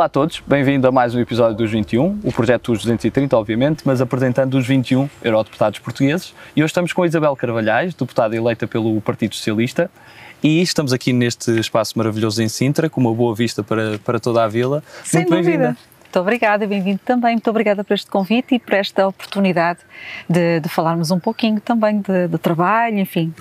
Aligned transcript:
Olá 0.00 0.06
a 0.06 0.08
todos, 0.08 0.42
bem-vindo 0.46 0.88
a 0.88 0.90
mais 0.90 1.14
um 1.14 1.20
episódio 1.20 1.54
dos 1.54 1.70
21, 1.70 2.20
o 2.24 2.32
projeto 2.32 2.72
dos 2.72 2.84
230, 2.84 3.36
obviamente, 3.36 3.82
mas 3.84 4.00
apresentando 4.00 4.54
os 4.54 4.66
21 4.66 5.06
eurodeputados 5.22 5.78
portugueses. 5.78 6.34
E 6.56 6.62
hoje 6.62 6.70
estamos 6.70 6.94
com 6.94 7.02
a 7.02 7.06
Isabel 7.06 7.36
Carvalhais, 7.36 7.92
deputada 7.92 8.34
eleita 8.34 8.66
pelo 8.66 8.98
Partido 9.02 9.34
Socialista, 9.34 9.90
e 10.42 10.62
estamos 10.62 10.94
aqui 10.94 11.12
neste 11.12 11.50
espaço 11.60 11.98
maravilhoso 11.98 12.42
em 12.42 12.48
Sintra, 12.48 12.88
com 12.88 12.98
uma 12.98 13.12
boa 13.12 13.34
vista 13.34 13.62
para, 13.62 13.98
para 13.98 14.18
toda 14.18 14.42
a 14.42 14.48
vila. 14.48 14.82
Sem 15.04 15.20
Muito 15.20 15.34
bem-vinda. 15.34 15.76
Muito 16.00 16.18
obrigada, 16.18 16.66
bem-vindo 16.66 17.00
também. 17.04 17.32
Muito 17.32 17.50
obrigada 17.50 17.84
por 17.84 17.92
este 17.92 18.10
convite 18.10 18.54
e 18.54 18.58
por 18.58 18.72
esta 18.72 19.06
oportunidade 19.06 19.80
de, 20.26 20.60
de 20.60 20.68
falarmos 20.70 21.10
um 21.10 21.20
pouquinho 21.20 21.60
também 21.60 22.00
de, 22.00 22.26
de 22.26 22.38
trabalho, 22.38 22.98
enfim, 22.98 23.34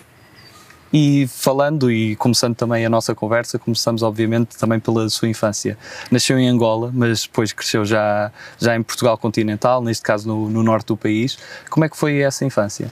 e 0.92 1.28
falando 1.28 1.92
e 1.92 2.16
começando 2.16 2.56
também 2.56 2.86
a 2.86 2.90
nossa 2.90 3.14
conversa, 3.14 3.60
começamos 3.60 4.02
obviamente 4.02 4.58
também 4.58 4.80
pela 4.80 5.08
sua 5.10 5.28
infância. 5.28 5.78
Nasceu 6.12 6.38
em 6.40 6.48
Angola, 6.48 6.92
mas 6.94 7.24
depois 7.24 7.54
cresceu 7.54 7.86
já, 7.86 8.32
já 8.58 8.76
em 8.76 8.82
Portugal 8.82 9.18
continental, 9.18 9.82
neste 9.82 10.04
caso 10.04 10.28
no, 10.28 10.50
no 10.50 10.64
norte 10.64 10.88
do 10.88 10.98
país. 10.98 11.38
Como 11.70 11.86
é 11.86 11.90
que 11.90 11.98
foi 11.98 12.20
essa 12.22 12.44
infância? 12.44 12.92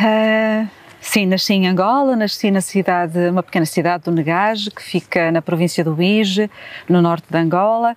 Uh, 0.00 0.68
sim, 1.00 1.26
nasci 1.26 1.54
em 1.54 1.68
Angola, 1.68 2.16
nasci 2.16 2.50
na 2.50 2.60
cidade, 2.60 3.18
uma 3.28 3.42
pequena 3.42 3.66
cidade 3.66 4.04
do 4.04 4.12
Negage, 4.12 4.70
que 4.70 4.82
fica 4.82 5.30
na 5.30 5.42
província 5.42 5.84
do 5.84 6.00
Ige, 6.02 6.50
no 6.88 7.02
norte 7.02 7.26
de 7.30 7.38
Angola. 7.38 7.96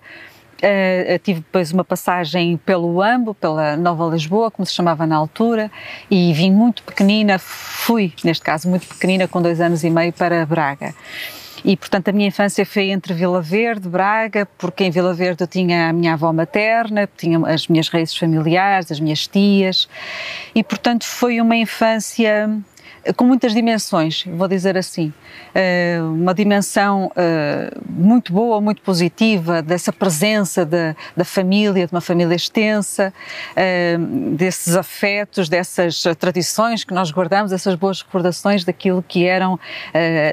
Uh, 0.60 1.18
tive 1.20 1.40
depois 1.40 1.72
uma 1.72 1.82
passagem 1.82 2.58
pelo 2.58 3.00
Ambo, 3.00 3.34
pela 3.34 3.78
Nova 3.78 4.04
Lisboa, 4.12 4.50
como 4.50 4.66
se 4.66 4.74
chamava 4.74 5.06
na 5.06 5.16
altura, 5.16 5.70
e 6.10 6.34
vim 6.34 6.50
muito 6.50 6.82
pequenina, 6.82 7.38
fui, 7.38 8.12
neste 8.22 8.44
caso, 8.44 8.68
muito 8.68 8.86
pequenina, 8.86 9.26
com 9.26 9.40
dois 9.40 9.58
anos 9.58 9.82
e 9.84 9.88
meio, 9.88 10.12
para 10.12 10.44
Braga. 10.44 10.94
E, 11.64 11.76
portanto, 11.76 12.08
a 12.08 12.12
minha 12.12 12.28
infância 12.28 12.64
foi 12.64 12.90
entre 12.90 13.12
Vila 13.14 13.40
Verde, 13.40 13.88
Braga, 13.88 14.46
porque 14.58 14.84
em 14.84 14.90
Vila 14.90 15.14
Verde 15.14 15.44
eu 15.44 15.46
tinha 15.46 15.88
a 15.88 15.92
minha 15.92 16.14
avó 16.14 16.32
materna, 16.32 17.08
tinha 17.16 17.38
as 17.46 17.66
minhas 17.66 17.88
raízes 17.88 18.16
familiares, 18.16 18.90
as 18.90 19.00
minhas 19.00 19.26
tias, 19.26 19.88
e, 20.54 20.62
portanto, 20.62 21.04
foi 21.04 21.40
uma 21.40 21.56
infância 21.56 22.50
com 23.16 23.24
muitas 23.24 23.54
dimensões, 23.54 24.24
vou 24.26 24.46
dizer 24.46 24.76
assim. 24.76 25.12
Eh, 25.54 25.98
uma 26.02 26.34
dimensão 26.34 27.10
eh, 27.16 27.72
muito 27.88 28.32
boa, 28.32 28.60
muito 28.60 28.82
positiva, 28.82 29.62
dessa 29.62 29.92
presença 29.92 30.66
da, 30.66 30.94
da 31.16 31.24
família, 31.24 31.86
de 31.86 31.92
uma 31.92 32.00
família 32.00 32.34
extensa, 32.34 33.12
eh, 33.56 33.96
desses 34.32 34.76
afetos, 34.76 35.48
dessas 35.48 36.02
tradições 36.18 36.84
que 36.84 36.92
nós 36.92 37.10
guardamos, 37.10 37.52
essas 37.52 37.74
boas 37.74 38.02
recordações 38.02 38.64
daquilo 38.64 39.02
que 39.06 39.24
eram 39.24 39.58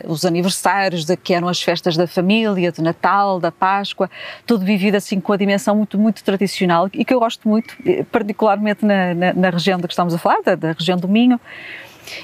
os 0.08 0.26
aniversários, 0.26 1.06
da 1.06 1.16
que 1.16 1.34
eram 1.34 1.48
as 1.48 1.62
festas 1.62 1.96
da 1.96 2.08
família, 2.08 2.72
do 2.72 2.82
Natal, 2.82 3.40
da 3.40 3.52
Páscoa, 3.52 4.10
tudo 4.46 4.66
vivido 4.66 4.96
assim 4.96 5.20
com 5.20 5.34
a 5.34 5.38
dimensão 5.38 5.76
muito, 5.76 5.98
muito 5.98 6.24
tradicional 6.24 6.90
e 6.94 7.04
que 7.04 7.14
eu 7.14 7.20
gosto 7.20 7.48
muito, 7.48 7.76
particularmente 8.12 8.86
na, 8.86 9.14
na, 9.14 9.34
na 9.34 9.50
região 9.50 9.80
de 9.80 9.88
que 9.88 9.94
estamos 9.94 10.14
a 10.14 10.18
falar, 10.18 10.42
da, 10.44 10.56
da 10.56 10.72
região 10.74 10.98
do 10.98 11.08
Minho. 11.08 11.40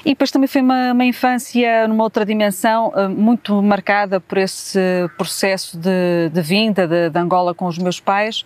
E 0.04 0.10
depois 0.10 0.30
também 0.30 0.48
foi 0.48 0.60
uma, 0.60 0.92
uma 0.92 1.04
infância 1.04 1.86
numa 1.88 2.04
outra 2.04 2.24
dimensão, 2.24 2.92
eh, 2.94 3.08
muito 3.08 3.62
marcada 3.62 4.20
por 4.20 4.38
esse 4.38 4.78
processo 5.16 5.76
de, 5.78 6.30
de 6.32 6.42
vinda 6.42 6.86
de, 6.86 7.10
de 7.10 7.18
Angola 7.18 7.54
com 7.54 7.66
os 7.66 7.78
meus 7.78 8.00
pais 8.00 8.44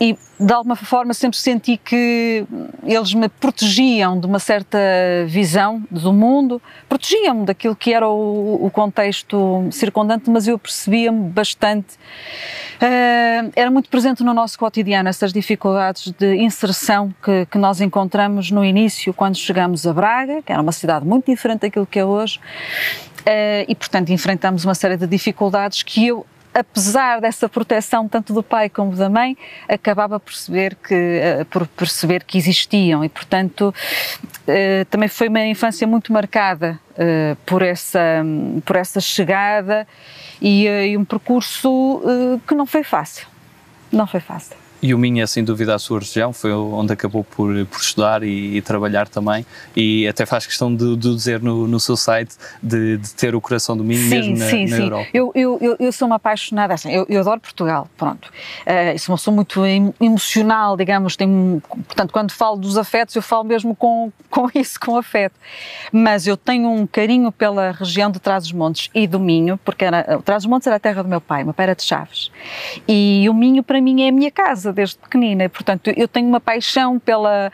e 0.00 0.16
de 0.38 0.52
alguma 0.52 0.76
forma 0.76 1.12
sempre 1.12 1.36
senti 1.36 1.76
que 1.76 2.46
eles 2.84 3.12
me 3.12 3.28
protegiam 3.28 4.18
de 4.18 4.26
uma 4.26 4.38
certa 4.38 4.78
visão 5.26 5.82
do 5.90 6.12
mundo, 6.12 6.62
protegiam-me 6.88 7.44
daquilo 7.44 7.74
que 7.74 7.92
era 7.92 8.08
o, 8.08 8.64
o 8.64 8.70
contexto 8.70 9.68
circundante, 9.72 10.30
mas 10.30 10.46
eu 10.46 10.56
percebia-me 10.56 11.28
bastante. 11.30 11.94
Uh, 12.76 13.50
era 13.56 13.70
muito 13.72 13.90
presente 13.90 14.22
no 14.22 14.32
nosso 14.32 14.56
cotidiano 14.56 15.08
essas 15.08 15.32
dificuldades 15.32 16.12
de 16.12 16.36
inserção 16.36 17.12
que, 17.20 17.46
que 17.46 17.58
nós 17.58 17.80
encontramos 17.80 18.52
no 18.52 18.64
início, 18.64 19.12
quando 19.12 19.36
chegamos 19.36 19.84
a 19.84 19.92
Braga, 19.92 20.42
que 20.42 20.52
era 20.52 20.62
uma 20.62 20.70
cidade 20.70 21.04
muito 21.04 21.26
diferente 21.26 21.62
daquilo 21.62 21.86
que 21.86 21.98
é 21.98 22.04
hoje, 22.04 22.38
uh, 22.38 23.64
e 23.66 23.74
portanto 23.74 24.10
enfrentamos 24.10 24.64
uma 24.64 24.76
série 24.76 24.96
de 24.96 25.08
dificuldades 25.08 25.82
que 25.82 26.06
eu 26.06 26.24
apesar 26.58 27.20
dessa 27.20 27.48
proteção 27.48 28.08
tanto 28.08 28.32
do 28.32 28.42
pai 28.42 28.68
como 28.68 28.94
da 28.94 29.08
mãe, 29.08 29.36
acabava 29.68 30.18
por 30.18 30.26
perceber 30.26 30.74
que, 30.76 30.94
eh, 30.94 31.44
por 31.50 31.66
perceber 31.66 32.24
que 32.24 32.36
existiam 32.36 33.04
e, 33.04 33.08
portanto, 33.08 33.74
eh, 34.46 34.84
também 34.90 35.08
foi 35.08 35.28
uma 35.28 35.44
infância 35.46 35.86
muito 35.86 36.12
marcada 36.12 36.78
eh, 36.96 37.36
por, 37.46 37.62
essa, 37.62 38.24
por 38.64 38.76
essa 38.76 39.00
chegada 39.00 39.86
e 40.40 40.96
um 40.96 41.04
percurso 41.04 42.00
que 42.46 42.54
não 42.54 42.64
foi 42.64 42.84
fácil. 42.84 43.26
Não 43.90 44.06
foi 44.06 44.20
fácil. 44.20 44.67
E 44.80 44.94
o 44.94 44.98
Minho 44.98 45.22
é 45.22 45.26
sem 45.26 45.42
dúvida 45.42 45.74
a 45.74 45.78
sua 45.78 45.98
região, 45.98 46.32
foi 46.32 46.52
onde 46.52 46.92
acabou 46.92 47.24
por, 47.24 47.52
por 47.66 47.80
estudar 47.80 48.22
e, 48.22 48.56
e 48.56 48.62
trabalhar 48.62 49.08
também, 49.08 49.44
e 49.74 50.06
até 50.06 50.24
faz 50.24 50.46
questão 50.46 50.74
de, 50.74 50.96
de 50.96 51.14
dizer 51.14 51.42
no, 51.42 51.66
no 51.66 51.80
seu 51.80 51.96
site 51.96 52.36
de, 52.62 52.96
de, 52.96 53.14
ter 53.14 53.34
o 53.34 53.40
coração 53.40 53.76
do 53.76 53.82
Minho 53.82 54.02
sim, 54.02 54.08
mesmo 54.08 54.36
na, 54.36 54.46
sim, 54.46 54.66
na 54.66 54.76
sim. 54.76 54.82
Europa. 54.82 55.08
Eu, 55.12 55.32
eu, 55.34 55.76
eu, 55.80 55.92
sou 55.92 56.06
uma 56.06 56.16
apaixonada, 56.16 56.74
assim, 56.74 56.92
eu, 56.92 57.06
eu 57.08 57.20
adoro 57.20 57.40
Portugal, 57.40 57.88
pronto. 57.96 58.28
Uh, 58.28 58.98
sou 58.98 59.12
uma 59.12 59.44
pessoa 59.44 59.66
muito 59.66 59.94
emocional, 60.00 60.76
digamos, 60.76 61.16
tenho, 61.16 61.60
portanto, 61.68 62.12
quando 62.12 62.30
falo 62.30 62.56
dos 62.56 62.78
afetos, 62.78 63.16
eu 63.16 63.22
falo 63.22 63.44
mesmo 63.44 63.74
com, 63.74 64.12
com 64.30 64.48
isso, 64.54 64.78
com 64.78 64.96
afeto. 64.96 65.34
Mas 65.92 66.26
eu 66.26 66.36
tenho 66.36 66.70
um 66.70 66.86
carinho 66.86 67.32
pela 67.32 67.72
região 67.72 68.10
de 68.10 68.20
Trás-os-Montes 68.20 68.90
e 68.94 69.06
do 69.06 69.18
Minho, 69.18 69.58
porque 69.64 69.84
era, 69.84 70.20
Trás-os-Montes 70.24 70.66
era 70.66 70.76
a 70.76 70.80
terra 70.80 71.02
do 71.02 71.08
meu 71.08 71.20
pai, 71.20 71.42
meu 71.42 71.54
pai 71.54 71.64
era 71.64 71.74
de 71.74 71.82
Chaves, 71.82 72.30
e 72.86 73.26
o 73.28 73.34
Minho 73.34 73.62
para 73.62 73.80
mim 73.80 74.02
é 74.02 74.08
a 74.08 74.12
minha 74.12 74.30
casa, 74.30 74.67
desde 74.72 74.98
pequenina. 74.98 75.48
Portanto, 75.48 75.92
eu 75.96 76.08
tenho 76.08 76.28
uma 76.28 76.40
paixão 76.40 76.98
pela 76.98 77.50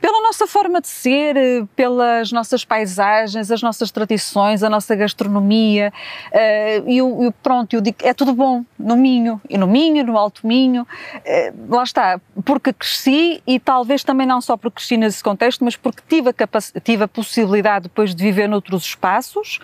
pela 0.00 0.22
nossa 0.22 0.46
forma 0.46 0.80
de 0.80 0.88
ser, 0.88 1.36
eh, 1.36 1.64
pelas 1.74 2.30
nossas 2.30 2.64
paisagens, 2.64 3.50
as 3.50 3.62
nossas 3.62 3.90
tradições, 3.90 4.62
a 4.62 4.70
nossa 4.70 4.94
gastronomia. 4.94 5.92
Eh, 6.32 6.82
e 6.86 6.98
eu, 6.98 7.34
pronto, 7.42 7.74
eu 7.74 7.80
digo, 7.80 7.96
é 8.02 8.14
tudo 8.14 8.32
bom 8.32 8.64
no 8.78 8.96
Minho, 8.96 9.40
e 9.48 9.58
no 9.58 9.66
Minho, 9.66 10.04
no 10.06 10.16
Alto 10.16 10.46
Minho. 10.46 10.86
Eh, 11.24 11.52
lá 11.68 11.82
está, 11.82 12.20
porque 12.44 12.72
cresci 12.72 13.42
e 13.46 13.58
talvez 13.58 14.04
também 14.04 14.26
não 14.26 14.40
só 14.40 14.56
porque 14.56 14.76
cresci 14.76 14.96
nesse 14.96 15.22
contexto, 15.22 15.64
mas 15.64 15.76
porque 15.76 16.02
tive 16.08 16.30
a, 16.30 16.80
tive 16.80 17.04
a 17.04 17.08
possibilidade 17.08 17.84
depois 17.84 18.14
de 18.14 18.22
viver 18.22 18.48
noutros 18.48 18.84
espaços, 18.84 19.58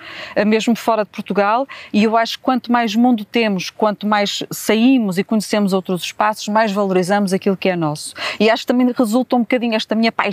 mesmo 0.47 0.75
fora 0.75 1.05
de 1.05 1.11
Portugal, 1.11 1.67
e 1.93 2.05
eu 2.05 2.17
acho 2.17 2.39
que 2.39 2.45
quanto 2.45 2.73
mais 2.73 2.95
mundo 2.97 3.25
temos, 3.25 3.71
quanto 3.71 4.07
mais 4.07 4.43
saímos 4.51 5.19
e 5.19 5.25
conhecemos 5.25 5.73
outros 5.73 6.03
espaços, 6.03 6.49
mais 6.49 6.73
valorizamos 6.73 7.33
aquilo 7.33 7.57
que 7.57 7.69
é 7.69 7.77
nosso. 7.77 8.15
E 8.41 8.51
acho 8.51 8.63
que 8.63 8.67
também 8.67 8.91
resulta 8.93 9.37
um 9.37 9.41
bocadinho 9.41 9.75
esta 9.75 9.95
minha 9.95 10.11
paixão 10.11 10.24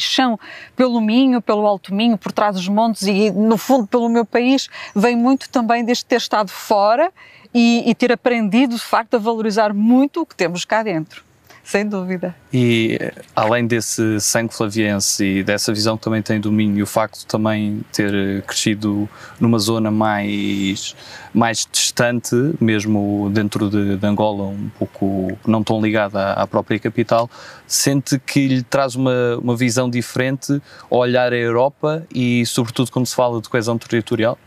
pelo 0.75 1.01
Minho, 1.01 1.41
pelo 1.41 1.65
Alto 1.65 1.93
Minho, 1.93 2.17
por 2.17 2.31
trás 2.31 2.55
dos 2.55 2.67
montes 2.67 3.03
e, 3.03 3.31
no 3.31 3.57
fundo, 3.57 3.87
pelo 3.87 4.07
meu 4.09 4.25
país, 4.25 4.69
vem 4.95 5.15
muito 5.15 5.49
também 5.49 5.83
deste 5.83 6.05
ter 6.05 6.17
estado 6.17 6.49
fora 6.49 7.11
e, 7.53 7.89
e 7.89 7.95
ter 7.95 8.11
aprendido, 8.11 8.75
de 8.75 8.81
facto, 8.81 9.15
a 9.15 9.19
valorizar 9.19 9.73
muito 9.73 10.21
o 10.21 10.25
que 10.25 10.35
temos 10.35 10.65
cá 10.65 10.83
dentro. 10.83 11.30
Sem 11.63 11.87
dúvida. 11.87 12.35
E 12.51 12.97
além 13.35 13.67
desse 13.67 14.19
sangue 14.19 14.53
flaviense 14.53 15.23
e 15.23 15.43
dessa 15.43 15.71
visão 15.71 15.95
que 15.95 16.03
também 16.03 16.21
tem 16.21 16.39
do 16.39 16.51
Minho, 16.51 16.79
e 16.79 16.83
o 16.83 16.87
facto 16.87 17.19
de 17.19 17.27
também 17.27 17.81
ter 17.93 18.41
crescido 18.43 19.07
numa 19.39 19.59
zona 19.59 19.91
mais, 19.91 20.95
mais 21.33 21.67
distante, 21.71 22.35
mesmo 22.59 23.29
dentro 23.31 23.69
de, 23.69 23.95
de 23.95 24.07
Angola, 24.07 24.43
um 24.47 24.69
pouco 24.77 25.37
não 25.45 25.63
tão 25.63 25.81
ligada 25.81 26.19
à, 26.19 26.43
à, 26.43 26.47
própria 26.47 26.79
capital, 26.79 27.29
sente 27.67 28.19
que 28.19 28.47
lhe 28.47 28.63
traz 28.63 28.95
uma, 28.95 29.37
uma 29.37 29.55
visão 29.55 29.89
diferente 29.89 30.61
ao 30.89 30.99
olhar 30.99 31.31
a 31.31 31.37
Europa 31.37 32.05
e, 32.13 32.45
sobretudo, 32.45 32.91
quando 32.91 33.05
se 33.05 33.15
fala 33.15 33.39
de 33.39 33.47
coesão 33.47 33.77
territorial? 33.77 34.37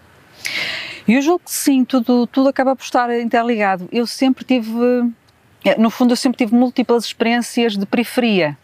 Eu 1.06 1.20
julgo 1.22 1.44
que 1.44 1.52
sim, 1.52 1.84
tudo, 1.84 2.26
tudo 2.26 2.48
acaba 2.48 2.74
por 2.74 2.82
estar 2.82 3.10
interligado. 3.20 3.88
Eu 3.92 4.06
sempre 4.06 4.44
tive 4.44 4.70
no 5.78 5.90
fundo, 5.90 6.12
eu 6.12 6.16
sempre 6.16 6.38
tive 6.38 6.54
múltiplas 6.54 7.04
experiências 7.04 7.76
de 7.76 7.86
periferia, 7.86 8.56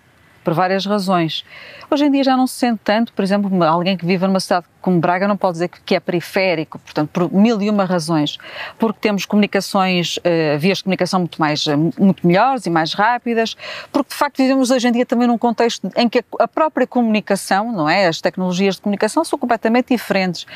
por 0.43 0.55
várias 0.55 0.87
razões. 0.87 1.45
Hoje 1.91 2.05
em 2.05 2.11
dia 2.11 2.25
já 2.25 2.37
não 2.37 2.47
se 2.47 2.55
sente 2.55 2.81
tanto, 2.85 3.13
por 3.13 3.23
exemplo, 3.23 3.63
alguém 3.65 3.97
que 3.97 4.07
vive 4.07 4.27
numa 4.27 4.41
cidade 4.41 4.67
como 4.81 4.99
Braga 4.99 5.29
não 5.29 5.37
pode 5.37 5.55
dizer 5.55 5.69
que 5.69 5.95
é 5.95 6.01
periférico, 6.01 6.79
portanto, 6.79 7.11
por 7.13 7.33
mil 7.33 7.61
e 7.61 7.69
uma 7.69 7.85
razões. 7.85 8.39
Porque 8.79 8.99
temos 9.01 9.27
comunicações, 9.27 10.17
uh, 10.19 10.59
vias 10.59 10.79
de 10.79 10.85
comunicação 10.85 11.21
muito, 11.21 11.41
mais, 11.41 11.67
eh, 11.67 11.77
muito 11.77 12.27
melhores 12.27 12.67
e 12.67 12.71
mais 12.71 12.95
rápidas, 12.95 13.57
porque 13.93 14.11
de 14.11 14.17
facto 14.17 14.39
vivemos 14.39 14.71
hoje 14.71 14.89
em 14.89 14.93
dia 14.93 15.05
também 15.05 15.29
num 15.29 15.37
contexto 15.37 15.91
em 15.97 16.09
que 16.09 16.25
a 16.39 16.49
própria 16.49 16.87
comunicação, 16.87 17.73
não 17.73 17.89
é? 17.89 18.07
As 18.07 18.21
tecnologias 18.21 18.77
de 18.77 18.83
comunicação 18.83 19.25
são 19.25 19.39
completamente 19.39 19.89
diferentes. 19.89 20.47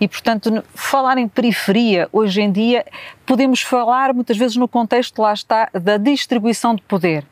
E, 0.00 0.08
portanto, 0.08 0.64
falar 0.74 1.18
em 1.18 1.28
periferia, 1.28 2.08
hoje 2.12 2.40
em 2.40 2.50
dia, 2.50 2.84
podemos 3.26 3.60
falar 3.60 4.14
muitas 4.14 4.36
vezes 4.36 4.56
no 4.56 4.66
contexto, 4.66 5.20
lá 5.20 5.32
está, 5.32 5.68
da 5.72 5.96
distribuição 5.96 6.74
de 6.74 6.82
poder 6.82 7.24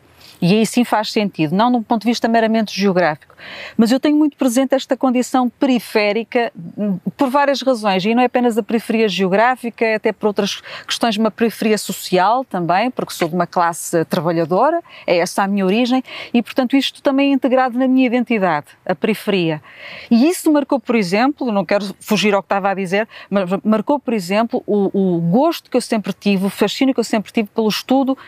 E 0.43 0.55
aí 0.55 0.67
sim 0.67 0.83
faz 0.83 1.13
sentido, 1.13 1.55
não 1.55 1.71
do 1.71 1.81
ponto 1.83 2.03
de 2.03 2.09
vista 2.09 2.27
meramente 2.27 2.79
geográfico. 2.79 3.33
Mas 3.77 3.93
eu 3.93 4.01
tenho 4.01 4.17
muito 4.17 4.37
presente 4.37 4.75
esta 4.75 4.97
condição 4.97 5.49
periférica 5.49 6.53
hum, 6.77 6.99
por 7.17 7.31
várias 7.31 7.63
razões, 7.63 8.05
e 8.05 8.13
não 8.13 8.21
é 8.21 8.27
apenas 8.27 8.59
a 8.59 8.63
periferia 8.63 9.09
geográfica, 9.09 9.85
é 9.85 9.95
até 9.95 10.13
por 10.13 10.27
outras 10.27 10.61
questões, 10.85 11.17
uma 11.17 11.31
periferia 11.31 11.79
social 11.79 12.45
também, 12.45 12.91
porque 12.91 13.13
sou 13.13 13.29
de 13.29 13.37
uma 13.37 13.47
classe 13.47 14.05
trabalhadora, 14.07 14.83
é 15.07 15.19
essa 15.19 15.45
a 15.45 15.47
minha 15.47 15.65
origem, 15.65 16.03
e 16.35 16.43
portanto 16.43 16.75
isto 16.75 17.01
também 17.01 17.31
é 17.31 17.35
integrado 17.35 17.79
na 17.79 17.87
minha 17.87 18.07
identidade, 18.07 18.67
a 18.85 18.97
periferia. 18.97 19.63
E 20.11 20.27
isso 20.29 20.53
marcou, 20.53 20.81
por 20.81 20.97
exemplo, 20.97 21.53
não 21.53 21.65
quero 21.65 21.95
fugir 22.01 22.35
ao 22.35 22.43
que 22.43 22.47
estava 22.47 22.69
a 22.69 22.75
dizer, 22.75 23.07
mas 23.31 23.49
marcou, 23.63 24.01
por 24.01 24.13
exemplo, 24.13 24.61
o, 24.67 24.91
o 24.93 25.21
gosto 25.21 25.71
que 25.71 25.77
eu 25.77 25.81
sempre 25.81 26.13
tive, 26.13 26.47
o 26.47 26.51
fascínio 26.51 26.93
que 26.93 26.99
eu 26.99 27.05
sempre 27.05 27.31
tive 27.31 27.49
pelo 27.49 27.69
estudo 27.69 28.19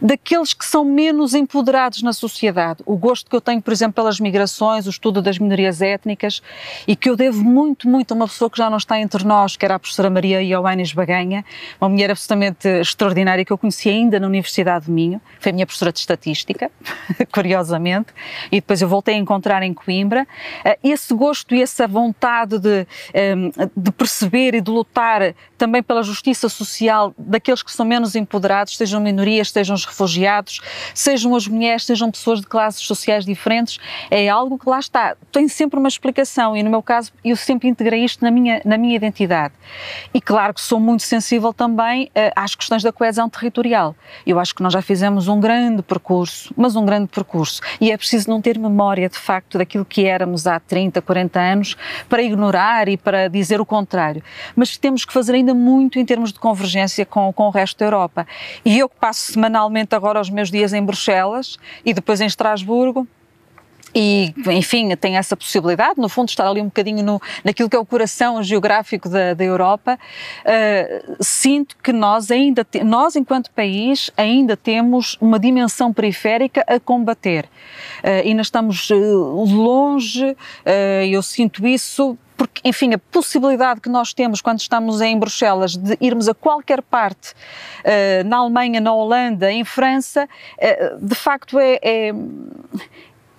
daqueles 0.00 0.54
que 0.54 0.64
são 0.64 0.84
menos 0.84 1.34
empoderados 1.34 2.02
na 2.02 2.12
sociedade. 2.12 2.82
O 2.86 2.96
gosto 2.96 3.28
que 3.28 3.36
eu 3.36 3.40
tenho, 3.40 3.60
por 3.60 3.72
exemplo, 3.72 3.94
pelas 3.94 4.18
migrações, 4.18 4.86
o 4.86 4.90
estudo 4.90 5.20
das 5.20 5.38
minorias 5.38 5.82
étnicas 5.82 6.42
e 6.86 6.96
que 6.96 7.10
eu 7.10 7.16
devo 7.16 7.42
muito, 7.42 7.88
muito 7.88 8.12
a 8.12 8.14
uma 8.14 8.26
pessoa 8.26 8.50
que 8.50 8.58
já 8.58 8.70
não 8.70 8.78
está 8.78 8.98
entre 8.98 9.24
nós, 9.24 9.56
que 9.56 9.64
era 9.64 9.74
a 9.74 9.78
professora 9.78 10.08
Maria 10.08 10.42
Ioannis 10.42 10.92
Baganha, 10.92 11.44
uma 11.80 11.88
mulher 11.88 12.10
absolutamente 12.10 12.66
extraordinária 12.66 13.44
que 13.44 13.52
eu 13.52 13.58
conheci 13.58 13.90
ainda 13.90 14.18
na 14.18 14.26
Universidade 14.26 14.86
de 14.86 14.90
Minho, 14.90 15.20
foi 15.38 15.50
a 15.50 15.52
minha 15.54 15.66
professora 15.66 15.92
de 15.92 15.98
Estatística, 15.98 16.70
curiosamente, 17.32 18.08
e 18.50 18.56
depois 18.56 18.80
eu 18.80 18.88
voltei 18.88 19.14
a 19.14 19.18
encontrar 19.18 19.62
em 19.62 19.74
Coimbra. 19.74 20.26
Eh, 20.64 20.78
esse 20.82 21.12
gosto 21.14 21.54
e 21.54 21.62
essa 21.62 21.86
vontade 21.86 22.58
de, 22.58 22.86
ehm, 23.12 23.50
de 23.76 23.92
perceber 23.92 24.54
e 24.54 24.60
de 24.60 24.70
lutar 24.70 25.34
também 25.58 25.82
pela 25.82 26.02
justiça 26.02 26.48
social 26.48 27.14
daqueles 27.18 27.62
que 27.62 27.70
são 27.70 27.84
menos 27.84 28.14
empoderados, 28.14 28.76
sejam 28.76 29.00
minorias, 29.00 29.50
sejam 29.50 29.74
os 29.74 29.84
refugiados, 29.90 30.60
sejam 30.94 31.34
as 31.34 31.46
mulheres, 31.46 31.84
sejam 31.84 32.10
pessoas 32.10 32.40
de 32.40 32.46
classes 32.46 32.82
sociais 32.82 33.24
diferentes, 33.24 33.78
é 34.10 34.28
algo 34.28 34.58
que 34.58 34.68
lá 34.68 34.78
está, 34.78 35.16
tem 35.30 35.48
sempre 35.48 35.78
uma 35.78 35.88
explicação 35.88 36.56
e 36.56 36.62
no 36.62 36.70
meu 36.70 36.82
caso 36.82 37.12
eu 37.24 37.36
sempre 37.36 37.68
integrei 37.68 38.04
isto 38.04 38.24
na 38.24 38.30
minha, 38.30 38.60
na 38.64 38.78
minha 38.78 38.96
identidade. 38.96 39.54
E 40.14 40.20
claro 40.20 40.54
que 40.54 40.60
sou 40.60 40.80
muito 40.80 41.02
sensível 41.02 41.52
também 41.52 42.04
uh, 42.06 42.32
às 42.34 42.54
questões 42.54 42.82
da 42.82 42.92
coesão 42.92 43.28
territorial. 43.28 43.94
Eu 44.26 44.38
acho 44.38 44.54
que 44.54 44.62
nós 44.62 44.72
já 44.72 44.82
fizemos 44.82 45.28
um 45.28 45.40
grande 45.40 45.82
percurso, 45.82 46.52
mas 46.56 46.76
um 46.76 46.84
grande 46.84 47.08
percurso, 47.08 47.60
e 47.80 47.90
é 47.90 47.96
preciso 47.96 48.30
não 48.30 48.40
ter 48.40 48.58
memória 48.58 49.08
de 49.08 49.18
facto 49.18 49.58
daquilo 49.58 49.84
que 49.84 50.06
éramos 50.06 50.46
há 50.46 50.58
30, 50.58 51.02
40 51.02 51.40
anos 51.40 51.76
para 52.08 52.22
ignorar 52.22 52.88
e 52.88 52.96
para 52.96 53.28
dizer 53.28 53.60
o 53.60 53.66
contrário. 53.66 54.22
Mas 54.54 54.76
temos 54.76 55.04
que 55.04 55.12
fazer 55.12 55.34
ainda 55.34 55.54
muito 55.54 55.98
em 55.98 56.04
termos 56.04 56.32
de 56.32 56.38
convergência 56.38 57.04
com, 57.04 57.32
com 57.32 57.44
o 57.44 57.50
resto 57.50 57.78
da 57.78 57.86
Europa. 57.86 58.26
E 58.64 58.78
eu 58.78 58.88
que 58.88 58.96
passo 58.96 59.32
semanalmente 59.32 59.79
agora 59.94 60.20
os 60.20 60.30
meus 60.30 60.50
dias 60.50 60.72
em 60.72 60.84
Bruxelas 60.84 61.56
e 61.84 61.92
depois 61.92 62.20
em 62.20 62.26
Estrasburgo, 62.26 63.06
e, 63.94 64.32
enfim, 64.46 64.94
tem 64.94 65.16
essa 65.16 65.36
possibilidade, 65.36 66.00
no 66.00 66.08
fundo, 66.08 66.28
estar 66.28 66.46
ali 66.46 66.60
um 66.60 66.66
bocadinho 66.66 67.02
no, 67.04 67.20
naquilo 67.42 67.68
que 67.68 67.74
é 67.74 67.78
o 67.78 67.84
coração 67.84 68.42
geográfico 68.42 69.08
da, 69.08 69.34
da 69.34 69.44
Europa. 69.44 69.98
Uh, 70.44 71.16
sinto 71.20 71.76
que 71.82 71.92
nós 71.92 72.30
ainda, 72.30 72.64
te, 72.64 72.84
nós 72.84 73.16
enquanto 73.16 73.50
país, 73.50 74.10
ainda 74.16 74.56
temos 74.56 75.16
uma 75.20 75.38
dimensão 75.38 75.92
periférica 75.92 76.64
a 76.66 76.78
combater. 76.78 77.46
Uh, 78.04 78.26
ainda 78.26 78.42
estamos 78.42 78.88
uh, 78.90 79.44
longe, 79.44 80.36
eu 81.10 81.22
sinto 81.22 81.66
isso 81.66 82.16
porque, 82.40 82.62
enfim, 82.64 82.94
a 82.94 82.98
possibilidade 82.98 83.82
que 83.82 83.90
nós 83.90 84.14
temos 84.14 84.40
quando 84.40 84.60
estamos 84.60 85.02
em 85.02 85.18
Bruxelas 85.18 85.76
de 85.76 85.98
irmos 86.00 86.26
a 86.26 86.32
qualquer 86.32 86.80
parte, 86.80 87.32
uh, 87.32 88.26
na 88.26 88.38
Alemanha, 88.38 88.80
na 88.80 88.94
Holanda, 88.94 89.52
em 89.52 89.62
França, 89.62 90.26
uh, 90.56 91.06
de 91.06 91.14
facto 91.14 91.58
é, 91.58 91.78
é 91.82 92.14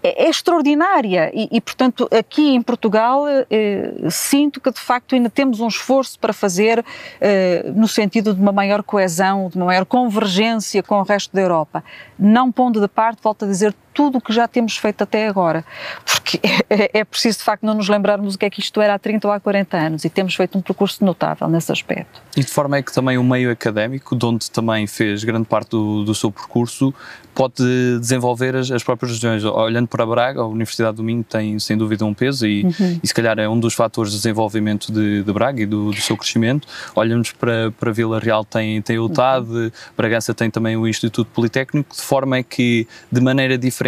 é, 0.04 0.28
extraordinária 0.28 1.32
e, 1.32 1.48
e, 1.52 1.62
portanto, 1.62 2.10
aqui 2.12 2.56
em 2.56 2.62
Portugal 2.62 3.26
eh, 3.28 3.94
sinto 4.10 4.60
que 4.60 4.72
de 4.72 4.80
facto 4.80 5.14
ainda 5.14 5.30
temos 5.30 5.60
um 5.60 5.68
esforço 5.68 6.18
para 6.18 6.34
fazer 6.34 6.84
eh, 7.20 7.72
no 7.76 7.88
sentido 7.88 8.34
de 8.34 8.42
uma 8.42 8.52
maior 8.52 8.82
coesão, 8.82 9.48
de 9.48 9.58
uma 9.58 9.68
maior 9.68 9.86
convergência 9.86 10.82
com 10.82 10.96
o 10.96 11.04
resto 11.04 11.32
da 11.36 11.42
Europa. 11.42 11.84
Não 12.18 12.52
pondo 12.52 12.82
de 12.82 12.88
parte, 12.88 13.22
volto 13.22 13.46
a 13.46 13.48
dizer, 13.48 13.76
tudo 13.94 14.18
o 14.18 14.22
que 14.22 14.34
já 14.34 14.48
temos 14.48 14.78
feito 14.78 15.04
até 15.04 15.28
agora, 15.28 15.64
porque 16.06 16.40
é, 16.70 17.00
é, 17.00 17.04
preciso 17.04 17.40
de 17.40 17.44
facto 17.44 17.64
não 17.64 17.74
nos 17.74 17.90
lembrarmos 17.90 18.36
o 18.36 18.38
que 18.38 18.46
é 18.46 18.50
que 18.50 18.60
isto 18.60 18.82
era 18.82 18.94
há 18.94 19.00
30 19.00 19.28
ou 19.28 19.34
há 19.34 19.40
40 19.40 19.78
anos 19.78 20.06
e 20.06 20.10
temos 20.10 20.36
feito 20.36 20.58
um 20.58 20.62
percurso 20.62 21.04
notável 21.04 21.48
nesse 21.48 21.72
aspecto. 21.72 22.22
E 22.36 22.42
de 22.42 22.52
forma 22.52 22.78
é 22.78 22.82
que 22.82 22.94
também 22.94 23.18
o 23.18 23.24
meio 23.24 23.52
académico, 23.52 24.16
de 24.16 24.26
onde 24.26 24.50
também 24.50 24.88
fez 24.88 25.24
grande 25.24 25.46
parte 25.46 25.72
do, 25.72 26.04
do 26.04 26.16
seu 26.16 26.32
percurso, 26.32 26.94
pode 27.34 27.64
desenvolver 28.00 28.56
as, 28.56 28.72
as, 28.72 28.84
próprias 28.84 29.14
regiões. 29.14 29.44
Olhando 29.44 29.88
para 29.88 30.06
Braga, 30.06 30.42
a 30.42 30.48
Universidade 30.48 30.98
do 30.98 31.04
Minho 31.04 31.24
tem 31.24 31.58
sem 31.60 31.78
dúvida 31.78 32.06
um 32.06 32.14
peso 32.14 32.46
e, 32.46 32.64
uhum. 32.64 33.00
e 33.02 33.08
se 33.08 33.14
calhar 33.14 33.38
é 33.40 33.48
um 33.48 33.60
dos 33.60 33.74
fatores 33.74 34.12
de 34.12 34.18
desenvolvimento 34.18 34.92
de, 34.92 35.24
de 35.24 35.34
Braga 35.34 35.62
e 35.62 35.66
do, 35.66 35.92
do, 35.92 36.02
seu 36.02 36.18
crescimento. 36.18 36.68
Olhamos 36.96 37.32
para, 37.32 37.72
para 37.72 37.92
Vila 37.92 38.20
Real, 38.20 38.44
tem, 38.44 38.82
tem 38.82 39.00
o 39.00 39.10
TAD, 39.10 39.50
uhum. 39.50 39.72
Bragança 39.96 40.34
tem 40.34 40.50
também 40.50 40.76
o 40.76 40.88
Instituto 40.88 41.30
Politécnico, 41.34 41.96
de 41.96 42.02
forma 42.02 42.38
é 42.38 42.44
que, 42.44 42.88
de 43.12 43.22
maneira 43.22 43.58
diferente, 43.58 43.81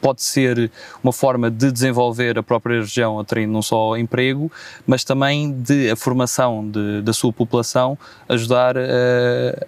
pode 0.00 0.22
ser 0.22 0.70
uma 1.02 1.12
forma 1.12 1.50
de 1.50 1.70
desenvolver 1.70 2.38
a 2.38 2.42
própria 2.42 2.80
região, 2.80 3.18
atraindo 3.18 3.52
não 3.52 3.62
só 3.62 3.96
emprego, 3.96 4.50
mas 4.86 5.04
também 5.04 5.52
de 5.52 5.90
a 5.90 5.96
formação 5.96 6.68
de, 6.68 7.02
da 7.02 7.12
sua 7.12 7.32
população, 7.32 7.98
ajudar 8.28 8.76
uh, 8.76 8.80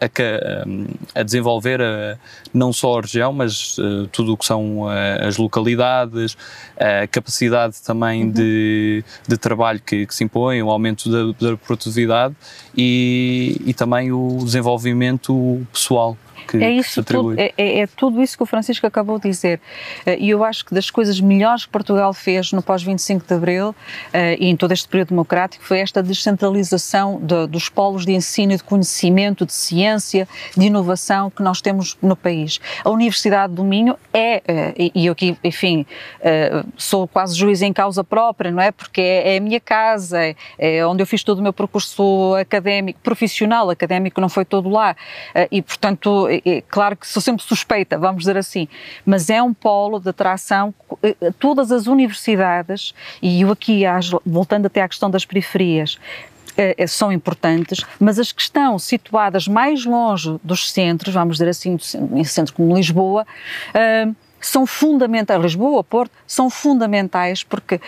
a, 0.01 1.19
a, 1.19 1.21
a, 1.21 1.23
desenvolver 1.23 1.81
a, 1.81 1.85
eh, 1.85 2.19
não 2.53 2.73
só 2.73 2.99
a 2.99 3.01
região, 3.03 3.33
mas 3.33 3.77
uh, 3.79 4.07
tudo 4.11 4.33
o 4.33 4.37
que 4.37 4.47
são 4.47 4.83
uh, 4.83 4.89
as 5.27 5.37
localidades, 5.37 6.37
a 6.77 7.07
capacidade 7.07 7.81
também 7.83 8.25
uhum. 8.25 8.31
de, 8.31 9.05
de 9.29 9.37
trabalho 9.37 9.81
que, 9.85 10.07
que, 10.07 10.15
se 10.15 10.25
impõe, 10.25 10.63
o 10.63 10.71
aumento 10.71 11.11
da, 11.11 11.51
da 11.51 11.57
produtividade 11.57 12.35
e, 12.77 13.61
e 13.67 13.75
também 13.75 14.13
o 14.13 14.39
desenvolvimento 14.43 15.67
pessoal 15.73 16.17
que, 16.47 16.57
é 16.57 16.71
isso 16.71 16.89
que 16.89 16.95
se 16.95 17.01
atribui. 17.01 17.37
Tudo, 17.37 17.41
é, 17.41 17.53
é, 17.57 17.81
é, 17.81 17.87
tudo 17.87 18.23
isso 18.23 18.37
que 18.37 18.43
o 18.43 18.47
Francisco 18.47 18.87
acabou 18.87 19.19
de 19.19 19.29
dizer. 19.29 19.61
Eh, 20.07 20.17
e 20.19 20.31
eu 20.31 20.45
acho 20.45 20.65
que 20.65 20.75
das 20.75 20.91
coisas 20.91 21.21
melhores 21.21 21.65
que 21.65 21.73
Portugal 21.73 22.13
fez 22.13 22.53
no 22.53 22.63
pós-25 22.63 23.27
de 23.27 23.35
Abril 23.35 23.75
eh, 24.13 24.37
e 24.39 24.49
em 24.49 24.57
todo 24.57 24.73
este 24.73 24.89
período 24.89 25.11
democrático 25.11 25.65
foi 25.65 25.81
esta 25.81 26.03
descentralização 26.03 27.21
de, 27.21 27.47
dos 27.47 27.69
polos 27.69 28.05
de 28.05 28.13
ensino 28.13 28.53
e 28.53 28.57
de 28.57 28.65
conhecimento, 28.65 29.47
de 29.47 29.53
ciência, 29.53 30.29
de 30.57 30.67
inovação 30.67 31.31
que 31.31 31.43
nós 31.43 31.61
temos 31.61 31.97
no 32.03 32.17
país. 32.17 32.61
A 32.85 32.91
Universidade 32.91 33.55
do 33.55 33.65
Minho 33.65 33.97
é, 34.13 34.43
eh, 34.47 34.91
e 34.95 35.07
eu 35.07 35.13
aqui, 35.13 35.37
enfim, 35.45 35.87
sou 36.77 37.07
quase 37.07 37.37
juiz 37.37 37.63
em 37.63 37.73
causa 37.73 38.03
própria, 38.03 38.51
não 38.51 38.61
é? 38.61 38.71
Porque 38.71 39.01
é, 39.01 39.35
é 39.35 39.39
a 39.39 39.41
minha 39.41 39.61
casa, 39.61 40.19
é, 40.23 40.35
é 40.59 40.87
onde 40.87 41.03
eu 41.03 41.07
fiz 41.07 41.23
todo 41.23 41.39
o 41.39 41.43
meu 41.43 41.53
percurso 41.53 42.35
académico, 42.41 42.99
profissional, 43.03 43.71
académico 43.71 44.21
não 44.21 44.29
foi 44.29 44.45
todo 44.45 44.69
lá. 44.69 44.97
E, 45.51 45.63
portanto, 45.63 46.29
claro 46.69 46.97
que 46.97 47.07
sou 47.07 47.21
sempre 47.21 47.43
suspeita, 47.45 47.99
vamos 47.99 48.21
dizer 48.21 48.37
assim, 48.37 48.69
mas 49.05 49.29
é 49.29 49.43
um 49.43 49.53
polo 49.53 49.99
de 49.99 50.09
atração. 50.09 50.75
Eh, 51.03 51.15
todas 51.39 51.73
as 51.73 51.87
universidades, 51.87 52.95
e 53.21 53.43
eu 53.43 53.51
aqui, 53.51 53.83
voltando 54.25 54.67
até 54.67 54.83
à 54.83 54.89
questão 54.89 55.11
das 55.11 55.25
periferias, 55.25 55.99
eh, 56.57 56.87
são 56.87 57.11
importantes, 57.11 57.85
mas 57.99 58.19
as 58.19 58.31
que 58.31 58.43
estão 58.43 58.79
situadas 58.79 59.49
mais 59.49 59.85
longe 59.85 60.39
dos 60.43 60.71
centros, 60.71 61.15
vamos 61.15 61.37
dizer 61.37 61.49
assim, 61.49 61.79
em 62.13 62.25
centros 62.25 62.55
como 62.55 62.75
Lisboa, 62.75 63.27
eh, 63.75 64.09
são 64.43 64.67
fundamentais, 64.67 65.41
Lisboa, 65.41 65.85
Porto, 65.85 66.13
são 66.27 66.51
fundamentais 66.51 67.45
porque 67.45 67.81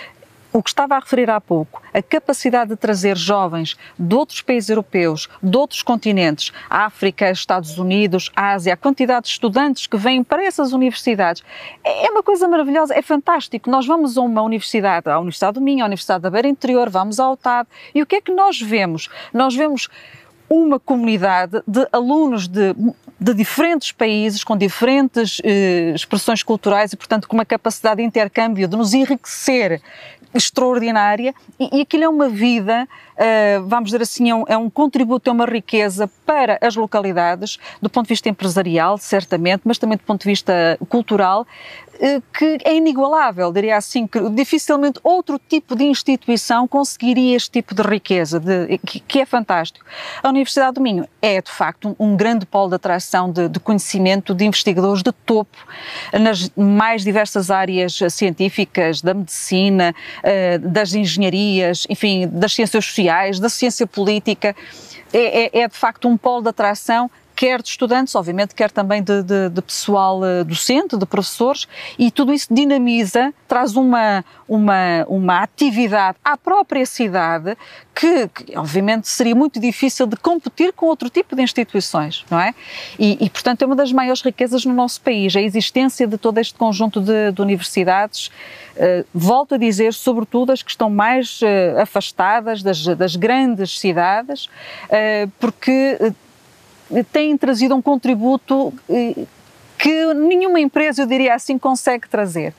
o 0.55 0.63
que 0.63 0.71
estava 0.71 0.95
a 0.95 1.01
referir 1.01 1.29
há 1.29 1.41
pouco, 1.41 1.83
a 1.93 2.01
capacidade 2.01 2.71
de 2.71 2.77
trazer 2.77 3.17
jovens 3.17 3.77
de 3.99 4.15
outros 4.15 4.41
países 4.41 4.71
europeus, 4.71 5.29
de 5.43 5.57
outros 5.57 5.83
continentes, 5.83 6.53
África, 6.71 7.29
Estados 7.29 7.77
Unidos, 7.77 8.31
Ásia, 8.37 8.75
a 8.75 8.77
quantidade 8.77 9.27
de 9.27 9.33
estudantes 9.33 9.89
que 9.89 9.97
vêm 9.97 10.23
para 10.23 10.45
essas 10.45 10.73
universidades, 10.73 11.43
é 11.85 12.09
uma 12.09 12.23
coisa 12.23 12.47
maravilhosa, 12.47 12.95
é 12.95 13.03
fantástico. 13.03 13.69
Nós 13.69 13.85
vamos 13.85 14.17
a 14.17 14.21
uma 14.21 14.43
universidade, 14.43 15.11
à 15.11 15.19
Universidade 15.19 15.55
do 15.55 15.61
Minho, 15.61 15.83
à 15.83 15.87
Universidade 15.87 16.23
da 16.23 16.31
Beira 16.31 16.47
Interior, 16.47 16.89
vamos 16.89 17.19
ao 17.19 17.37
TAD, 17.37 17.69
e 17.93 18.01
o 18.01 18.07
que 18.07 18.17
é 18.17 18.21
que 18.21 18.33
nós 18.33 18.61
vemos? 18.61 19.09
Nós 19.33 19.57
vemos 19.57 19.89
uma 20.49 20.79
comunidade 20.79 21.63
de 21.67 21.85
alunos 21.91 22.47
de, 22.47 22.77
de 23.19 23.35
diferentes 23.35 23.91
países, 23.91 24.45
com 24.45 24.57
diferentes 24.57 25.41
eh, 25.43 25.93
expressões 25.95 26.45
culturais 26.45 26.93
e, 26.93 26.97
portanto, 26.97 27.27
com 27.27 27.35
uma 27.35 27.45
capacidade 27.45 27.97
de 27.97 28.03
intercâmbio, 28.03 28.69
de 28.69 28.77
nos 28.77 28.95
enriquecer 28.95 29.81
extraordinária 30.35 31.35
e, 31.59 31.79
e 31.79 31.81
aquilo 31.83 32.05
é 32.05 32.09
uma 32.09 32.29
vida, 32.29 32.89
uh, 33.15 33.67
vamos 33.67 33.87
dizer 33.91 34.03
assim, 34.03 34.31
é 34.31 34.35
um, 34.35 34.45
é 34.49 34.57
um, 34.57 34.69
contributo, 34.69 35.31
é 35.31 35.33
uma 35.33 35.47
riqueza 35.47 36.11
para 36.27 36.59
as 36.61 36.75
localidades, 36.75 37.59
do 37.81 37.89
ponto 37.89 38.07
de 38.07 38.11
vista 38.11 38.29
empresarial, 38.29 38.99
certamente, 38.99 39.63
mas 39.65 39.79
também 39.79 39.97
do 39.97 40.03
ponto 40.03 40.23
de 40.23 40.29
vista 40.29 40.77
cultural, 40.89 41.47
que 42.33 42.59
é 42.65 42.75
inigualável, 42.75 43.53
diria 43.53 43.77
assim, 43.77 44.07
que 44.07 44.19
dificilmente 44.31 44.99
outro 45.03 45.41
tipo 45.49 45.77
de 45.77 45.85
instituição 45.85 46.67
conseguiria 46.67 47.37
este 47.37 47.51
tipo 47.51 47.75
de 47.75 47.83
riqueza, 47.83 48.41
de, 48.41 48.79
que, 48.79 49.01
que, 49.01 49.21
é 49.21 49.27
fantástico. 49.27 49.85
A 50.23 50.29
Universidade 50.29 50.75
do 50.75 50.81
Minho 50.81 51.07
é, 51.23 51.41
de 51.41 51.51
facto, 51.51 51.97
um, 51.99 52.13
um 52.13 52.17
grande 52.17 52.45
polo 52.47 52.71
de 52.71 52.77
atração 52.77 53.31
de, 53.31 53.49
de 53.49 53.61
conhecimento 53.61 54.35
de 54.35 54.45
investigadores 54.45 55.03
de 55.03 55.13
topo 55.13 55.57
nas 56.13 56.51
mais 56.57 57.05
diversas 57.05 57.51
áreas 57.51 57.99
científicas, 58.11 59.01
da 59.01 59.15
medicina, 59.15 59.95
uh, 60.19 60.69
das 60.69 60.95
engenharias, 60.95 61.87
enfim, 61.89 62.29
das 62.29 62.53
ciências 62.53 62.85
sociais, 62.85 63.39
da 63.39 63.49
ciência 63.49 63.87
política. 63.87 64.55
É, 65.13 65.45
é, 65.45 65.63
é, 65.63 65.69
de 65.69 65.77
facto 65.77 66.09
um 66.09 66.17
polo 66.17 66.43
de 66.43 66.49
atração 66.49 67.09
quer 67.35 67.61
de 67.61 67.69
estudantes, 67.69 68.15
obviamente, 68.15 68.55
quer 68.55 68.71
também 68.71 69.03
de, 69.03 69.23
de, 69.23 69.49
de, 69.49 69.63
pessoal 69.63 70.21
uh, 70.21 70.45
docente, 70.45 70.97
de 70.97 71.07
professores, 71.07 71.67
e 71.99 72.11
tudo 72.11 72.33
isso 72.33 72.53
dinamiza, 72.53 73.33
traz 73.49 73.77
uma, 73.77 74.25
uma, 74.49 75.05
uma 75.09 75.43
atividade 75.43 76.17
à 76.25 76.37
própria 76.37 76.87
cidade 76.87 77.57
que, 77.95 78.29
que, 78.29 78.57
obviamente, 78.57 79.09
seria 79.09 79.35
muito 79.35 79.61
difícil 79.61 80.07
de 80.07 80.17
competir 80.17 80.73
com 80.73 80.87
outro 80.87 81.09
tipo 81.09 81.35
de 81.35 81.43
instituições, 81.43 82.25
não 82.31 82.41
é? 82.41 82.55
E, 82.99 83.25
e, 83.25 83.31
portanto, 83.31 83.63
é 83.63 83.67
uma 83.67 83.77
das 83.77 83.93
maiores 83.93 84.23
riquezas 84.23 84.65
no 84.65 84.73
nosso 84.73 85.01
país, 85.01 85.35
a 85.37 85.41
existência 85.41 86.07
de 86.07 86.17
todo 86.19 86.39
este 86.39 86.55
conjunto 86.55 87.01
de, 87.01 87.33
de 87.33 87.43
universidades, 87.43 88.29
uh, 88.77 89.05
volto 89.13 89.55
a 89.55 89.59
dizer, 89.59 89.93
sobretudo 89.93 90.53
as 90.53 90.63
que 90.63 90.71
estão 90.71 90.91
mais 90.91 91.41
uh, 91.43 91.81
afastadas 91.81 92.63
das, 92.63 92.85
das 92.85 93.17
grandes 93.17 93.79
cidades, 93.79 94.49
porque 95.39 96.15
têm 97.13 97.37
trazido 97.37 97.75
um 97.75 97.83
contributo 97.83 98.73
eh, 98.89 99.25
que 99.85 100.15
nenhuma 100.15 100.59
empresa, 100.59 101.03
eu 101.03 101.07
diria 101.07 101.35
assim, 101.35 101.59
consegue 101.59 102.09
trazer. 102.09 102.55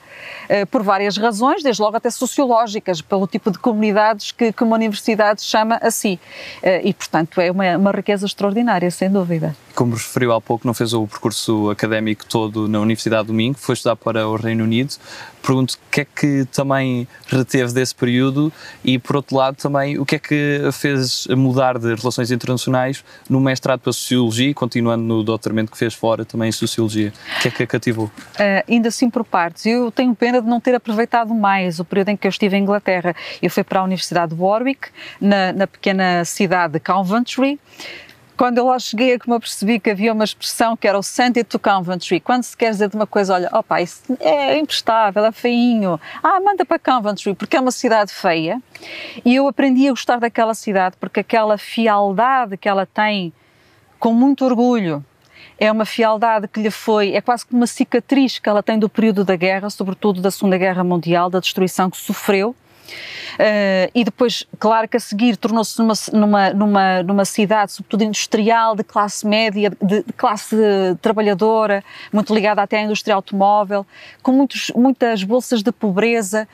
Eh, 0.48 0.66
por 0.66 0.84
várias 0.84 1.18
razões, 1.18 1.64
desde 1.64 1.82
logo 1.82 1.98
até 1.98 2.10
sociológicas, 2.10 3.02
pelo 3.02 3.26
tipo 3.26 3.50
de 3.52 3.58
comunidades 3.58 4.32
que, 4.32 4.52
que 4.52 4.64
uma 4.64 4.76
universidade 4.76 5.42
chama 5.42 5.78
a 5.82 5.90
si. 5.90 6.20
Eh, 6.62 6.82
e, 6.90 6.94
portanto, 6.94 7.42
é 7.42 7.50
uma, 7.50 7.78
uma 7.78 7.92
riqueza 7.92 8.26
extraordinária, 8.26 8.90
sem 8.92 9.10
dúvida. 9.10 9.56
Como 9.74 9.94
referiu 9.94 10.34
há 10.34 10.40
pouco, 10.40 10.66
não 10.66 10.74
fez 10.74 10.94
o 10.94 11.06
percurso 11.06 11.70
académico 11.70 12.26
todo 12.26 12.68
na 12.68 12.80
Universidade 12.80 13.28
do 13.28 13.34
Minho, 13.34 13.56
foi 13.56 13.74
estudar 13.74 13.96
para 13.96 14.28
o 14.28 14.36
Reino 14.36 14.64
Unido. 14.64 14.94
Pergunto 15.42 15.76
o 15.76 15.92
que 15.92 16.02
é 16.02 16.06
que 16.06 16.46
também 16.52 17.08
reteve 17.28 17.74
desse 17.74 17.94
período 17.94 18.52
e, 18.84 18.98
por 18.98 19.18
outro 19.18 19.36
lado, 19.36 19.58
também 19.58 20.00
o 20.00 20.06
que 20.06 20.16
é 20.16 20.20
que 20.20 20.62
fez 20.72 21.28
mudar 21.28 21.78
de 21.78 21.94
relações 21.94 22.32
internacionais 22.32 23.04
no 23.30 23.40
mestrado 23.40 23.82
para 23.82 23.92
Sociologia, 23.92 24.54
continuando 24.54 25.04
no 25.04 25.24
doutoramento 25.24 25.72
que 25.72 25.78
fez 25.78 25.94
fora 25.94 26.24
também 26.24 26.50
em 26.50 26.54
Sociologia. 26.54 27.14
O 27.38 27.42
que 27.42 27.48
é 27.48 27.52
que 27.52 27.64
a 27.64 27.68
cativou? 27.68 28.06
Uh, 28.06 28.72
ainda 28.72 28.90
assim 28.90 29.10
por 29.10 29.24
partes. 29.24 29.66
Eu 29.66 29.92
tenho 29.92 30.16
pena 30.16 30.42
de 30.42 30.48
não 30.48 30.60
ter 30.60 30.76
aproveitado 30.76 31.34
mais 31.34 31.80
o 31.80 31.86
período 31.86 32.10
em 32.10 32.18
que 32.18 32.28
eu 32.28 32.30
estive 32.30 32.58
em 32.58 32.62
Inglaterra. 32.62 33.16
Eu 33.42 33.50
fui 33.50 33.64
para 33.64 33.80
a 33.80 33.84
Universidade 33.84 34.36
de 34.36 34.42
Warwick, 34.42 34.90
na, 35.20 35.54
na 35.54 35.68
pequena 35.68 36.24
cidade 36.26 36.74
de 36.74 36.80
Coventry, 36.80 37.60
quando 38.36 38.58
eu 38.58 38.66
lá 38.66 38.78
cheguei 38.78 39.14
é 39.14 39.20
que 39.20 39.30
me 39.30 39.36
apercebi 39.36 39.80
que 39.80 39.90
havia 39.90 40.12
uma 40.12 40.24
expressão 40.24 40.76
que 40.76 40.88
era 40.88 40.98
o 40.98 41.04
send 41.04 41.38
it 41.38 41.50
to 41.50 41.58
Coventry. 41.58 42.20
Quando 42.20 42.44
se 42.44 42.56
quer 42.56 42.70
dizer 42.70 42.90
de 42.90 42.96
uma 42.96 43.08
coisa, 43.08 43.34
olha, 43.34 43.50
opa, 43.52 43.82
isso 43.82 44.04
é 44.20 44.58
imprestável, 44.58 45.24
é 45.24 45.32
feinho. 45.32 46.00
Ah, 46.22 46.40
manda 46.42 46.66
para 46.66 46.78
Coventry, 46.78 47.34
porque 47.34 47.56
é 47.56 47.60
uma 47.60 47.72
cidade 47.72 48.14
feia. 48.14 48.62
E 49.24 49.36
eu 49.36 49.48
aprendi 49.48 49.88
a 49.88 49.92
gostar 49.92 50.20
daquela 50.20 50.54
cidade, 50.54 50.98
porque 51.00 51.22
aquela 51.22 51.58
fialdade 51.58 52.58
que 52.58 52.68
ela 52.68 52.86
tem, 52.86 53.32
com 53.98 54.14
muito 54.14 54.44
orgulho, 54.44 55.04
é 55.60 55.72
uma 55.72 55.86
fialdade 55.86 56.48
que 56.48 56.62
lhe 56.62 56.72
foi, 56.72 57.14
é 57.14 57.22
quase 57.22 57.46
como 57.46 57.62
uma 57.62 57.68
cicatriz 57.68 58.40
que 58.40 58.50
ela 58.50 58.62
tem 58.62 58.78
do 58.78 58.90
período 58.90 59.24
da 59.24 59.36
guerra, 59.36 59.70
sobretudo 59.70 60.22
da 60.22 60.32
Segunda 60.32 60.58
Guerra 60.58 60.84
Mundial, 60.84 61.30
da 61.30 61.40
destruição 61.40 61.90
que 61.90 61.98
sofreu 61.98 62.56
Uh, 63.36 63.92
e 63.94 64.04
depois, 64.04 64.46
claro 64.60 64.88
que 64.88 64.96
a 64.96 65.00
seguir 65.00 65.36
tornou-se 65.36 65.78
numa, 65.78 65.94
numa, 66.14 66.50
numa, 66.52 67.04
numa 67.04 67.26
cidade, 67.26 67.74
sobretudo 67.74 68.04
industrial, 68.04 68.76
de 68.76 68.84
classe 68.84 69.28
média, 69.28 69.72
de, 69.82 70.04
de, 70.04 70.14
classe 70.14 70.56
trabalhadora, 71.02 71.84
muito 72.14 72.34
ligada 72.34 72.62
até 72.62 72.78
à 72.78 72.84
indústria 72.84 73.14
automóvel, 73.14 73.86
com 74.22 74.32
muitos, 74.32 74.72
muitas 74.76 75.24
bolsas 75.24 75.62
de 75.62 75.72
pobreza. 75.72 76.48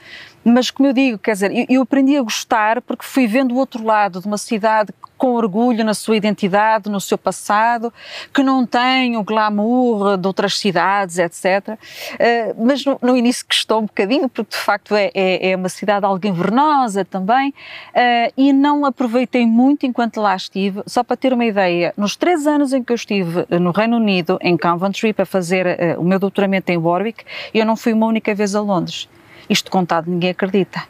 Mas, 0.44 0.72
como 0.72 0.90
eu 0.90 0.94
digo, 0.94 1.18
quer 1.18 1.34
dizer, 1.34 1.52
eu, 1.52 1.66
eu 1.70 1.82
aprendi 1.82 2.18
a 2.18 2.22
gostar 2.22 2.82
porque 2.82 3.06
fui 3.06 3.28
vendo 3.28 3.54
o 3.54 3.58
outro 3.58 3.84
lado 3.84 4.20
de 4.20 4.28
uma 4.28 4.38
cidade 4.38 4.94
com 5.22 5.36
orgulho 5.36 5.86
na 5.86 5.94
sua 5.94 6.18
identidade, 6.18 6.90
no 6.90 7.00
seu 7.00 7.16
passado, 7.16 7.94
que 8.34 8.42
não 8.42 8.66
tem 8.66 9.18
o 9.18 9.24
glamour 9.24 10.18
de 10.18 10.26
outras 10.26 10.58
cidades, 10.58 11.20
etc. 11.20 11.46
Uh, 11.46 11.78
eh, 12.18 12.56
mas 12.58 12.84
no, 12.84 12.98
no, 13.00 13.16
início 13.16 13.46
custou 13.48 13.82
um 13.82 13.86
bocadinho, 13.86 14.28
porque 14.28 14.50
de 14.50 14.58
facto 14.58 14.96
é, 14.96 15.12
é, 15.14 15.52
é 15.52 15.56
uma 15.56 15.70
cidade 15.70 16.08
algo 16.08 16.26
invernosa 16.26 17.06
também, 17.06 17.50
uh, 17.50 18.34
e 18.36 18.52
não 18.52 18.84
aproveitei 18.84 19.46
muito 19.46 19.86
enquanto 19.86 20.20
lá 20.20 20.36
estive. 20.36 20.82
Só 20.88 21.04
para 21.04 21.16
ter 21.16 21.34
uma 21.34 21.46
ideia, 21.46 21.94
nos 21.96 22.16
três 22.16 22.48
anos 22.48 22.74
em 22.74 22.84
que 22.84 22.92
eu 22.92 22.96
estive 22.96 23.46
no 23.48 23.70
Reino 23.70 23.98
Unido, 23.98 24.40
em 24.42 24.58
Coventry, 24.58 25.14
para 25.14 25.28
fazer 25.28 25.68
uh, 25.68 26.02
o 26.02 26.04
meu 26.04 26.18
doutoramento 26.18 26.72
em 26.72 26.78
Warwick, 26.80 27.24
eu 27.54 27.64
não 27.64 27.78
fui 27.78 27.94
uma 27.94 28.08
única 28.08 28.34
vez 28.34 28.56
a 28.56 28.60
Londres. 28.60 29.08
Isto 29.52 29.70
contado, 29.70 30.10
ninguém 30.10 30.30
acredita 30.30 30.88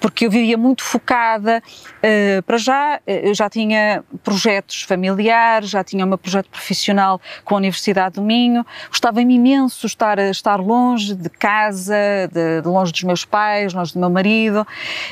porque 0.00 0.26
eu 0.26 0.30
vivia 0.30 0.56
muito 0.56 0.82
focada. 0.82 1.62
Uh, 1.98 2.42
para 2.42 2.58
já, 2.58 3.00
eh, 3.06 3.28
eu 3.28 3.34
já 3.34 3.48
tinha 3.48 4.04
projetos 4.22 4.82
familiares, 4.82 5.70
já 5.70 5.84
tinha 5.84 6.04
meu 6.06 6.18
projeto 6.18 6.48
profissional 6.48 7.20
com 7.44 7.54
a 7.54 7.58
Universidade 7.58 8.16
do 8.16 8.22
Minho. 8.22 8.64
Gostava-me 8.88 9.34
imenso 9.34 9.86
estar, 9.86 10.18
estar 10.18 10.56
longe 10.56 11.14
de 11.14 11.28
casa, 11.28 11.94
de, 12.32 12.62
de, 12.62 12.68
longe 12.68 12.92
dos 12.92 13.02
meus 13.02 13.24
pais, 13.24 13.72
longe 13.72 13.92
do 13.92 14.00
meu 14.00 14.10
marido, 14.10 14.66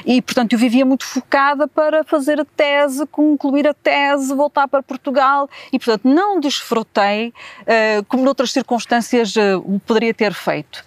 e 0.05 0.21
portanto 0.21 0.53
eu 0.53 0.59
vivia 0.59 0.85
muito 0.85 1.05
focada 1.05 1.67
para 1.67 2.05
fazer 2.05 2.41
a 2.41 2.45
tese, 2.45 3.07
concluir 3.07 3.67
a 3.67 3.75
tese, 3.75 4.35
voltar 4.35 4.69
para 4.69 4.83
Portugal 4.83 5.49
e 5.73 5.79
portanto 5.79 6.03
não 6.05 6.41
desfrutei 6.41 7.29
uh, 7.63 8.05
como 8.09 8.23
noutras 8.23 8.53
circunstâncias 8.53 9.35
uh, 9.37 9.81
poderia 9.87 10.13
ter 10.13 10.33
feito. 10.33 10.85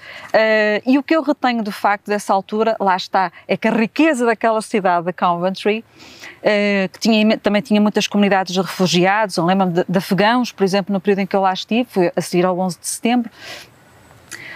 e 0.86 0.98
o 0.98 1.04
que 1.04 1.16
eu 1.16 1.22
retenho 1.22 1.64
de 1.64 1.72
facto 1.72 2.08
dessa 2.08 2.34
altura, 2.34 2.76
lá 2.80 2.96
está, 2.96 3.32
é 3.48 3.58
que 3.64 3.68
a 3.70 3.72
riqueza 3.72 4.26
daquela 4.26 4.62
cidade, 4.62 5.06
de 5.06 5.14
Coventry, 5.14 5.80
uh, 5.80 6.90
que 6.92 7.00
tinha, 7.00 7.38
também 7.38 7.62
tinha 7.62 7.80
muitas 7.80 8.08
comunidades 8.08 8.54
de 8.54 8.60
refugiados, 8.60 9.38
lembro-me 9.38 9.72
de, 9.72 9.86
de 9.88 9.98
afegãos, 9.98 10.52
por 10.52 10.66
exemplo, 10.66 10.92
no 10.92 11.00
período 11.00 11.20
em 11.20 11.26
que 11.26 11.34
eu 11.34 11.40
lá 11.40 11.54
estive, 11.54 11.88
foi 11.90 12.12
a 12.14 12.20
seguir 12.20 12.46
ao 12.46 12.60
11 12.60 12.78
de 12.78 12.86
setembro, 12.86 13.32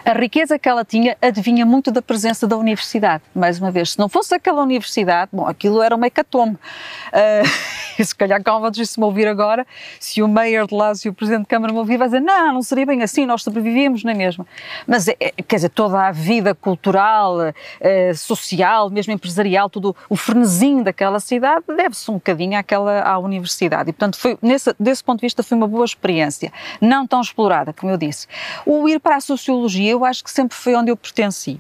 a 0.08 0.14
riqueza 0.14 0.58
que 0.58 0.70
ela 0.70 0.86
tinha 0.86 1.18
adivinha 1.22 1.66
muito 1.66 1.92
da 1.92 2.02
presença 2.02 2.48
da 2.48 2.56
universidade. 2.56 3.22
Mais 3.36 3.60
uma 3.60 3.70
vez, 3.70 3.92
se 3.92 4.00
não 4.00 4.08
fosse 4.08 4.34
aquela 4.34 4.64
universidade, 4.64 5.30
bom, 5.34 5.46
aquilo 5.46 5.82
era 5.82 5.94
uma 5.94 6.08
hecatombe. 6.08 6.56
Uh, 6.56 7.78
se 8.02 8.16
calhar 8.16 8.42
Calvas, 8.42 8.78
se 8.78 8.98
me 8.98 9.06
ouvir 9.06 9.28
agora, 9.28 9.68
se 10.00 10.24
o 10.24 10.28
Mayor 10.30 10.66
de 10.66 10.74
lá, 10.74 10.96
se 10.96 11.10
o 11.10 11.14
Presidente 11.14 11.42
de 11.42 11.48
Câmara 11.48 11.74
me 11.74 11.80
ouvir, 11.80 11.98
vai 11.98 12.08
dizer, 12.08 12.22
não, 12.22 12.54
não 12.54 12.62
seria 12.62 12.86
bem 12.86 13.04
assim, 13.04 13.26
nós 13.26 13.44
sobrevivíamos 13.44 14.06
na 14.06 14.14
mesma. 14.14 14.48
Mas, 14.88 15.10
é, 15.10 15.18
é, 15.20 15.32
quer 15.46 15.58
dizer, 15.58 15.70
toda 15.70 16.08
a 16.08 16.12
vida 16.14 16.56
cultural, 16.56 17.54
eh, 17.82 18.14
social, 18.14 18.90
mesmo 18.90 19.12
empresarial, 19.12 19.70
tudo, 19.70 19.94
o 20.10 20.16
frenesim 20.16 20.84
daquela 20.84 21.20
cidade 21.20 21.66
deve-se 21.68 22.10
um 22.10 22.14
bocadinho 22.14 22.58
àquela, 22.58 23.02
à 23.02 23.20
universidade. 23.20 23.90
E, 23.90 23.94
portanto, 23.94 24.18
foi, 24.18 24.38
nesse, 24.42 24.74
desse 24.80 25.04
ponto 25.04 25.20
de 25.20 25.26
vista, 25.26 25.44
foi 25.44 25.58
uma 25.58 25.68
boa 25.68 25.84
experiência. 25.84 26.54
Não 26.80 27.06
tão 27.06 27.20
explorada, 27.20 27.74
como 27.74 27.92
eu 27.92 27.98
disse. 27.98 28.26
O 28.66 28.88
ir 28.88 29.02
para 29.02 29.18
a 29.18 29.20
Sociologia, 29.20 29.97
eu 29.98 30.06
acho 30.06 30.24
que 30.24 30.32
sempre 30.32 30.56
foi 30.56 30.75
onde 30.75 30.92
eu 30.92 30.98
pertenci. 30.98 31.60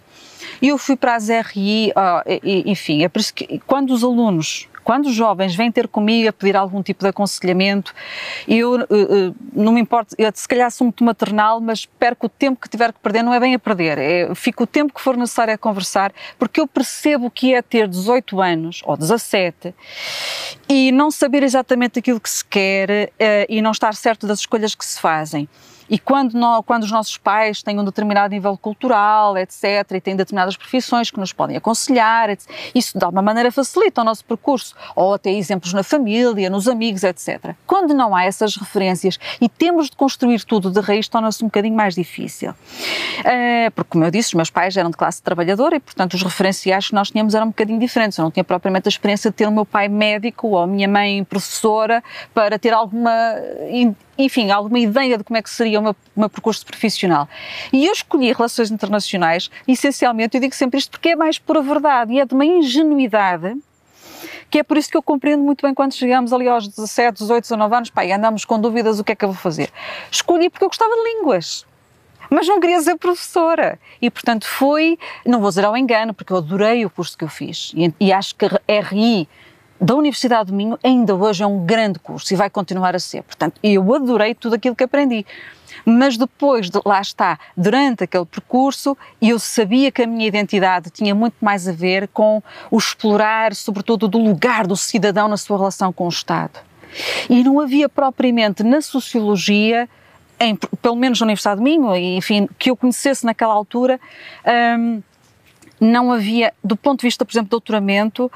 E 0.61 0.69
eu 0.69 0.77
fui 0.77 0.95
para 0.95 1.15
as 1.15 1.27
RI, 1.29 1.91
enfim, 2.65 3.03
é 3.03 3.09
por 3.09 3.19
isso 3.19 3.33
que 3.33 3.59
quando 3.65 3.91
os 3.91 4.03
alunos 4.03 4.67
quando 4.87 5.07
os 5.07 5.13
jovens 5.13 5.53
vêm 5.53 5.69
ter 5.69 5.85
comigo 5.85 6.29
a 6.29 6.31
pedir 6.31 6.55
algum 6.55 6.81
tipo 6.81 7.03
de 7.03 7.09
aconselhamento, 7.09 7.93
eu 8.47 8.75
uh, 8.75 8.83
uh, 8.83 9.35
não 9.51 9.73
me 9.73 9.81
importa, 9.81 10.15
eu, 10.17 10.31
se 10.33 10.47
calhar 10.47 10.71
sou 10.71 10.85
muito 10.85 11.03
maternal, 11.03 11.59
mas 11.59 11.85
perco 11.85 12.27
o 12.27 12.29
tempo 12.29 12.61
que 12.61 12.69
tiver 12.69 12.93
que 12.93 12.99
perder, 13.01 13.21
não 13.21 13.33
é 13.33 13.39
bem 13.41 13.53
a 13.53 13.59
perder, 13.59 13.97
é, 13.97 14.33
fico 14.33 14.63
o 14.63 14.65
tempo 14.65 14.93
que 14.93 15.01
for 15.01 15.17
necessário 15.17 15.53
a 15.53 15.57
conversar, 15.57 16.13
porque 16.39 16.61
eu 16.61 16.65
percebo 16.65 17.25
o 17.25 17.29
que 17.29 17.53
é 17.53 17.61
ter 17.61 17.85
18 17.85 18.41
anos 18.41 18.81
ou 18.85 18.95
17 18.95 19.75
e 20.69 20.89
não 20.93 21.11
saber 21.11 21.43
exatamente 21.43 21.99
aquilo 21.99 22.21
que 22.21 22.29
se 22.29 22.45
quer 22.45 22.89
uh, 22.89 23.45
e 23.49 23.61
não 23.61 23.71
estar 23.71 23.93
certo 23.93 24.25
das 24.25 24.39
escolhas 24.39 24.73
que 24.73 24.85
se 24.85 25.01
fazem. 25.01 25.49
e 25.89 25.97
quando, 25.97 26.33
quando 26.63 26.83
os 26.83 26.91
nossos 26.91 27.17
pais 27.17 27.63
têm 27.63 27.79
um 27.79 27.83
determinado 27.83 28.33
nível 28.33 28.57
cultural, 28.57 29.37
etc., 29.37 29.63
e 29.95 30.01
têm 30.01 30.15
determinadas 30.15 30.57
profissões 30.57 31.09
que 31.09 31.19
nos 31.19 31.31
podem 31.33 31.55
aconselhar, 31.55 32.29
etc., 32.29 32.49
isso 32.75 32.97
de 32.97 33.03
alguma 33.03 33.21
maneira 33.21 33.51
facilita 33.51 34.01
o 34.01 34.03
nosso 34.03 34.23
percurso, 34.25 34.75
ou 34.95 35.13
até 35.13 35.31
exemplos 35.31 35.73
na 35.73 35.83
família, 35.83 36.49
nos 36.49 36.67
amigos, 36.67 37.03
etc. 37.03 37.55
Quando 37.65 37.93
não 37.93 38.15
há 38.15 38.25
essas 38.25 38.55
referências 38.55 39.19
e 39.41 39.49
temos 39.49 39.89
de 39.89 39.95
construir 39.95 40.43
tudo 40.43 40.71
de 40.71 40.79
raiz, 40.79 41.07
torna-se 41.07 41.43
um 41.43 41.47
bocadinho 41.47 41.75
mais 41.75 41.95
difícil. 41.95 42.51
Uh, 42.51 43.71
porque, 43.75 43.89
como 43.89 44.03
eu 44.03 44.11
disse, 44.11 44.29
os 44.29 44.33
meus 44.33 44.49
pais 44.49 44.75
eram 44.77 44.89
de 44.89 44.97
classe 44.97 45.21
trabalhadora 45.21 45.75
e, 45.75 45.79
portanto, 45.79 46.13
os 46.13 46.23
referenciais 46.23 46.87
que 46.87 46.93
nós 46.93 47.11
tínhamos 47.11 47.35
eram 47.35 47.47
um 47.47 47.49
bocadinho 47.49 47.79
diferentes. 47.79 48.17
Eu 48.17 48.23
não 48.23 48.31
tinha 48.31 48.43
propriamente 48.43 48.87
a 48.87 48.89
experiência 48.89 49.29
de 49.31 49.37
ter 49.37 49.47
o 49.47 49.51
meu 49.51 49.65
pai 49.65 49.87
médico 49.87 50.47
ou 50.49 50.59
a 50.59 50.67
minha 50.67 50.87
mãe 50.87 51.23
professora 51.23 52.03
para 52.33 52.57
ter 52.57 52.73
alguma 52.73 53.35
enfim, 54.17 54.49
alguma 54.49 54.79
ideia 54.79 55.17
de 55.17 55.23
como 55.23 55.37
é 55.37 55.41
que 55.41 55.49
seria 55.49 55.79
o 55.79 55.83
meu, 55.83 55.95
meu, 56.15 56.29
percurso 56.29 56.65
profissional. 56.65 57.29
E 57.71 57.85
eu 57.85 57.93
escolhi 57.93 58.33
relações 58.33 58.71
internacionais, 58.71 59.51
essencialmente, 59.67 60.35
eu 60.35 60.41
digo 60.41 60.55
sempre 60.55 60.79
isto 60.79 60.91
porque 60.91 61.09
é 61.09 61.15
mais 61.15 61.37
pura 61.37 61.61
verdade 61.61 62.13
e 62.13 62.19
é 62.19 62.25
de 62.25 62.33
uma 62.33 62.45
ingenuidade 62.45 63.55
que 64.49 64.59
é 64.59 64.63
por 64.63 64.77
isso 64.77 64.89
que 64.89 64.97
eu 64.97 65.03
compreendo 65.03 65.43
muito 65.43 65.65
bem 65.65 65.73
quando 65.73 65.93
chegamos 65.93 66.33
ali 66.33 66.47
aos 66.47 66.67
17, 66.67 67.19
18, 67.19 67.43
19 67.43 67.75
anos, 67.75 67.89
pá, 67.89 68.05
e 68.05 68.11
andamos 68.11 68.45
com 68.45 68.59
dúvidas 68.59 68.99
o 68.99 69.03
que 69.03 69.11
é 69.11 69.15
que 69.15 69.25
eu 69.25 69.29
vou 69.29 69.37
fazer. 69.37 69.69
Escolhi 70.11 70.49
porque 70.49 70.65
eu 70.65 70.69
gostava 70.69 70.93
de 70.93 71.15
línguas 71.15 71.65
mas 72.29 72.47
não 72.47 72.59
queria 72.59 72.81
ser 72.81 72.97
professora. 72.97 73.79
E, 74.01 74.09
portanto, 74.09 74.45
foi, 74.45 74.97
não 75.25 75.39
vou 75.39 75.49
dizer 75.49 75.65
ao 75.65 75.77
engano, 75.77 76.13
porque 76.13 76.33
eu 76.33 76.37
adorei 76.37 76.85
o 76.85 76.89
curso 76.89 77.17
que 77.17 77.23
eu 77.23 77.29
fiz. 77.29 77.71
E, 77.75 77.93
e 77.99 78.11
acho 78.11 78.35
que 78.35 78.45
a 78.45 78.81
RI 78.89 79.27
da 79.79 79.95
Universidade 79.95 80.51
do 80.51 80.55
Minho 80.55 80.77
ainda 80.83 81.15
hoje 81.15 81.43
é 81.43 81.47
um 81.47 81.65
grande 81.65 81.99
curso 81.99 82.33
e 82.33 82.35
vai 82.35 82.49
continuar 82.49 82.95
a 82.95 82.99
ser. 82.99 83.23
Portanto, 83.23 83.59
eu 83.63 83.93
adorei 83.93 84.33
tudo 84.33 84.55
aquilo 84.55 84.75
que 84.75 84.83
aprendi. 84.83 85.25
Mas 85.85 86.17
depois, 86.17 86.69
de, 86.69 86.79
lá 86.85 87.01
está, 87.01 87.39
durante 87.55 88.03
aquele 88.03 88.25
percurso, 88.25 88.97
eu 89.21 89.39
sabia 89.39 89.91
que 89.91 90.01
a 90.01 90.07
minha 90.07 90.27
identidade 90.27 90.89
tinha 90.89 91.13
muito 91.13 91.35
mais 91.41 91.67
a 91.67 91.71
ver 91.71 92.07
com 92.09 92.41
o 92.69 92.77
explorar, 92.77 93.53
sobretudo, 93.55 94.07
do 94.07 94.17
lugar 94.17 94.67
do 94.67 94.75
cidadão 94.75 95.27
na 95.27 95.37
sua 95.37 95.57
relação 95.57 95.91
com 95.93 96.05
o 96.05 96.09
Estado. 96.09 96.59
E 97.29 97.43
não 97.43 97.59
havia 97.59 97.89
propriamente 97.89 98.63
na 98.63 98.81
sociologia, 98.81 99.89
em, 100.39 100.55
pelo 100.55 100.95
menos 100.95 101.19
na 101.19 101.25
Universidade 101.25 101.57
de 101.57 101.63
Minho, 101.63 101.95
enfim, 101.95 102.47
que 102.57 102.69
eu 102.69 102.75
conhecesse 102.75 103.25
naquela 103.25 103.53
altura, 103.53 103.99
hum, 104.79 105.01
não 105.79 106.11
havia, 106.11 106.53
do 106.63 106.75
ponto 106.75 107.01
de 107.01 107.07
vista, 107.07 107.23
por 107.23 107.31
exemplo, 107.31 107.47
de 107.47 107.51
doutoramento, 107.51 108.25
uh, 108.25 108.31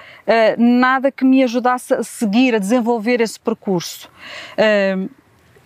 nada 0.62 1.12
que 1.12 1.26
me 1.26 1.44
ajudasse 1.44 1.94
a 1.94 2.04
seguir, 2.04 2.54
a 2.54 2.60
desenvolver 2.60 3.20
esse 3.20 3.40
percurso. 3.40 4.10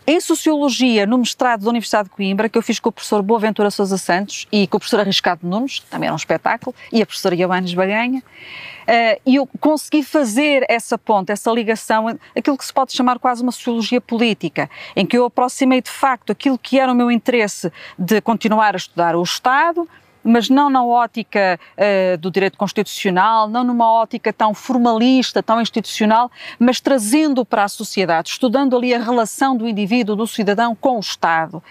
Em 0.08 0.20
Sociologia, 0.20 1.08
no 1.08 1.18
mestrado 1.18 1.64
da 1.64 1.70
Universidade 1.72 2.10
de 2.10 2.16
Coimbra, 2.16 2.48
que 2.48 2.56
eu 2.56 2.62
fiz 2.62 2.80
com 2.80 2.90
o 2.90 2.92
professor 2.92 3.24
Boaventura 3.24 3.72
Sousa 3.72 3.98
Santos 3.98 4.46
e 4.52 4.68
com 4.68 4.78
o 4.78 4.80
professor 4.80 5.00
Arriscado 5.00 5.48
Nunes, 5.48 5.80
também 5.90 6.06
era 6.06 6.14
um 6.14 6.16
espetáculo, 6.16 6.76
e 6.92 7.02
a 7.02 7.06
professora 7.08 7.34
Ioannes 7.34 7.74
Baganha, 7.74 8.20
uh, 8.20 9.22
e 9.26 9.38
eu 9.38 9.50
consegui 9.60 10.04
fazer 10.04 10.64
essa 10.70 10.96
ponte, 10.96 11.32
essa 11.32 11.52
ligação, 11.52 12.20
aquilo 12.38 12.56
que 12.56 12.64
se 12.64 12.72
pode 12.72 12.94
chamar 12.94 13.18
quase 13.18 13.42
uma 13.42 13.52
sociologia 13.52 14.00
política, 14.00 14.70
em 14.96 15.08
que 15.08 15.18
eu 15.18 15.26
aproximei 15.26 15.82
de 15.82 15.90
facto 15.90 16.32
aquilo 16.32 16.60
que 16.60 16.80
era 16.80 16.92
o 16.92 16.96
meu 16.96 17.10
interesse 17.10 17.74
de 17.98 18.22
continuar 18.22 18.76
a 18.76 18.78
estudar 18.78 19.16
o 19.16 19.24
Estado, 19.24 19.90
mas 20.25 20.50
não 20.50 20.70
na 20.70 20.84
ótica 20.84 21.60
uh, 21.77 22.17
do 22.17 22.32
direito 22.32 22.58
constitucional, 22.58 23.48
não 23.48 23.63
numa 23.63 23.89
ótica 23.89 24.34
tão 24.34 24.53
formalista, 24.53 25.44
tão 25.44 25.62
institucional, 25.62 26.32
mas 26.58 26.82
trazendo 26.82 27.46
para 27.46 27.63
a 27.63 27.67
sociedade, 27.67 28.29
estudando 28.29 28.75
ali 28.75 28.94
a 28.94 29.00
relação 29.00 29.55
do 29.55 29.67
indivíduo, 29.67 30.15
do 30.15 30.25
cidadão 30.25 30.75
com 30.75 30.98
o 30.98 31.00
Estado. 31.00 31.63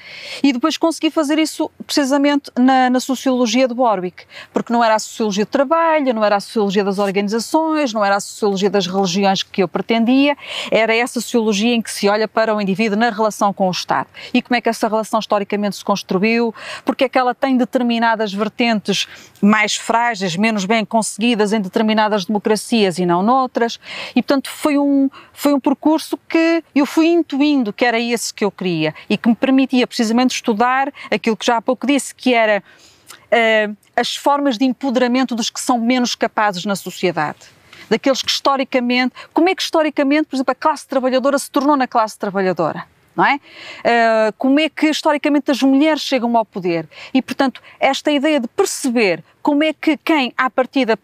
E 0.43 0.53
depois 0.53 0.77
consegui 0.77 1.11
fazer 1.11 1.39
isso 1.39 1.71
precisamente 1.85 2.51
na, 2.57 2.89
na 2.89 3.01
sociologia 3.01 3.67
de 3.67 3.75
Warwick, 3.75 4.25
porque 4.53 4.73
não 4.73 4.85
era 4.85 4.95
a 4.95 4.99
sociologia 4.99 5.45
do 5.45 5.49
trabalho, 5.49 6.15
não 6.15 6.25
era 6.25 6.37
a 6.37 6.41
sociologia 6.41 6.85
das 6.85 6.99
organizações, 6.99 7.93
não 7.93 8.05
era 8.05 8.17
a 8.17 8.21
sociologia 8.21 8.71
das 8.71 8.87
religiões 8.87 9.43
que 9.43 9.63
eu 9.63 9.69
pretendia, 9.69 10.37
era 10.71 10.95
essa 10.95 11.21
sociologia 11.21 11.75
em 11.75 11.83
que 11.83 11.91
se 11.91 12.09
olha 12.09 12.29
para 12.29 12.55
o 12.55 12.61
indivíduo 12.61 12.97
na 12.97 13.11
relação 13.11 13.53
com 13.53 13.67
o 13.67 13.71
Estado. 13.71 14.09
E 14.33 14.41
como 14.41 14.57
é 14.57 14.61
que 14.61 14.69
essa 14.69 14.87
relação 14.87 15.19
historicamente 15.19 15.77
se 15.77 15.85
construiu, 15.85 16.55
porque 16.85 17.05
é 17.05 17.09
que 17.09 17.19
ela 17.19 17.35
tem 17.35 17.57
determinadas 17.57 18.33
vertentes 18.45 19.07
mais 19.41 19.75
frágeis, 19.75 20.37
menos 20.37 20.65
bem 20.65 20.85
conseguidas 20.85 21.53
em 21.53 21.61
determinadas 21.61 22.25
democracias 22.25 22.99
e 22.99 23.07
não 23.07 23.23
noutras. 23.23 23.81
E, 24.15 24.23
portanto, 24.23 24.51
foi 24.51 24.79
um, 24.79 25.11
foi 25.33 25.55
um 25.55 25.61
percurso 25.61 26.19
que 26.29 26.63
eu 26.75 26.87
fui 26.87 27.07
intuindo 27.07 27.73
que 27.73 27.85
era 27.85 27.99
esse 27.99 28.33
que 28.33 28.45
eu 28.45 28.51
queria 28.51 28.95
e 29.09 29.17
que 29.17 29.29
me 29.29 29.35
permitia 29.35 29.87
precisamente 29.87 30.35
estudar 30.35 30.93
aquilo 31.11 31.37
que 31.37 31.47
já 31.47 31.57
há 31.57 31.63
pouco 31.63 31.87
disse, 31.87 32.15
que 32.15 32.35
era 32.35 32.63
uh, 33.11 33.77
as 33.97 34.15
formas 34.15 34.59
de 34.59 34.65
empoderamento 34.65 35.35
dos 35.35 35.51
que 35.51 35.61
são 35.61 35.79
menos 35.79 36.15
capazes 36.15 36.65
na 36.65 36.77
sociedade 36.77 37.55
daqueles 37.89 38.23
que 38.23 38.31
historicamente, 38.31 39.15
como 39.35 39.51
é 39.51 39.55
que 39.55 39.61
historicamente, 39.61 40.25
por 40.25 40.37
exemplo, 40.37 40.53
a 40.53 40.55
classe 40.55 40.89
trabalhadora 40.89 41.39
se 41.39 41.51
tornou 41.51 41.77
na 41.77 41.87
classe 41.87 42.19
trabalhadora? 42.19 42.87
Não 43.17 43.25
é? 43.25 43.37
Uh, 43.37 44.35
como 44.39 44.61
é 44.61 44.69
que 44.69 44.87
historicamente 44.87 45.51
as 45.51 45.63
mulheres 45.63 46.03
chegam 46.03 46.37
ao 46.37 46.45
poder? 46.45 46.89
E, 47.13 47.23
portanto, 47.23 47.63
esta 47.79 48.11
ideia 48.11 48.41
de 48.41 48.49
perceber 48.49 49.23
como 49.43 49.63
é 49.63 49.73
que 49.73 49.97
quem, 49.97 50.33
à 50.37 50.49
partida, 50.49 50.99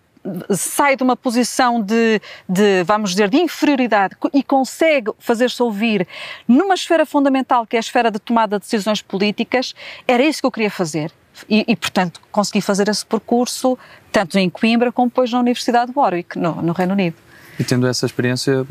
sai 0.50 0.96
de 0.96 1.02
uma 1.02 1.16
posição 1.16 1.80
de, 1.80 2.20
de, 2.48 2.82
vamos 2.84 3.10
dizer, 3.10 3.28
de 3.28 3.38
inferioridade 3.38 4.14
e 4.34 4.42
consegue 4.42 5.12
fazer-se 5.18 5.62
ouvir 5.62 6.06
numa 6.46 6.74
esfera 6.74 7.06
fundamental 7.06 7.66
que 7.66 7.76
é 7.76 7.78
a 7.78 7.80
esfera 7.80 8.10
de 8.10 8.18
tomada 8.18 8.58
de 8.58 8.64
decisões 8.64 9.00
políticas, 9.00 9.74
era 10.06 10.22
isso 10.22 10.40
que 10.40 10.46
eu 10.46 10.50
queria 10.50 10.70
fazer. 10.70 11.10
E, 11.48 11.64
e 11.66 11.74
portanto, 11.74 12.20
consegui 12.30 12.60
fazer 12.60 12.88
esse 12.88 13.04
percurso 13.06 13.78
tanto 14.12 14.38
em 14.38 14.50
Coimbra 14.50 14.92
como 14.92 15.08
depois 15.08 15.32
na 15.32 15.40
Universidade 15.40 15.90
de 15.90 15.98
Warwick, 15.98 16.38
no, 16.38 16.60
no 16.60 16.72
Reino 16.72 16.92
Unido. 16.92 17.16
E 17.58 17.64
tendo 17.64 17.86
essa 17.86 18.04
experiência, 18.04 18.66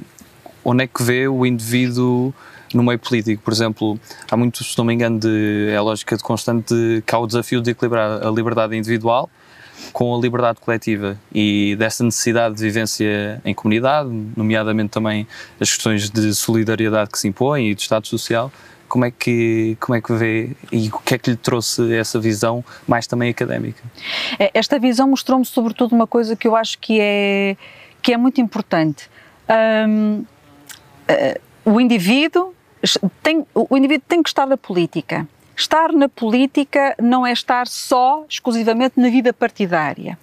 onde 0.63 0.83
é 0.83 0.87
que 0.87 1.01
vê 1.01 1.27
o 1.27 1.45
indivíduo 1.45 2.33
no 2.73 2.83
meio 2.83 2.99
político, 2.99 3.41
por 3.43 3.53
exemplo, 3.53 3.99
há 4.29 4.37
muito, 4.37 4.63
se 4.63 4.77
não 4.77 4.85
me 4.85 4.93
engano, 4.93 5.19
de, 5.19 5.69
é 5.71 5.77
a 5.77 5.81
lógica 5.81 6.15
de 6.15 6.23
constante 6.23 6.73
de, 6.73 7.03
que 7.05 7.15
há 7.15 7.19
o 7.19 7.27
desafio 7.27 7.61
de 7.61 7.71
equilibrar 7.71 8.25
a 8.25 8.29
liberdade 8.29 8.75
individual 8.75 9.29
com 9.93 10.15
a 10.15 10.19
liberdade 10.19 10.59
coletiva 10.59 11.17
e 11.33 11.75
dessa 11.77 12.03
necessidade 12.03 12.55
de 12.55 12.61
vivência 12.61 13.41
em 13.43 13.53
comunidade, 13.53 14.09
nomeadamente 14.35 14.89
também 14.89 15.27
as 15.59 15.71
questões 15.71 16.09
de 16.09 16.33
solidariedade 16.33 17.09
que 17.09 17.17
se 17.17 17.27
impõem 17.27 17.69
e 17.69 17.75
de 17.75 17.81
Estado 17.81 18.07
social. 18.07 18.51
Como 18.87 19.05
é 19.05 19.11
que 19.11 19.77
como 19.79 19.95
é 19.95 20.01
que 20.01 20.11
vê 20.13 20.51
e 20.71 20.89
o 20.89 20.99
que 20.99 21.13
é 21.13 21.17
que 21.17 21.29
lhe 21.29 21.37
trouxe 21.37 21.93
essa 21.93 22.19
visão 22.19 22.63
mais 22.87 23.05
também 23.05 23.29
académica? 23.29 23.83
É, 24.39 24.49
esta 24.53 24.79
visão 24.79 25.07
mostrou-me 25.07 25.45
sobretudo 25.45 25.93
uma 25.93 26.07
coisa 26.07 26.35
que 26.35 26.47
eu 26.47 26.55
acho 26.55 26.77
que 26.79 26.99
é 26.99 27.55
que 28.01 28.13
é 28.13 28.17
muito 28.17 28.41
importante. 28.41 29.09
Um, 29.87 30.19
uh, 30.19 30.25
eh, 31.07 31.41
o 31.65 31.79
indivíduo 31.79 32.55
tem, 33.21 33.45
o 33.53 33.77
indivíduo 33.77 34.05
tem 34.07 34.23
que 34.23 34.29
estar 34.29 34.45
na 34.45 34.57
política. 34.57 35.27
Estar 35.55 35.91
na 35.91 36.07
política 36.07 36.95
não 37.01 37.25
é 37.25 37.33
estar 37.33 37.67
só, 37.67 38.23
exclusivamente, 38.29 38.93
na 38.97 39.09
vida 39.09 39.33
partidária. 39.33 40.17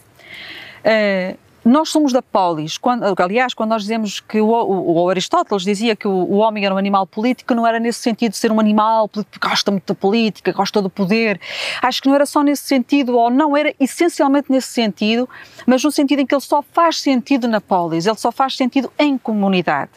Uh, 0.80 1.36
nós 1.66 1.88
somos 1.88 2.12
da 2.12 2.22
polis. 2.22 2.78
Quando, 2.78 3.02
aliás, 3.20 3.52
quando 3.52 3.70
nós 3.70 3.82
dizemos 3.82 4.20
que 4.20 4.40
o, 4.40 4.48
o, 4.48 5.02
o 5.02 5.10
Aristóteles 5.10 5.64
dizia 5.64 5.96
que 5.96 6.06
o, 6.06 6.12
o, 6.12 6.36
homem 6.36 6.64
era 6.64 6.72
um 6.72 6.78
animal 6.78 7.04
político, 7.08 7.54
não 7.56 7.66
era 7.66 7.80
nesse 7.80 7.98
sentido 7.98 8.30
de 8.30 8.38
ser 8.38 8.52
um 8.52 8.60
animal 8.60 9.08
que 9.08 9.24
gosta 9.40 9.72
muito 9.72 9.92
da 9.92 9.94
política, 9.94 10.52
gosta 10.52 10.80
do 10.80 10.88
poder. 10.88 11.40
Acho 11.82 12.00
que 12.00 12.08
não 12.08 12.14
era 12.14 12.24
só 12.24 12.44
nesse 12.44 12.62
sentido, 12.62 13.18
ou 13.18 13.30
não 13.30 13.56
era 13.56 13.74
essencialmente 13.80 14.50
nesse 14.50 14.68
sentido, 14.68 15.28
mas 15.66 15.82
no 15.82 15.90
sentido 15.90 16.20
em 16.20 16.26
que 16.26 16.34
ele 16.34 16.40
só 16.40 16.62
faz 16.62 17.00
sentido 17.00 17.48
na 17.48 17.60
polis, 17.60 18.06
ele 18.06 18.16
só 18.16 18.30
faz 18.30 18.56
sentido 18.56 18.90
em 18.96 19.18
comunidade. 19.18 19.90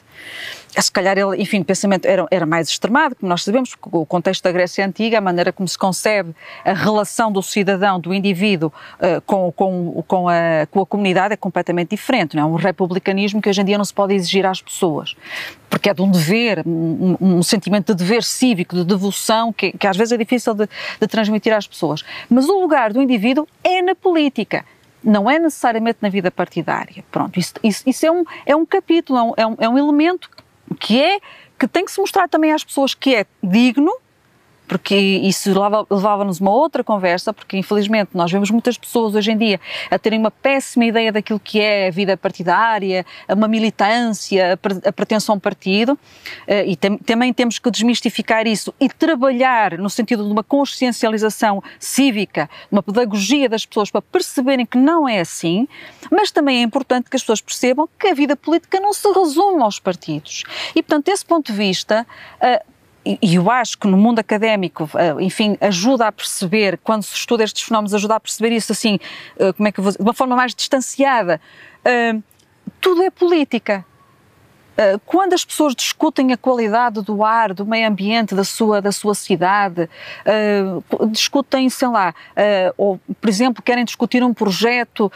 É, 0.76 0.82
se 0.82 0.92
calhar 0.92 1.18
ele, 1.18 1.42
enfim, 1.42 1.62
o 1.62 1.66
pensamento 1.66 2.06
era, 2.06 2.28
era 2.30 2.46
mais 2.46 2.70
extremado, 2.70 3.16
como 3.16 3.30
nós 3.30 3.44
sabemos, 3.44 3.74
porque 3.76 3.98
o 3.98 4.06
contexto 4.06 4.44
da 4.44 4.52
Grécia 4.52 4.86
Antiga, 4.86 5.18
a 5.18 5.22
maneira 5.22 5.52
como 5.52 5.68
se 5.68 5.78
concebe 5.78 6.36
a 6.64 6.74
relação 6.74 7.32
do 7.32 7.42
cidadão, 7.42 8.00
do 8.00 8.14
indivíduo 8.14 8.72
uh, 9.00 9.20
com, 9.26 9.52
com, 9.52 10.04
com, 10.08 10.30
a, 10.30 10.68
com 10.70 10.82
a 10.82 10.86
comunidade 10.86 11.34
é 11.34 11.38
completamente 11.38 11.90
diferente, 11.90 12.36
não 12.36 12.44
é? 12.44 12.46
Um 12.46 12.56
republicanismo 12.56 13.42
que 13.42 13.50
hoje 13.50 13.62
em 13.62 13.66
dia 13.66 13.78
não 13.78 13.86
se 13.86 13.94
pode 13.94 14.14
exigir 14.14 14.46
às 14.46 14.62
pessoas, 14.62 15.16
porque 15.70 15.90
é 15.90 15.94
de 15.94 16.02
um 16.02 16.12
dever, 16.12 16.62
um, 16.66 17.18
um 17.20 17.44
sentimento 17.44 17.94
de 17.94 18.04
dever 18.04 18.24
cívico, 18.24 18.76
de 18.76 18.84
devoção, 18.84 19.52
que, 19.52 19.72
que 19.72 19.88
às 19.88 19.98
vezes 19.98 20.12
é 20.12 20.18
difícil 20.18 20.54
de, 20.54 20.70
de 21.00 21.08
transmitir 21.08 21.54
às 21.54 21.66
pessoas. 21.66 22.04
Mas 22.30 22.48
o 22.48 22.60
lugar 22.60 22.94
do 22.94 23.02
indivíduo 23.02 23.48
é 23.64 23.82
na 23.82 23.96
política 23.96 24.64
não 25.04 25.30
é 25.30 25.40
necessariamente 25.40 26.00
na 26.02 26.10
vida 26.10 26.30
partidária. 26.30 27.04
Pronto, 27.12 27.40
isso, 27.40 27.54
isso, 27.64 27.84
isso 27.86 28.06
é, 28.06 28.12
um, 28.12 28.24
é 28.46 28.56
um 28.56 28.66
capítulo, 28.66 29.34
é 29.38 29.46
um, 29.46 29.56
é 29.60 29.70
um 29.70 29.78
elemento 29.78 30.30
que 30.80 31.02
é 31.02 31.20
que 31.58 31.68
tem 31.68 31.84
que 31.84 31.92
se 31.92 32.00
mostrar 32.00 32.30
também 32.30 32.54
às 32.54 32.64
pessoas 32.64 32.94
que 32.94 33.14
é 33.14 33.26
digno 33.44 33.92
porque 34.70 34.96
isso 34.96 35.50
levava-nos 35.90 36.40
uma 36.40 36.52
outra 36.52 36.84
conversa, 36.84 37.34
porque 37.34 37.58
infelizmente 37.58 38.12
nós 38.14 38.32
vemos 38.32 38.52
muitas 38.52 38.78
pessoas 38.78 39.16
hoje 39.16 39.32
em 39.32 39.38
dia 39.38 39.60
a 39.90 39.98
terem 39.98 40.20
uma 40.20 40.30
péssima 40.30 40.86
ideia 40.86 41.12
daquilo 41.12 41.40
que 41.40 41.60
é 41.60 41.88
a 41.88 41.92
vida 41.92 42.16
partidária, 42.16 43.04
uma 43.28 43.48
militância, 43.48 44.60
a 44.86 44.92
pretensão 44.92 45.40
partido, 45.40 45.98
eh, 46.46 46.68
e 46.68 46.76
também 46.76 47.34
temos 47.34 47.58
que 47.58 47.72
desmistificar 47.72 48.46
isso 48.46 48.72
e 48.80 48.88
trabalhar 48.88 49.76
no 49.80 49.90
sentido 49.90 50.24
de 50.24 50.32
uma 50.32 50.44
consciencialização 50.44 51.64
cívica, 51.80 52.48
uma 52.72 52.84
pedagogia 52.84 53.50
das 53.50 53.66
pessoas 53.66 53.90
para 53.90 54.04
perceberem 54.04 54.68
que 54.68 54.78
não 54.78 55.10
é 55.10 55.20
assim, 55.20 55.68
mas 56.12 56.30
também 56.30 56.60
é 56.60 56.62
importante 56.62 57.10
que 57.10 57.16
as 57.16 57.24
pessoas 57.24 57.42
percebam 57.42 57.90
que 58.00 58.08
a 58.08 58.14
vida 58.14 58.36
política 58.36 58.80
não 58.80 58.94
se 58.94 59.12
resume 59.12 59.64
aos 59.64 59.80
partidos. 59.80 60.44
E, 60.76 60.84
portanto, 60.84 61.08
desse 61.08 61.26
ponto 61.26 61.52
de 61.52 61.58
vista, 61.58 62.06
uh, 62.36 62.79
e 63.22 63.36
eu 63.36 63.50
acho 63.50 63.78
que 63.78 63.88
no 63.88 63.98
mundo 63.98 64.20
académico, 64.20 64.84
uh, 64.94 65.20
enfim, 65.20 65.58
ajuda 65.62 66.08
a 66.08 66.12
perceber, 66.12 66.78
quando 66.84 67.04
se 67.04 67.16
estuda 67.16 67.44
estes 67.44 67.64
fenómenos, 67.64 67.94
ajuda 67.94 68.16
a 68.16 68.20
perceber 68.20 68.52
isso 68.52 68.72
assim, 68.72 69.00
uh, 69.38 69.54
como 69.54 69.68
é 69.68 69.72
que 69.72 69.80
eu 69.80 69.84
vou 69.84 69.94
de 69.94 70.02
uma 70.02 70.14
forma 70.14 70.36
mais 70.36 70.54
distanciada. 70.54 71.40
tudo 72.82 73.02
é 73.04 73.10
política. 73.10 73.86
Eh, 74.80 74.98
quando 75.06 75.34
as 75.34 75.44
pessoas 75.44 75.76
discutem 75.76 76.32
a 76.32 76.38
qualidade 76.38 77.02
do 77.02 77.22
ar, 77.22 77.54
do 77.54 77.66
meio 77.66 77.86
ambiente 77.86 78.34
da 78.34 78.46
sua, 78.46 78.82
da 78.82 78.94
sua 78.94 79.14
cidade, 79.14 79.90
uh, 80.24 81.08
discutem, 81.08 81.70
sei 81.70 81.90
lá, 81.90 82.14
uh, 82.32 82.74
ou, 82.78 83.00
por 83.20 83.28
exemplo, 83.28 83.62
querem 83.62 83.84
discutir 83.84 84.24
um 84.24 84.34
projeto 84.34 85.12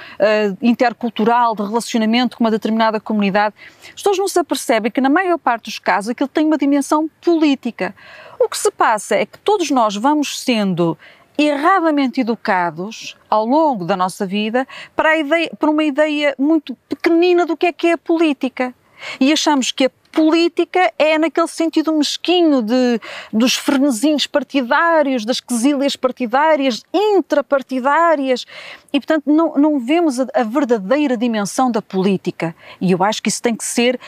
intercultural 0.62 1.56
de 1.56 1.64
relacionamento 1.64 2.36
com 2.36 2.44
uma 2.44 2.52
determinada 2.52 3.00
comunidade, 3.00 3.56
as 3.86 3.94
pessoas 3.94 4.18
não 4.18 4.28
se 4.28 4.38
apercebem 4.38 4.92
que, 4.92 5.00
na 5.00 5.10
maior 5.10 5.38
parte 5.38 5.66
dos 5.66 5.80
casos, 5.80 6.10
aquilo 6.10 6.28
tem 6.28 6.46
uma 6.46 6.58
dimensão 6.58 7.10
política. 7.22 7.96
O 8.38 8.50
que 8.50 8.58
se 8.58 8.70
passa 8.70 9.16
é 9.16 9.26
que 9.26 9.40
todos 9.40 9.72
nós 9.72 9.96
vamos 9.96 10.42
sendo 10.42 10.98
erradamente 11.38 12.20
educados 12.20 13.18
ao 13.30 13.46
longo 13.46 13.86
da 13.86 13.96
nossa 13.96 14.26
vida 14.26 14.68
para, 14.94 15.18
ideia, 15.18 15.50
para 15.58 15.70
uma 15.70 15.84
ideia 15.86 16.36
muito 16.38 16.76
pequenina 16.90 17.46
do 17.46 17.56
que 17.56 17.68
é 17.68 17.72
que 17.72 17.88
é 17.88 17.94
a 17.94 17.98
política 17.98 18.74
e 19.20 19.32
achamos 19.32 19.72
que 19.72 19.86
a 19.86 19.92
política 20.12 20.94
é 20.98 21.18
naquele 21.18 21.48
sentido 21.48 21.92
mesquinho 21.92 22.62
de, 22.62 23.02
dos 23.32 23.56
frenesinhos 23.56 24.28
partidários, 24.28 25.26
das 25.26 25.40
quesílias 25.40 25.96
partidárias, 25.96 26.84
intrapartidárias, 26.94 28.46
e 28.94 29.00
portanto 29.00 29.24
não, 29.26 29.56
não 29.56 29.80
vemos 29.80 30.20
a, 30.20 30.28
a 30.36 30.44
verdadeira 30.44 31.18
dimensão 31.18 31.72
da 31.72 31.82
política. 31.82 32.56
E 32.80 32.92
eu 32.92 33.04
acho 33.04 33.22
que 33.24 33.30
isso 33.30 33.42
tem 33.42 33.56
que 33.56 33.66
ser 33.66 34.00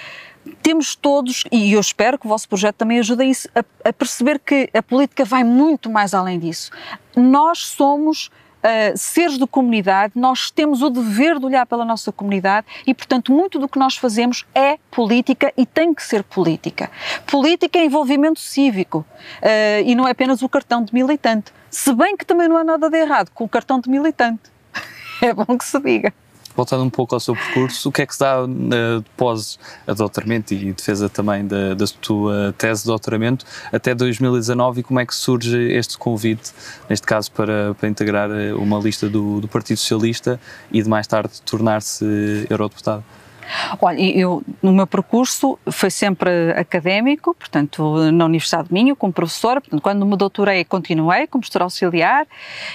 temos 0.62 0.96
todos, 0.96 1.44
e 1.52 1.74
eu 1.74 1.80
espero 1.80 2.20
que 2.20 2.28
o 2.28 2.30
vosso 2.30 2.48
projeto 2.48 2.76
também 2.76 3.00
ajude 3.00 3.24
a, 3.24 3.26
isso, 3.26 3.50
a, 3.56 3.90
a 3.90 3.92
perceber 3.92 4.40
que 4.40 4.70
a 4.74 4.84
política 4.84 5.26
vai 5.26 5.44
muito 5.44 5.90
mais 5.90 6.14
além 6.14 6.38
disso. 6.38 6.72
Nós 7.16 7.60
somos 7.60 8.30
uh, 8.66 8.98
seres 8.98 9.38
de 9.38 9.46
comunidade, 9.46 10.14
nós 10.16 10.50
temos 10.50 10.82
o 10.82 10.90
dever 10.90 11.40
de 11.40 11.46
olhar 11.46 11.66
pela 11.66 11.86
nossa 11.86 12.12
comunidade 12.12 12.66
e, 12.86 12.94
portanto, 12.94 13.32
muito 13.32 13.60
do 13.60 13.70
que 13.70 13.78
nós 13.78 13.96
fazemos 13.96 14.46
é 14.56 14.78
política 14.90 15.54
e 15.56 15.66
tem 15.66 15.94
que 15.94 16.04
ser 16.04 16.24
política. 16.24 16.90
Política 17.28 17.78
é 17.78 17.86
envolvimento 17.86 18.40
cívico 18.40 19.06
uh, 19.42 19.84
e 19.86 19.94
não 19.94 20.08
é 20.08 20.12
apenas 20.12 20.42
o 20.42 20.50
cartão 20.50 20.84
de 20.84 20.94
militante. 20.94 21.54
Se 21.70 21.94
bem 21.94 22.18
que 22.18 22.26
também 22.26 22.48
não 22.48 22.58
há 22.58 22.64
nada 22.64 22.90
de 22.90 22.98
errado 22.98 23.30
com 23.34 23.44
o 23.44 23.50
cartão 23.50 23.80
de 23.80 23.90
militante. 23.90 24.44
É 25.22 25.34
bom 25.34 25.58
que 25.58 25.64
se 25.64 25.80
diga 25.80 26.14
voltando 26.56 26.84
um 26.84 26.90
pouco 26.90 27.16
ao 27.16 27.20
seu 27.20 27.36
percurso, 27.36 27.90
o 27.90 27.92
que 27.92 28.02
é 28.02 28.06
que 28.06 28.14
se 28.14 28.20
dá 28.20 28.44
uh, 28.44 28.48
após 29.16 29.60
a 29.86 29.94
doutoramento 29.94 30.54
e 30.54 30.72
defesa 30.72 31.10
também 31.10 31.46
da, 31.46 31.74
da 31.74 31.86
tua 32.02 32.54
tese 32.58 32.82
de 32.82 32.88
doutoramento 32.88 33.46
até 33.72 33.94
2019 33.94 34.80
e 34.80 34.84
como 34.84 35.00
é 35.00 35.06
que 35.06 35.14
surge 35.14 35.58
este 35.74 35.98
convite, 35.98 36.52
neste 36.90 37.06
caso 37.06 37.32
para, 37.32 37.74
para 37.76 37.90
integrar 37.90 38.30
eh, 38.32 38.54
uma 38.54 38.80
lista 38.80 39.10
do, 39.10 39.42
do 39.42 39.48
Partido 39.48 39.78
Socialista 39.78 40.40
e 40.72 40.82
de 40.82 40.90
mais 40.90 41.08
tarde 41.08 41.42
tornar-se 41.44 42.06
eurodeputado? 42.50 43.04
Olha, 43.82 44.00
eu, 44.00 44.44
no 44.62 44.72
meu 44.72 44.88
percurso 44.88 45.58
foi 45.72 45.90
sempre 45.90 46.52
académico, 46.52 47.36
portanto, 47.36 48.12
na 48.12 48.26
Universidade 48.26 48.68
de 48.68 48.74
Minho, 48.74 48.96
como 48.96 49.14
professora, 49.14 49.62
portanto, 49.62 49.82
quando 49.82 50.06
me 50.06 50.18
doutorei 50.18 50.64
continuei 50.64 51.28
como 51.28 51.42
professora 51.42 51.64
auxiliar, 51.66 52.28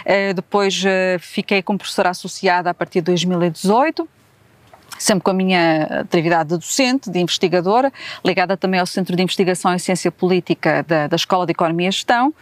eh, 0.04 0.32
depois 0.32 0.82
eh, 0.84 1.18
fiquei 1.20 1.62
como 1.62 1.78
professora 1.78 2.10
associada 2.10 2.70
a 2.70 2.74
partir 2.74 3.00
de 3.00 3.06
2018, 3.06 4.08
sempre 4.98 5.24
com 5.24 5.30
a 5.30 5.34
minha 5.34 5.84
atividade 6.00 6.50
de 6.50 6.56
docente, 6.56 7.10
de 7.10 7.18
investigadora, 7.18 7.92
ligada 8.24 8.56
também 8.56 8.78
ao 8.78 8.86
Centro 8.86 9.16
de 9.16 9.22
Investigação 9.22 9.72
em 9.74 9.78
Ciência 9.78 10.12
Política 10.12 10.84
da, 10.86 11.06
da 11.06 11.16
Escola 11.16 11.46
de 11.46 11.52
Economia 11.52 11.88
e 11.88 11.92
Gestão, 11.92 12.34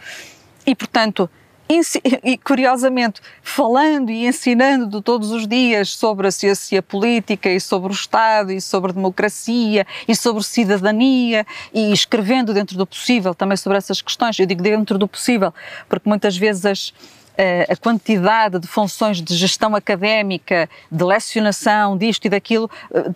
e, 0.65 0.75
portanto, 0.75 1.29
e 2.23 2.35
curiosamente, 2.35 3.21
falando 3.43 4.09
e 4.09 4.25
ensinando 4.25 5.03
todos 5.03 5.29
os 5.31 5.47
dias 5.47 5.91
sobre 5.91 6.27
a 6.27 6.31
ciência 6.31 6.81
política 6.81 7.47
e 7.47 7.61
sobre 7.61 7.91
o 7.91 7.93
Estado 7.93 8.51
e 8.51 8.59
sobre 8.59 8.91
democracia 8.91 9.85
e 10.07 10.15
sobre 10.15 10.43
cidadania 10.43 11.45
e 11.71 11.93
escrevendo 11.93 12.55
dentro 12.55 12.75
do 12.75 12.87
possível 12.87 13.35
também 13.35 13.55
sobre 13.55 13.77
essas 13.77 14.01
questões. 14.01 14.39
Eu 14.39 14.47
digo 14.47 14.63
dentro 14.63 14.97
do 14.97 15.07
possível, 15.07 15.53
porque 15.87 16.09
muitas 16.09 16.35
vezes 16.35 16.65
as, 16.65 16.93
eh, 17.37 17.67
a 17.69 17.75
quantidade 17.75 18.57
de 18.57 18.67
funções 18.67 19.21
de 19.21 19.35
gestão 19.35 19.75
académica, 19.75 20.67
de 20.91 21.03
lecionação, 21.03 21.95
disto 21.95 22.25
e 22.25 22.29
daquilo, 22.29 22.67
eh, 22.91 23.11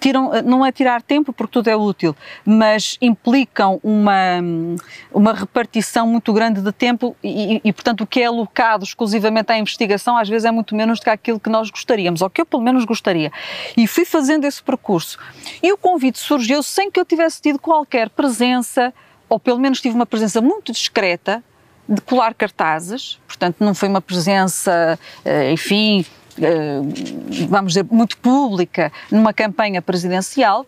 tiram, 0.00 0.30
não 0.42 0.64
é 0.64 0.72
tirar 0.72 1.02
tempo 1.02 1.32
porque 1.32 1.52
tudo 1.52 1.68
é 1.68 1.76
útil, 1.76 2.16
mas 2.44 2.96
implicam 3.00 3.78
uma, 3.82 4.40
uma 5.12 5.32
repartição 5.32 6.06
muito 6.06 6.32
grande 6.32 6.60
de 6.60 6.72
tempo 6.72 7.16
e, 7.22 7.60
e, 7.64 7.72
portanto, 7.72 8.02
o 8.02 8.06
que 8.06 8.20
é 8.20 8.26
alocado 8.26 8.84
exclusivamente 8.84 9.52
à 9.52 9.58
investigação 9.58 10.16
às 10.16 10.28
vezes 10.28 10.44
é 10.44 10.50
muito 10.50 10.74
menos 10.74 10.98
do 10.98 11.04
que 11.04 11.10
aquilo 11.10 11.38
que 11.38 11.48
nós 11.48 11.70
gostaríamos, 11.70 12.22
ou 12.22 12.30
que 12.30 12.40
eu 12.40 12.46
pelo 12.46 12.62
menos 12.62 12.84
gostaria. 12.84 13.30
E 13.76 13.86
fui 13.86 14.04
fazendo 14.04 14.44
esse 14.44 14.62
percurso. 14.62 15.18
E 15.62 15.72
o 15.72 15.76
convite 15.76 16.18
surgiu 16.18 16.62
sem 16.62 16.90
que 16.90 16.98
eu 16.98 17.04
tivesse 17.04 17.40
tido 17.40 17.58
qualquer 17.58 18.10
presença, 18.10 18.92
ou 19.28 19.38
pelo 19.38 19.58
menos 19.58 19.80
tive 19.80 19.94
uma 19.94 20.06
presença 20.06 20.40
muito 20.40 20.72
discreta, 20.72 21.42
de 21.88 22.00
colar 22.00 22.34
cartazes, 22.34 23.20
portanto, 23.28 23.56
não 23.60 23.72
foi 23.72 23.88
uma 23.88 24.00
presença, 24.00 24.98
eh, 25.24 25.52
enfim, 25.52 26.04
vamos 27.48 27.72
dizer, 27.72 27.86
muito 27.90 28.18
pública 28.18 28.92
numa 29.10 29.32
campanha 29.32 29.80
presidencial 29.80 30.66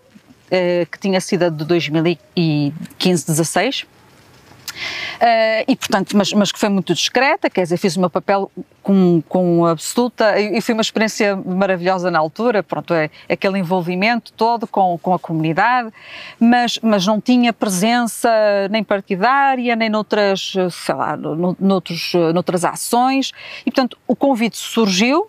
eh, 0.51 0.87
que 0.91 0.99
tinha 0.99 1.21
sido 1.21 1.43
a 1.43 1.51
de 1.51 1.63
2015-16. 1.65 3.85
Uh, 3.85 5.67
e 5.67 5.75
portanto, 5.75 6.17
mas, 6.17 6.33
mas 6.33 6.53
que 6.53 6.59
foi 6.59 6.69
muito 6.69 6.95
discreta, 6.95 7.51
quer 7.51 7.65
dizer, 7.65 7.77
fiz 7.77 7.97
o 7.97 8.01
meu 8.01 8.09
papel 8.09 8.49
com, 8.81 9.21
com 9.29 9.67
absoluta, 9.67 10.39
e, 10.39 10.57
e 10.57 10.61
foi 10.61 10.73
uma 10.73 10.83
experiência 10.83 11.35
maravilhosa 11.37 12.13
na 12.13 12.19
altura, 12.21 12.63
pronto, 12.63 12.95
é, 12.95 13.11
aquele 13.29 13.59
envolvimento 13.59 14.33
todo 14.33 14.69
com, 14.69 14.97
com 14.99 15.13
a 15.13 15.19
comunidade, 15.19 15.93
mas, 16.39 16.79
mas 16.81 17.05
não 17.05 17.21
tinha 17.21 17.53
presença 17.53 18.31
nem 18.71 18.85
partidária, 18.85 19.75
nem 19.75 19.91
noutras, 19.91 20.53
sei 20.71 20.95
lá, 20.95 21.17
no, 21.17 21.57
noutros, 21.59 22.13
noutras 22.33 22.65
ações, 22.65 23.33
e 23.67 23.73
portanto 23.73 23.99
o 24.07 24.15
convite 24.15 24.57
surgiu, 24.57 25.29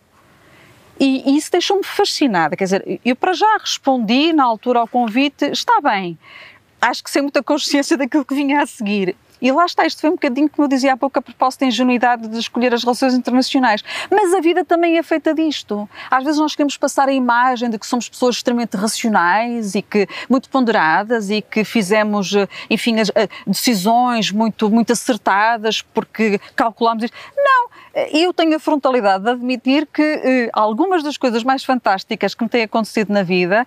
e, 0.99 1.37
isso 1.37 1.51
deixou-me 1.51 1.83
fascinada. 1.83 2.55
Quer 2.55 2.63
dizer, 2.65 2.99
eu 3.05 3.15
para 3.15 3.33
já 3.33 3.57
respondi 3.57 4.33
na 4.33 4.43
altura 4.43 4.79
ao 4.79 4.87
convite: 4.87 5.45
está 5.45 5.79
bem, 5.81 6.17
acho 6.81 7.03
que 7.03 7.09
sem 7.09 7.21
muita 7.21 7.41
consciência 7.41 7.97
daquilo 7.97 8.25
que 8.25 8.35
vinha 8.35 8.61
a 8.61 8.65
seguir. 8.65 9.15
E 9.41 9.51
lá 9.51 9.65
está, 9.65 9.85
isto 9.85 10.01
foi 10.01 10.09
um 10.09 10.13
bocadinho, 10.13 10.49
como 10.49 10.65
eu 10.65 10.69
dizia 10.69 10.93
há 10.93 10.97
pouco, 10.97 11.17
a 11.19 11.21
propósito 11.21 11.61
da 11.61 11.67
ingenuidade 11.67 12.27
de 12.27 12.37
escolher 12.37 12.73
as 12.73 12.83
relações 12.83 13.13
internacionais. 13.13 13.83
Mas 14.09 14.33
a 14.33 14.41
vida 14.41 14.65
também 14.65 14.97
é 14.97 15.03
feita 15.03 15.33
disto. 15.33 15.89
Às 16.09 16.23
vezes 16.23 16.39
nós 16.39 16.55
queremos 16.55 16.77
passar 16.77 17.07
a 17.07 17.13
imagem 17.13 17.69
de 17.69 17.79
que 17.79 17.87
somos 17.87 18.09
pessoas 18.09 18.35
extremamente 18.35 18.75
racionais 18.75 19.75
e 19.75 19.81
que 19.81 20.07
muito 20.29 20.49
ponderadas 20.49 21.29
e 21.29 21.41
que 21.41 21.63
fizemos, 21.63 22.33
enfim, 22.69 22.99
as, 22.99 23.09
eh, 23.15 23.27
decisões 23.47 24.31
muito, 24.31 24.69
muito 24.69 24.91
acertadas 24.91 25.81
porque 25.81 26.39
calculamos 26.55 27.03
isto. 27.03 27.15
Não, 27.35 27.69
eu 28.11 28.33
tenho 28.33 28.55
a 28.55 28.59
frontalidade 28.59 29.23
de 29.23 29.29
admitir 29.31 29.87
que 29.87 30.01
eh, 30.01 30.49
algumas 30.53 31.03
das 31.03 31.17
coisas 31.17 31.43
mais 31.43 31.63
fantásticas 31.63 32.33
que 32.33 32.43
me 32.43 32.49
têm 32.49 32.63
acontecido 32.63 33.11
na 33.11 33.23
vida 33.23 33.65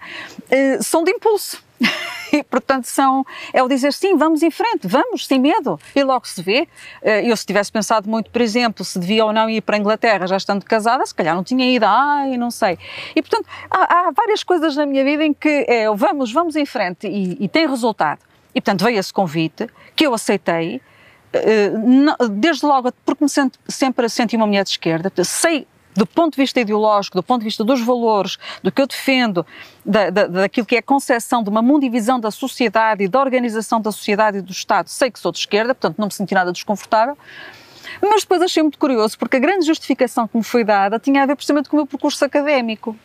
eh, 0.50 0.78
são 0.80 1.02
de 1.04 1.10
impulso. 1.10 1.62
e, 2.32 2.42
portanto, 2.42 2.84
são, 2.84 3.24
é 3.52 3.62
o 3.62 3.68
dizer 3.68 3.92
sim, 3.92 4.16
vamos 4.16 4.42
em 4.42 4.50
frente, 4.50 4.86
vamos, 4.86 5.26
sem 5.26 5.38
medo, 5.38 5.78
e 5.94 6.02
logo 6.02 6.26
se 6.26 6.42
vê. 6.42 6.68
Eh, 7.02 7.30
eu, 7.30 7.36
se 7.36 7.44
tivesse 7.44 7.70
pensado 7.70 8.08
muito, 8.08 8.30
por 8.30 8.40
exemplo, 8.40 8.84
se 8.84 8.98
devia 8.98 9.24
ou 9.24 9.32
não 9.32 9.48
ir 9.48 9.60
para 9.60 9.76
a 9.76 9.78
Inglaterra 9.78 10.26
já 10.26 10.36
estando 10.36 10.64
casada, 10.64 11.04
se 11.04 11.14
calhar 11.14 11.34
não 11.34 11.44
tinha 11.44 11.70
ido, 11.70 11.84
ai, 11.84 12.36
não 12.36 12.50
sei. 12.50 12.78
E, 13.14 13.22
portanto, 13.22 13.46
há, 13.70 14.08
há 14.08 14.10
várias 14.12 14.42
coisas 14.42 14.76
na 14.76 14.86
minha 14.86 15.04
vida 15.04 15.24
em 15.24 15.34
que 15.34 15.66
é, 15.68 15.92
vamos, 15.94 16.32
vamos 16.32 16.56
em 16.56 16.66
frente 16.66 17.06
e, 17.06 17.36
e 17.40 17.48
tem 17.48 17.66
resultado. 17.66 18.20
E, 18.54 18.60
portanto, 18.60 18.84
veio 18.84 18.98
esse 18.98 19.12
convite 19.12 19.68
que 19.96 20.06
eu 20.06 20.14
aceitei, 20.14 20.80
eh, 21.32 21.72
desde 22.30 22.66
logo, 22.66 22.92
porque 23.04 23.24
me 23.24 23.30
sempre 23.68 24.08
senti 24.08 24.36
uma 24.36 24.46
mulher 24.46 24.64
de 24.64 24.70
esquerda, 24.70 25.10
sei 25.24 25.66
do 25.94 26.06
ponto 26.06 26.34
de 26.34 26.42
vista 26.42 26.60
ideológico, 26.60 27.16
do 27.16 27.22
ponto 27.22 27.40
de 27.40 27.46
vista 27.46 27.64
dos 27.64 27.80
valores, 27.80 28.38
do 28.62 28.72
que 28.72 28.80
eu 28.80 28.86
defendo, 28.86 29.46
da, 29.84 30.10
da, 30.10 30.26
daquilo 30.26 30.66
que 30.66 30.76
é 30.76 30.78
a 30.78 30.82
concepção 30.82 31.42
de 31.42 31.50
uma 31.50 31.62
mundivisão 31.62 32.18
da 32.18 32.30
sociedade 32.30 33.04
e 33.04 33.08
da 33.08 33.20
organização 33.20 33.80
da 33.80 33.92
sociedade 33.92 34.38
e 34.38 34.40
do 34.40 34.52
Estado, 34.52 34.88
sei 34.88 35.10
que 35.10 35.18
sou 35.18 35.32
de 35.32 35.38
esquerda, 35.38 35.74
portanto 35.74 35.98
não 35.98 36.06
me 36.06 36.12
senti 36.12 36.34
nada 36.34 36.52
desconfortável, 36.52 37.16
mas 38.00 38.22
depois 38.22 38.40
achei 38.42 38.62
muito 38.62 38.78
curioso, 38.78 39.18
porque 39.18 39.36
a 39.36 39.40
grande 39.40 39.66
justificação 39.66 40.26
que 40.26 40.36
me 40.36 40.44
foi 40.44 40.64
dada 40.64 40.98
tinha 40.98 41.22
a 41.22 41.26
ver 41.26 41.36
precisamente 41.36 41.68
com 41.68 41.76
o 41.76 41.80
meu 41.80 41.86
percurso 41.86 42.24
académico. 42.24 42.96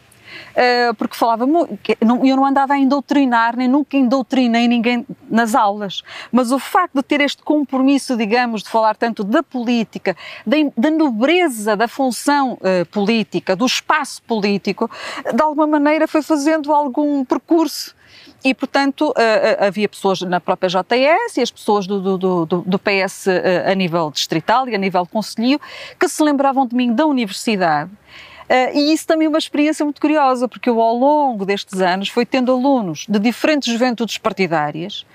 Uh, 0.58 0.94
porque 0.96 1.16
falava 1.16 1.46
eu 1.46 2.36
não 2.36 2.46
andava 2.46 2.74
a 2.74 2.78
indoutrinar, 2.78 3.56
nem 3.56 3.68
nunca 3.68 3.96
indoutrinei 3.96 4.68
ninguém 4.68 5.06
nas 5.30 5.54
aulas, 5.54 6.02
mas 6.32 6.52
o 6.52 6.58
facto 6.60 6.96
de 6.96 7.04
ter 7.04 7.22
este 7.22 7.44
compromisso, 7.44 8.18
digamos, 8.18 8.64
de 8.64 8.70
falar 8.70 8.96
tanto 8.96 9.24
da 9.24 9.44
política, 9.44 10.18
da, 10.46 10.58
da 10.76 10.90
nobreza 10.90 11.76
da 11.76 11.88
função 11.88 12.54
uh, 12.54 12.86
política, 12.88 13.56
do 13.56 13.66
espaço 13.66 14.22
político, 14.24 14.90
de 15.32 15.42
alguma 15.42 15.68
maneira 15.68 16.08
foi 16.08 16.22
fazendo 16.22 16.74
algum 16.74 17.24
percurso. 17.24 17.96
E, 18.44 18.54
portanto, 18.54 19.10
uh, 19.10 19.66
havia 19.66 19.90
pessoas 19.90 20.22
na 20.22 20.40
própria 20.40 20.70
JS 20.70 21.38
e 21.38 21.42
as 21.42 21.52
pessoas 21.52 21.86
do, 21.86 22.18
do, 22.18 22.46
do, 22.46 22.64
do 22.66 22.80
PS 22.80 23.28
a 23.66 23.76
nível 23.76 24.10
distrital 24.12 24.68
e 24.70 24.76
a 24.76 24.78
nível 24.78 25.06
conselho 25.06 25.60
que 26.00 26.08
se 26.08 26.24
lembravam 26.24 26.66
de 26.66 26.76
mim 26.76 26.94
da 26.94 27.06
universidade 27.06 27.92
e 28.74 28.94
isso 28.94 29.06
também 29.06 29.26
é 29.26 29.30
uma 29.30 29.38
experiência 29.38 29.84
muito 29.84 30.00
curiosa, 30.00 30.48
porque 30.48 30.70
eu, 30.70 30.82
ao 30.82 30.96
longo 30.96 31.46
destes 31.46 31.82
anos, 31.82 32.10
fui 32.10 32.26
tendo 32.26 32.52
alunos 32.52 33.06
de 33.08 33.20
diferentes 33.20 33.72
juventudes 33.72 34.18
partidárias, 34.18 35.06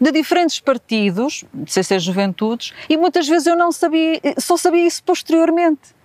de 0.00 0.12
diferentes 0.12 0.60
partidos, 0.60 1.44
sem 1.66 1.82
ser 1.82 2.00
juventudes, 2.00 2.72
e 2.88 2.96
muitas 2.96 3.28
vezes 3.28 3.46
eu 3.46 3.56
não 3.56 3.72
sabia, 3.72 4.20
só 4.38 4.56
sabia 4.56 4.86
isso 4.86 5.02
posteriormente. 5.02 5.96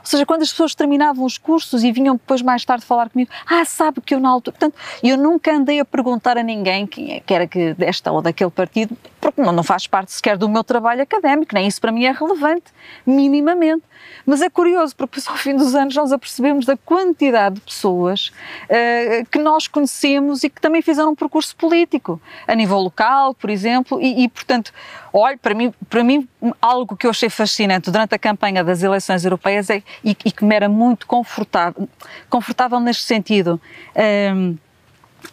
Ou 0.00 0.06
seja, 0.06 0.24
quando 0.24 0.42
as 0.42 0.50
pessoas 0.50 0.74
terminavam 0.74 1.24
os 1.24 1.36
cursos 1.36 1.84
e 1.84 1.92
vinham 1.92 2.14
depois 2.14 2.40
mais 2.40 2.64
tarde 2.64 2.84
falar 2.84 3.10
comigo, 3.10 3.30
ah, 3.46 3.64
sabe 3.64 4.00
que 4.00 4.14
eu 4.14 4.20
na 4.20 4.30
altura. 4.30 4.56
Portanto, 4.58 4.74
eu 5.02 5.16
nunca 5.16 5.52
andei 5.52 5.78
a 5.78 5.84
perguntar 5.84 6.38
a 6.38 6.42
ninguém 6.42 6.86
quem 6.86 7.12
é, 7.16 7.20
que 7.20 7.34
era 7.34 7.46
que 7.46 7.74
desta 7.74 8.10
ou 8.10 8.22
daquele 8.22 8.50
partido, 8.50 8.96
porque 9.20 9.40
não, 9.40 9.52
não 9.52 9.62
faz 9.62 9.86
parte 9.86 10.12
sequer 10.12 10.36
do 10.36 10.48
meu 10.48 10.64
trabalho 10.64 11.02
académico, 11.02 11.54
nem 11.54 11.66
isso 11.66 11.80
para 11.80 11.92
mim 11.92 12.04
é 12.04 12.12
relevante, 12.12 12.72
minimamente. 13.06 13.82
Mas 14.24 14.40
é 14.40 14.48
curioso, 14.48 14.96
porque 14.96 15.20
ao 15.26 15.36
fim 15.36 15.54
dos 15.54 15.74
anos 15.74 15.94
nós 15.94 16.12
apercebemos 16.12 16.64
da 16.64 16.76
quantidade 16.76 17.56
de 17.56 17.60
pessoas 17.60 18.32
uh, 18.64 19.26
que 19.30 19.38
nós 19.38 19.68
conhecemos 19.68 20.42
e 20.42 20.48
que 20.48 20.60
também 20.60 20.80
fizeram 20.82 21.10
um 21.10 21.14
percurso 21.14 21.54
político, 21.56 22.20
a 22.46 22.54
nível 22.54 22.78
local, 22.78 23.34
por 23.34 23.50
exemplo, 23.50 24.00
e, 24.00 24.24
e 24.24 24.28
portanto, 24.28 24.72
olha, 25.12 25.36
para 25.36 25.54
mim, 25.54 25.72
para 25.88 26.02
mim, 26.02 26.26
algo 26.60 26.96
que 26.96 27.06
eu 27.06 27.10
achei 27.10 27.28
fascinante 27.28 27.90
durante 27.90 28.14
a 28.14 28.18
campanha 28.18 28.64
das 28.64 28.82
eleições 28.82 29.24
europeias 29.24 29.68
é, 29.68 29.82
e, 30.04 30.16
e 30.24 30.32
que 30.32 30.44
me 30.44 30.54
era 30.54 30.68
muito 30.68 31.06
confortável, 31.06 31.88
confortável 32.28 32.80
neste 32.80 33.04
sentido. 33.04 33.60
Ehm, 33.94 34.56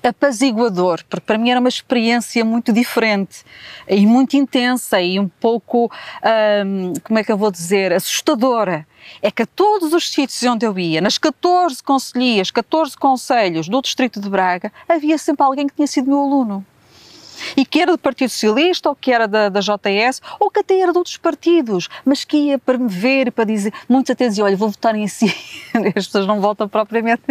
apaziguador, 0.03 1.03
porque 1.09 1.25
para 1.25 1.37
mim 1.37 1.49
era 1.49 1.59
uma 1.59 1.69
experiência 1.69 2.43
muito 2.43 2.71
diferente 2.71 3.43
e 3.87 4.05
muito 4.05 4.35
intensa 4.35 5.01
e 5.01 5.19
um 5.19 5.27
pouco, 5.27 5.91
como 7.03 7.19
é 7.19 7.23
que 7.23 7.31
eu 7.31 7.37
vou 7.37 7.51
dizer, 7.51 7.93
assustadora. 7.93 8.87
É 9.21 9.31
que 9.31 9.43
a 9.43 9.45
todos 9.45 9.93
os 9.93 10.11
sítios 10.11 10.43
onde 10.43 10.65
eu 10.65 10.77
ia, 10.77 10.99
nas 10.99 11.17
14 11.17 11.81
conselhias, 11.81 12.51
14 12.51 12.97
conselhos 12.97 13.69
do 13.69 13.81
Distrito 13.81 14.19
de 14.19 14.29
Braga, 14.29 14.71
havia 14.87 15.17
sempre 15.17 15.45
alguém 15.45 15.67
que 15.67 15.75
tinha 15.75 15.87
sido 15.87 16.09
meu 16.09 16.19
aluno 16.19 16.65
e 17.55 17.65
que 17.65 17.81
era 17.81 17.91
do 17.91 17.97
Partido 17.97 18.29
Socialista, 18.29 18.89
ou 18.89 18.95
que 18.95 19.11
era 19.11 19.27
da, 19.27 19.49
da 19.49 19.59
JS, 19.59 20.21
ou 20.39 20.49
que 20.49 20.59
até 20.59 20.79
era 20.79 20.91
de 20.91 20.97
outros 20.97 21.17
partidos, 21.17 21.87
mas 22.05 22.23
que 22.23 22.37
ia 22.37 22.59
para 22.59 22.77
me 22.77 22.87
ver, 22.87 23.31
para 23.31 23.45
dizer, 23.45 23.73
muitos 23.87 24.11
até 24.11 24.27
diziam, 24.27 24.45
olha, 24.45 24.55
vou 24.55 24.69
votar 24.69 24.95
em 24.95 25.07
si, 25.07 25.25
as 25.95 26.05
pessoas 26.05 26.27
não 26.27 26.39
votam 26.41 26.67
propriamente, 26.67 27.23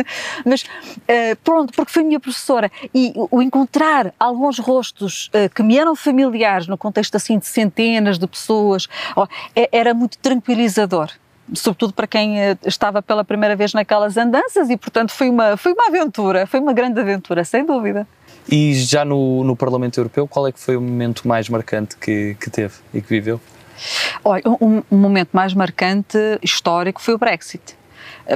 mas 0.44 0.62
uh, 0.62 1.36
pronto, 1.42 1.72
porque 1.72 1.92
foi 1.92 2.02
minha 2.02 2.20
professora, 2.20 2.70
e 2.94 3.12
o 3.30 3.42
encontrar 3.42 4.12
alguns 4.18 4.58
rostos 4.58 5.28
uh, 5.28 5.52
que 5.54 5.62
me 5.62 5.78
eram 5.78 5.94
familiares, 5.94 6.66
no 6.66 6.76
contexto 6.76 7.16
assim 7.16 7.38
de 7.38 7.46
centenas 7.46 8.18
de 8.18 8.26
pessoas, 8.26 8.88
oh, 9.16 9.26
era 9.72 9.94
muito 9.94 10.18
tranquilizador. 10.18 11.10
Sobretudo 11.54 11.92
para 11.92 12.08
quem 12.08 12.40
eh, 12.40 12.58
estava 12.64 13.00
pela 13.00 13.24
primeira 13.24 13.54
vez 13.54 13.72
naquelas 13.72 14.16
andanças 14.16 14.68
e 14.68 14.76
portanto 14.76 15.12
foi 15.12 15.30
uma 15.30 15.56
foi 15.56 15.72
uma 15.74 15.86
aventura 15.86 16.44
foi 16.44 16.58
uma 16.58 16.72
grande 16.72 16.98
aventura 16.98 17.44
sem 17.44 17.64
dúvida 17.64 18.04
e 18.48 18.74
já 18.74 19.04
no, 19.04 19.44
no 19.44 19.56
Parlamento 19.56 19.98
Europeu, 19.98 20.26
qual 20.26 20.46
é 20.46 20.52
que 20.52 20.60
foi 20.60 20.76
o 20.76 20.80
momento 20.80 21.26
mais 21.26 21.48
marcante 21.48 21.96
que, 21.96 22.36
que 22.40 22.50
teve 22.50 22.74
e 22.92 23.00
que 23.00 23.08
viveu? 23.08 23.40
Olha, 24.24 24.42
um, 24.60 24.82
um 24.90 24.96
momento 24.96 25.30
mais 25.32 25.52
marcante 25.52 26.18
histórico 26.42 27.00
foi 27.00 27.14
o 27.14 27.18
Brexit 27.18 27.76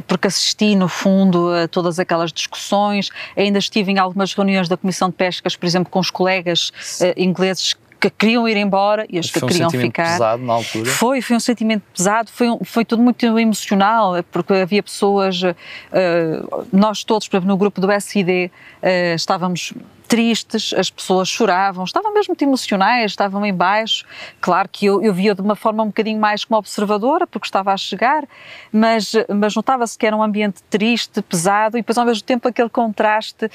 porque 0.06 0.28
assisti, 0.28 0.76
no 0.76 0.88
fundo, 0.88 1.52
a 1.52 1.66
todas 1.66 1.98
aquelas 1.98 2.32
discussões. 2.32 3.10
Ainda 3.36 3.58
estive 3.58 3.90
em 3.90 3.98
algumas 3.98 4.32
reuniões 4.32 4.68
da 4.68 4.76
Comissão 4.76 5.08
de 5.08 5.16
Pescas, 5.16 5.56
por 5.56 5.66
exemplo, 5.66 5.90
com 5.90 5.98
os 5.98 6.10
colegas 6.10 6.70
uh, 7.00 7.12
ingleses 7.16 7.74
que 8.00 8.08
queriam 8.08 8.48
ir 8.48 8.56
embora 8.56 9.06
e 9.10 9.18
os 9.18 9.30
que 9.30 9.40
queriam 9.40 9.68
ficar. 9.68 9.70
Foi 9.70 9.76
um 9.76 9.80
sentimento 9.80 10.12
pesado 10.12 10.42
na 10.42 10.52
altura? 10.54 10.90
Foi, 10.90 11.20
foi 11.20 11.36
um 11.36 11.40
sentimento 11.40 11.82
pesado, 11.94 12.30
foi, 12.30 12.48
foi 12.64 12.84
tudo 12.84 13.02
muito 13.02 13.38
emocional, 13.38 14.14
porque 14.32 14.54
havia 14.54 14.82
pessoas, 14.82 15.42
uh, 15.42 16.66
nós 16.72 17.04
todos, 17.04 17.28
por 17.28 17.36
exemplo, 17.36 17.48
no 17.48 17.58
grupo 17.58 17.80
do 17.80 17.88
SID, 18.00 18.46
uh, 18.46 18.50
eh, 18.80 19.14
estávamos 19.14 19.74
tristes, 20.10 20.74
as 20.76 20.90
pessoas 20.90 21.28
choravam, 21.28 21.84
estavam 21.84 22.12
mesmo 22.12 22.32
muito 22.32 22.42
emocionais, 22.42 23.12
estavam 23.12 23.46
em 23.46 23.54
baixo. 23.54 24.04
Claro 24.40 24.68
que 24.70 24.84
eu, 24.84 25.00
eu 25.00 25.14
via 25.14 25.36
de 25.36 25.40
uma 25.40 25.54
forma 25.54 25.84
um 25.84 25.86
bocadinho 25.86 26.18
mais 26.18 26.44
como 26.44 26.58
observadora, 26.58 27.28
porque 27.28 27.46
estava 27.46 27.72
a 27.72 27.76
chegar, 27.76 28.24
mas, 28.72 29.12
mas 29.32 29.54
notava-se 29.54 29.96
que 29.96 30.04
era 30.04 30.16
um 30.16 30.22
ambiente 30.22 30.64
triste, 30.68 31.22
pesado 31.22 31.78
e 31.78 31.80
depois 31.80 31.96
ao 31.96 32.04
mesmo 32.04 32.24
tempo 32.24 32.48
aquele 32.48 32.68
contraste 32.68 33.48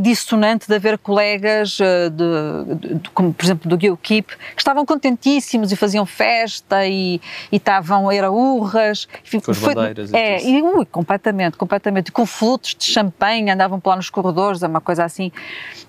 dissonante 0.00 0.66
de 0.66 0.74
haver 0.74 0.96
colegas, 0.96 1.78
eh, 1.78 2.08
de, 2.08 2.94
de, 2.96 3.10
como 3.10 3.34
por 3.34 3.44
exemplo 3.44 3.76
do 3.76 3.92
UKIP, 3.92 4.34
que 4.34 4.60
estavam 4.62 4.86
contentíssimos 4.86 5.70
e 5.72 5.76
faziam 5.76 6.06
festa 6.06 6.86
e, 6.86 7.20
e 7.52 7.56
estavam, 7.56 8.10
era 8.10 8.30
urras. 8.30 9.06
Com 9.44 9.50
as 9.50 9.58
bandeiras 9.58 10.14
é, 10.14 10.42
e, 10.42 10.62
ui, 10.62 10.86
completamente, 10.86 11.58
completamente, 11.58 12.10
com 12.10 12.24
flutos 12.24 12.74
de 12.74 12.86
champanhe, 12.86 13.50
andavam 13.50 13.78
por 13.78 13.90
lá 13.90 13.96
nos 13.96 14.08
corredores, 14.08 14.62
é 14.62 14.66
uma 14.66 14.80
coisa 14.80 15.04
assim. 15.04 15.30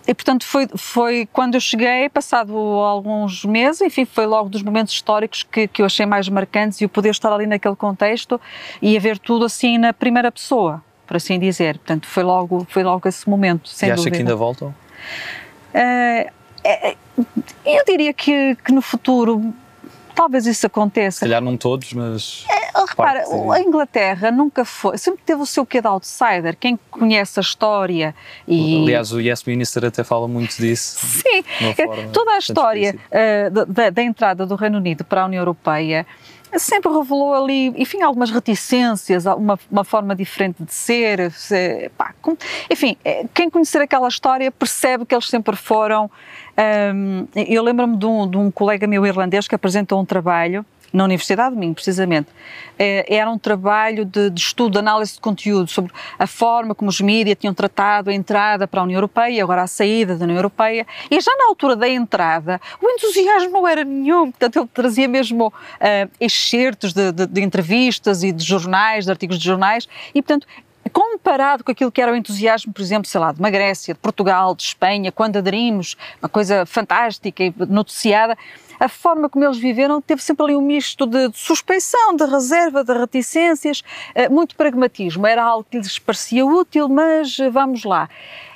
E, 0.10 0.14
portanto, 0.16 0.44
foi, 0.44 0.68
foi 0.76 1.30
quando 1.32 1.54
eu 1.54 1.60
cheguei, 1.60 2.10
passado 2.10 2.52
alguns 2.58 3.46
meses, 3.46 3.80
enfim, 3.80 4.06
foi 4.06 4.26
logo 4.26 4.50
dos 4.50 4.64
momentos 4.64 4.92
históricos 4.92 5.44
que, 5.44 5.68
que 5.68 5.84
eu 5.84 5.86
achei 5.86 6.04
mais 6.04 6.28
marcantes 6.28 6.82
e 6.82 6.86
o 6.86 6.90
poder 6.90 7.12
estar 7.12 7.32
ali 7.32 7.46
naquele 7.46 7.76
contexto 7.76 8.42
e 8.82 8.98
a 8.98 9.00
ver 9.00 9.20
tudo 9.20 9.46
assim 9.46 9.78
na 9.78 9.94
primeira 9.94 10.32
pessoa, 10.32 10.84
por 11.06 11.18
assim 11.18 11.38
dizer. 11.38 11.78
Portanto, 11.78 12.08
foi 12.08 12.24
logo, 12.24 12.66
foi 12.72 12.82
logo 12.82 13.08
esse 13.08 13.30
momento, 13.30 13.70
sem 13.70 13.90
e 13.90 13.92
acha 13.92 13.98
dúvida. 13.98 14.16
que 14.16 14.22
ainda 14.24 14.36
voltam? 14.36 14.70
Uh, 14.70 16.32
é, 16.64 16.96
eu 17.64 17.86
diria 17.86 18.12
que, 18.12 18.58
que 18.66 18.72
no 18.72 18.82
futuro 18.82 19.54
talvez 20.16 20.48
isso 20.48 20.66
aconteça. 20.66 21.20
Se 21.20 21.26
calhar 21.26 21.40
não 21.40 21.56
todos, 21.56 21.94
mas. 21.94 22.48
Repara, 22.76 23.24
a 23.54 23.60
Inglaterra 23.60 24.32
nunca 24.32 24.66
foi, 24.66 24.98
sempre 24.98 25.22
teve 25.26 25.42
o 25.42 25.46
seu 25.46 25.66
quê 25.66 25.82
de 25.82 25.88
outsider. 25.88 26.56
Quem 26.60 26.80
conhece 26.90 27.40
a 27.40 27.42
história 27.42 28.16
e. 28.48 28.84
Aliás, 28.84 29.12
o 29.12 29.20
Yes 29.20 29.44
Minister 29.44 29.86
até 29.86 30.04
fala 30.04 30.28
muito 30.28 30.56
disso. 30.58 31.00
Sim, 31.06 31.44
toda 32.12 32.32
a 32.32 32.38
história 32.38 32.96
uh, 32.96 33.66
da, 33.66 33.90
da 33.90 34.04
entrada 34.04 34.46
do 34.46 34.56
Reino 34.56 34.78
Unido 34.78 35.04
para 35.04 35.24
a 35.24 35.26
União 35.26 35.42
Europeia 35.42 36.06
sempre 36.58 36.92
revelou 36.92 37.34
ali, 37.34 37.68
enfim, 37.78 38.02
algumas 38.02 38.32
reticências, 38.32 39.26
uma, 39.26 39.60
uma 39.70 39.84
forma 39.84 40.16
diferente 40.16 40.64
de 40.64 40.74
ser. 40.74 41.32
Se, 41.32 41.92
pá, 41.98 42.14
com, 42.22 42.36
enfim, 42.72 42.98
eh, 43.06 43.26
quem 43.34 43.50
conhecer 43.50 43.82
aquela 43.82 44.08
história 44.08 44.52
percebe 44.52 45.06
que 45.06 45.14
eles 45.14 45.28
sempre 45.28 45.56
foram. 45.56 46.10
Um, 46.58 47.28
eu 47.36 47.64
lembro-me 47.64 47.96
de, 47.96 48.06
um, 48.06 48.28
de 48.28 48.38
um 48.38 48.50
colega 48.50 48.88
meu 48.88 49.06
irlandês 49.06 49.48
que 49.48 49.54
apresentou 49.54 50.00
um 50.00 50.06
trabalho 50.06 50.66
na 50.94 51.04
Universidade 51.04 51.56
de 51.56 51.60
Minho, 51.60 51.74
precisamente. 51.74 52.30
Eh, 52.78 53.06
era 53.08 53.30
um 53.30 53.38
trabalho 53.38 54.06
de, 54.06 54.30
de, 54.30 54.40
estudo, 54.40 54.74
de 54.74 54.80
análise 54.80 55.14
de 55.14 55.20
conteúdo 55.20 55.70
sobre 55.70 55.92
a 56.18 56.26
forma 56.26 56.74
como 56.74 56.90
os 56.90 57.02
mídias 57.02 57.38
tinham 57.40 57.54
tratado 57.54 58.10
a 58.10 58.14
entrada 58.14 58.68
para 58.68 58.82
a 58.82 58.84
União 58.84 58.98
Europeia 58.98 59.44
agora 59.44 59.64
a 59.64 59.68
saída 59.68 60.16
da 60.16 60.24
União 60.24 60.38
Europeia. 60.38 60.86
E 61.10 61.20
já 61.20 61.36
na 61.38 61.48
altura 61.48 61.76
da 61.76 61.88
entrada, 61.88 62.60
o 62.82 62.90
entusiasmo 62.90 63.52
não 63.52 63.68
era 63.68 63.84
nenhum, 63.84 64.32
portanto, 64.32 64.60
ele 64.60 64.70
trazia 64.74 65.08
mesmo 65.08 65.48
uh, 65.48 66.12
excertos 66.20 66.94
de, 66.94 67.12
de, 67.12 67.28
de 67.28 67.42
entrevistas 67.42 68.24
e 68.24 68.32
de 68.32 68.44
jornais, 68.44 69.06
de 69.06 69.12
artigos 69.12 69.38
de 69.38 69.46
jornais, 69.46 69.88
e, 70.14 70.22
portanto, 70.22 70.48
comparado 70.90 71.64
com 71.64 71.72
aquilo 71.72 71.92
que 71.92 72.02
era 72.02 72.12
o 72.12 72.16
entusiasmo, 72.16 72.74
por 72.74 72.82
exemplo, 72.82 73.08
sei 73.08 73.20
lá, 73.20 73.32
de 73.32 73.40
uma 73.40 73.50
Grécia, 73.50 73.94
de 73.94 74.00
Portugal, 74.00 74.56
de 74.56 74.64
Espanha, 74.64 75.12
quando 75.12 75.38
aderimos, 75.38 75.96
uma 76.22 76.30
coisa 76.30 76.66
fantástica 76.66 77.44
e 77.44 77.54
noticiada, 77.68 78.38
a 78.80 78.88
forma 78.88 79.28
como 79.30 79.44
eles 79.44 79.58
viveram 79.58 80.02
teve 80.02 80.22
sempre 80.24 80.46
ali 80.46 80.56
um 80.56 80.62
misto 80.62 81.06
de, 81.06 81.28
de 81.28 81.38
suspeição, 81.38 82.16
de 82.16 82.26
reserva, 82.26 82.84
de 82.84 82.94
reticências, 82.94 83.82
uh, 84.16 84.32
muito 84.32 84.56
pragmatismo. 84.56 85.28
Era 85.28 85.44
algo 85.44 85.68
que 85.70 85.78
lhes 85.78 86.00
parecia 86.00 86.46
útil, 86.46 86.88
mas 86.88 87.38
uh, 87.40 87.52
vamos 87.52 87.84
lá. 87.84 88.10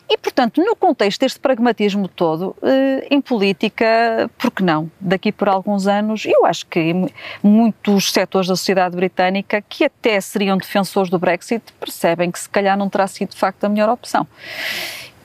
E, 0.09 0.17
portanto, 0.17 0.61
no 0.61 0.75
contexto 0.75 1.21
deste 1.21 1.39
pragmatismo 1.39 2.07
todo, 2.07 2.55
eh, 2.61 3.07
em 3.09 3.21
política, 3.21 4.29
por 4.37 4.51
que 4.51 4.61
não? 4.61 4.91
Daqui 4.99 5.31
por 5.31 5.47
alguns 5.47 5.87
anos, 5.87 6.25
eu 6.25 6.45
acho 6.45 6.65
que 6.67 6.93
muitos 7.41 8.11
setores 8.11 8.47
da 8.47 8.55
sociedade 8.55 8.95
britânica, 8.95 9.61
que 9.61 9.85
até 9.85 10.19
seriam 10.19 10.57
defensores 10.57 11.09
do 11.09 11.17
Brexit, 11.17 11.63
percebem 11.79 12.29
que 12.31 12.39
se 12.39 12.49
calhar 12.49 12.77
não 12.77 12.89
terá 12.89 13.07
sido 13.07 13.29
de 13.29 13.37
facto 13.37 13.63
a 13.63 13.69
melhor 13.69 13.89
opção. 13.89 14.27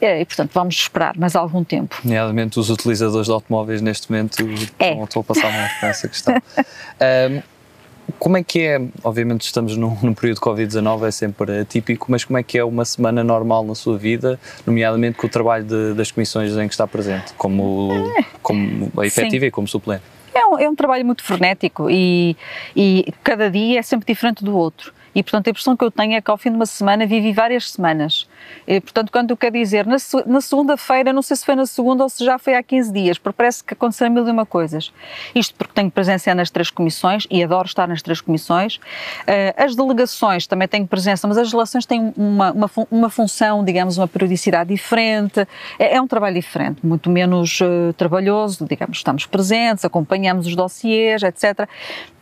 É, 0.01 0.21
e, 0.21 0.25
portanto, 0.25 0.51
vamos 0.55 0.77
esperar 0.77 1.17
mais 1.19 1.35
algum 1.35 1.65
tempo. 1.65 1.97
Nomeadamente 2.05 2.59
os 2.61 2.71
utilizadores 2.71 3.27
de 3.27 3.33
automóveis 3.33 3.83
neste 3.83 4.11
momento 4.11 4.37
é. 4.79 5.03
estão 5.03 5.23
a 5.23 5.25
passar 5.25 5.53
mal 5.53 5.69
com 5.81 5.87
essa 5.87 6.09
questão. 6.09 6.35
um, 6.35 7.43
como 8.19 8.37
é 8.37 8.43
que 8.43 8.61
é, 8.61 8.81
obviamente 9.05 9.43
estamos 9.43 9.77
num, 9.77 9.97
num 10.03 10.15
período 10.15 10.37
de 10.37 10.43
Covid-19, 10.43 11.07
é 11.07 11.11
sempre 11.11 11.61
atípico, 11.61 12.07
mas 12.11 12.25
como 12.25 12.39
é 12.39 12.43
que 12.43 12.59
é 12.59 12.65
uma 12.65 12.85
semana 12.85 13.23
normal 13.23 13.65
na 13.65 13.75
sua 13.75 13.99
vida, 13.99 14.39
nomeadamente 14.67 15.17
com 15.19 15.27
o 15.27 15.31
trabalho 15.31 15.65
de, 15.65 15.95
das 15.95 16.11
comissões 16.11 16.53
em 16.57 16.67
que 16.67 16.75
está 16.75 16.87
presente, 16.87 17.33
como, 17.35 17.91
como 18.43 18.91
efetiva 19.05 19.47
e 19.47 19.51
como 19.51 19.69
suplente? 19.69 20.03
É 20.35 20.47
um, 20.47 20.59
é 20.59 20.69
um 20.69 20.75
trabalho 20.75 21.05
muito 21.05 21.23
frenético 21.23 21.91
e, 21.91 22.37
e 22.75 23.13
cada 23.25 23.51
dia 23.51 23.81
é 23.81 23.83
sempre 23.83 24.13
diferente 24.13 24.45
do 24.45 24.57
outro. 24.57 24.93
E, 25.19 25.23
portanto, 25.25 25.49
a 25.49 25.51
impressão 25.51 25.77
que 25.77 25.85
eu 25.85 25.91
tenho 25.91 26.15
é 26.15 26.21
que 26.21 26.31
ao 26.31 26.39
fim 26.39 26.51
de 26.51 26.55
uma 26.55 26.65
semana 26.65 27.05
vivi 27.05 27.33
várias 27.33 27.73
semanas. 27.73 28.29
E, 28.69 28.81
portanto, 28.81 29.11
quando 29.11 29.33
eu 29.33 29.37
quero 29.37 29.55
dizer, 29.55 29.85
na, 29.85 29.97
na 30.25 30.41
segunda-feira, 30.41 31.13
não 31.13 31.23
sei 31.23 31.37
se 31.37 31.45
foi 31.45 31.57
na 31.57 31.67
segunda 31.67 32.05
ou 32.05 32.09
se 32.09 32.25
já 32.25 32.39
foi 32.39 32.55
há 32.55 32.63
15 32.63 32.93
dias, 32.93 33.19
porque 33.19 33.37
parece 33.37 33.65
que 33.65 33.75
aconteceram 33.75 34.13
mil 34.13 34.25
e 34.29 34.31
uma 34.31 34.47
coisas. 34.47 34.93
Isto 35.35 35.57
porque 35.57 35.73
tenho 35.75 35.91
presença 35.91 36.33
nas 36.37 36.51
três 36.51 36.71
comissões 36.71 37.27
e 37.29 37.43
adoro 37.43 37.67
estar 37.67 37.89
nas 37.89 38.01
três 38.01 38.21
comissões. 38.21 38.77
Uh, 38.77 38.81
as 39.57 39.75
delegações 39.75 40.47
também 40.47 40.69
têm 40.69 40.87
presença, 40.87 41.27
mas 41.27 41.37
as 41.37 41.51
relações 41.51 41.85
têm 41.85 42.13
uma, 42.17 42.53
uma, 42.53 42.71
uma 42.89 43.11
função, 43.11 43.65
digamos, 43.65 43.99
uma 43.99 44.07
periodicidade 44.07 44.73
diferente. 44.73 45.41
É, 45.81 45.97
é 45.97 46.01
um 46.01 46.07
trabalho 46.07 46.37
diferente, 46.37 46.87
muito 46.87 47.11
menos 47.11 47.61
uh, 47.61 47.93
trabalhoso, 47.95 48.65
digamos, 48.65 48.99
estamos 48.99 49.27
presentes, 49.27 49.85
acompanhamos 49.85 50.47
os 50.47 50.55
dossiês, 50.55 51.25
etc 51.25 51.69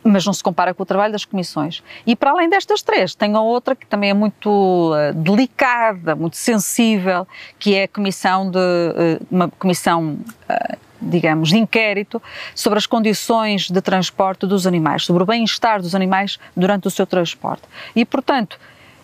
mas 0.07 0.25
não 0.25 0.33
se 0.33 0.41
compara 0.41 0.73
com 0.73 0.83
o 0.83 0.85
trabalho 0.85 1.11
das 1.11 1.25
comissões. 1.25 1.83
E 2.05 2.15
para 2.15 2.31
além 2.31 2.49
destas 2.49 2.81
três, 2.87 3.13
tem 3.13 3.35
a 3.35 3.41
outra 3.41 3.75
que 3.75 3.85
também 3.85 4.09
é 4.09 4.13
muito 4.13 4.49
uh, 4.49 5.13
delicada, 5.13 6.15
muito 6.15 6.37
sensível, 6.37 7.27
que 7.59 7.75
é 7.75 7.83
a 7.83 7.87
comissão 7.87 8.49
de 8.49 8.57
uh, 8.57 9.25
uma 9.29 9.49
comissão 9.49 10.17
uh, 10.49 10.77
digamos, 10.99 11.49
de 11.49 11.57
inquérito 11.57 12.21
sobre 12.55 12.79
as 12.79 12.87
condições 12.87 13.69
de 13.69 13.81
transporte 13.81 14.47
dos 14.47 14.65
animais, 14.65 15.05
sobre 15.05 15.21
o 15.21 15.25
bem-estar 15.25 15.79
dos 15.79 15.93
animais 15.93 16.39
durante 16.55 16.87
o 16.87 16.89
seu 16.89 17.05
transporte. 17.05 17.63
E, 17.95 18.03
portanto, 18.03 18.57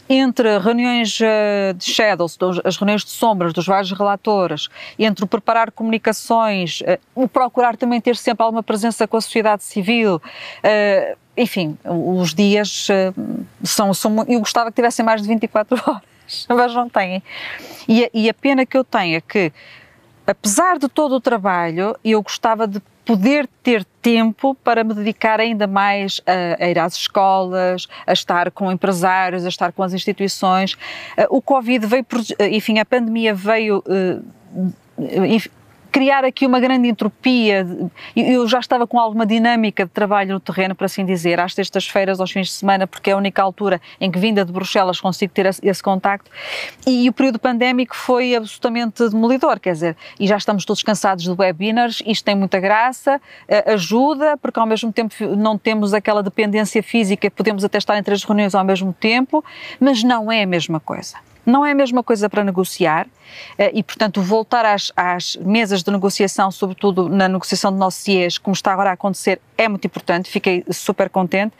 entre 0.09 0.57
reuniões 0.59 1.17
eh, 1.21 1.73
de 1.73 1.85
shadows, 1.85 2.37
as 2.63 2.75
reuniões 2.77 3.03
de 3.03 3.11
sombras 3.11 3.53
dos 3.53 3.65
vários 3.65 3.91
relatores, 3.91 4.67
entre 4.99 5.23
o 5.23 5.27
preparar 5.27 5.71
comunicações, 5.71 6.81
eh, 6.85 6.99
o 7.15 7.27
procurar 7.27 7.77
também 7.77 8.01
ter 8.01 8.15
sempre 8.17 8.43
alguma 8.43 8.61
presença 8.61 9.07
com 9.07 9.15
a 9.15 9.21
sociedade 9.21 9.63
civil, 9.63 10.21
eh, 10.61 11.15
enfim, 11.35 11.77
os 11.83 12.33
dias 12.33 12.87
são, 13.63 13.93
são 13.93 14.25
eu 14.27 14.39
gostava 14.39 14.69
que 14.69 14.75
tivessem 14.75 15.03
mais 15.03 15.21
de 15.21 15.27
24 15.27 15.77
horas, 15.85 16.47
mas 16.47 16.73
não 16.73 16.89
têm. 16.89 17.23
E, 17.87 18.09
e 18.13 18.29
a 18.29 18.33
pena 18.33 18.65
que 18.65 18.77
eu 18.77 18.83
tenho 18.83 19.17
é 19.17 19.21
que, 19.21 19.51
apesar 20.25 20.77
de 20.77 20.87
todo 20.87 21.15
o 21.15 21.21
trabalho, 21.21 21.95
eu 22.03 22.21
gostava 22.21 22.67
de 22.67 22.81
poder 23.05 23.47
ter 23.61 23.85
tempo 24.01 24.55
para 24.63 24.83
me 24.83 24.93
dedicar 24.93 25.39
ainda 25.39 25.67
mais 25.67 26.21
a, 26.25 26.63
a, 26.63 26.69
ir 26.69 26.79
às 26.79 26.95
escolas, 26.95 27.87
a 28.07 28.13
estar 28.13 28.49
com 28.51 28.71
empresários, 28.71 29.45
a 29.45 29.49
estar 29.49 29.71
com 29.71 29.83
as 29.83 29.93
instituições. 29.93 30.73
Uh, 31.17 31.27
o 31.29 31.41
Covid 31.41 31.85
veio, 31.85 32.05
enfim, 32.51 32.79
a 32.79 32.85
pandemia 32.85 33.33
veio. 33.33 33.83
Uh, 33.85 34.73
criar 35.93 36.25
aqui 36.25 36.47
uma 36.47 36.59
grande 36.59 36.87
entropia. 36.87 37.67
Eu 38.15 38.47
já 38.47 38.59
estava 38.59 38.87
com 38.87 38.99
alguma 38.99 39.27
dinâmica 39.27 39.85
de 39.85 39.91
trabalho 39.91 40.33
no 40.33 40.39
terreno, 40.39 40.73
por 40.73 40.85
assim 40.85 41.05
dizer, 41.05 41.39
às 41.39 41.53
sextas-feiras, 41.53 42.19
aos 42.19 42.31
fins 42.31 42.47
de 42.47 42.53
semana, 42.53 42.87
porque 42.87 43.11
é 43.11 43.13
a 43.13 43.17
única 43.17 43.43
altura 43.43 43.79
em 44.01 44.09
que, 44.09 44.17
vinda 44.17 44.43
de 44.43 44.51
Bruxelas, 44.51 44.99
consigo 44.99 45.31
ter 45.31 45.45
esse 45.45 45.83
contacto. 45.83 46.31
E 46.87 47.07
o 47.07 47.13
período 47.13 47.37
pandémico 47.37 47.95
foi 47.95 48.35
absolutamente 48.35 49.07
demolidor, 49.07 49.59
quer 49.59 49.73
dizer, 49.73 49.95
e 50.19 50.25
já 50.25 50.35
estamos 50.35 50.65
todos 50.65 50.81
cansados 50.81 51.25
de 51.25 51.31
webinars, 51.31 52.01
isto 52.07 52.25
tem 52.25 52.35
muita 52.35 52.59
graça, 52.59 53.21
eh, 53.47 53.73
ajuda, 53.73 54.35
porque 54.37 54.59
ao 54.59 54.65
mesmo 54.65 54.91
tempo 54.91 55.13
não 55.37 55.59
temos 55.59 55.93
aquela 55.93 56.23
dependência 56.23 56.81
física, 56.81 57.29
podemos 57.29 57.63
até 57.63 57.77
estar 57.77 57.95
em 57.99 58.01
três 58.01 58.23
reuniões 58.23 58.55
ao 58.55 58.63
mesmo 58.63 58.93
tempo, 58.93 59.45
mas 59.79 60.03
não 60.03 60.31
é 60.31 60.41
a 60.41 60.47
mesma 60.47 60.79
coisa. 60.79 61.17
Não 61.45 61.65
é 61.65 61.71
a 61.71 61.75
mesma 61.75 62.01
coisa 62.01 62.29
para 62.29 62.43
negociar 62.43 63.07
eh, 63.57 63.71
e, 63.73 63.83
portanto, 63.83 64.21
voltar 64.21 64.65
às, 64.65 64.91
às 64.95 65.35
mesas 65.37 65.83
de 65.83 65.91
negociação, 65.91 66.49
sobretudo 66.51 67.09
na 67.09 67.27
negociação 67.27 67.71
de 67.71 67.79
dossiês, 67.79 68.37
como 68.37 68.53
está 68.53 68.71
agora 68.71 68.91
a 68.91 68.93
acontecer, 68.93 69.41
é 69.57 69.67
muito 69.67 69.85
importante, 69.85 70.29
fiquei 70.29 70.63
super 70.71 71.09
contente. 71.09 71.53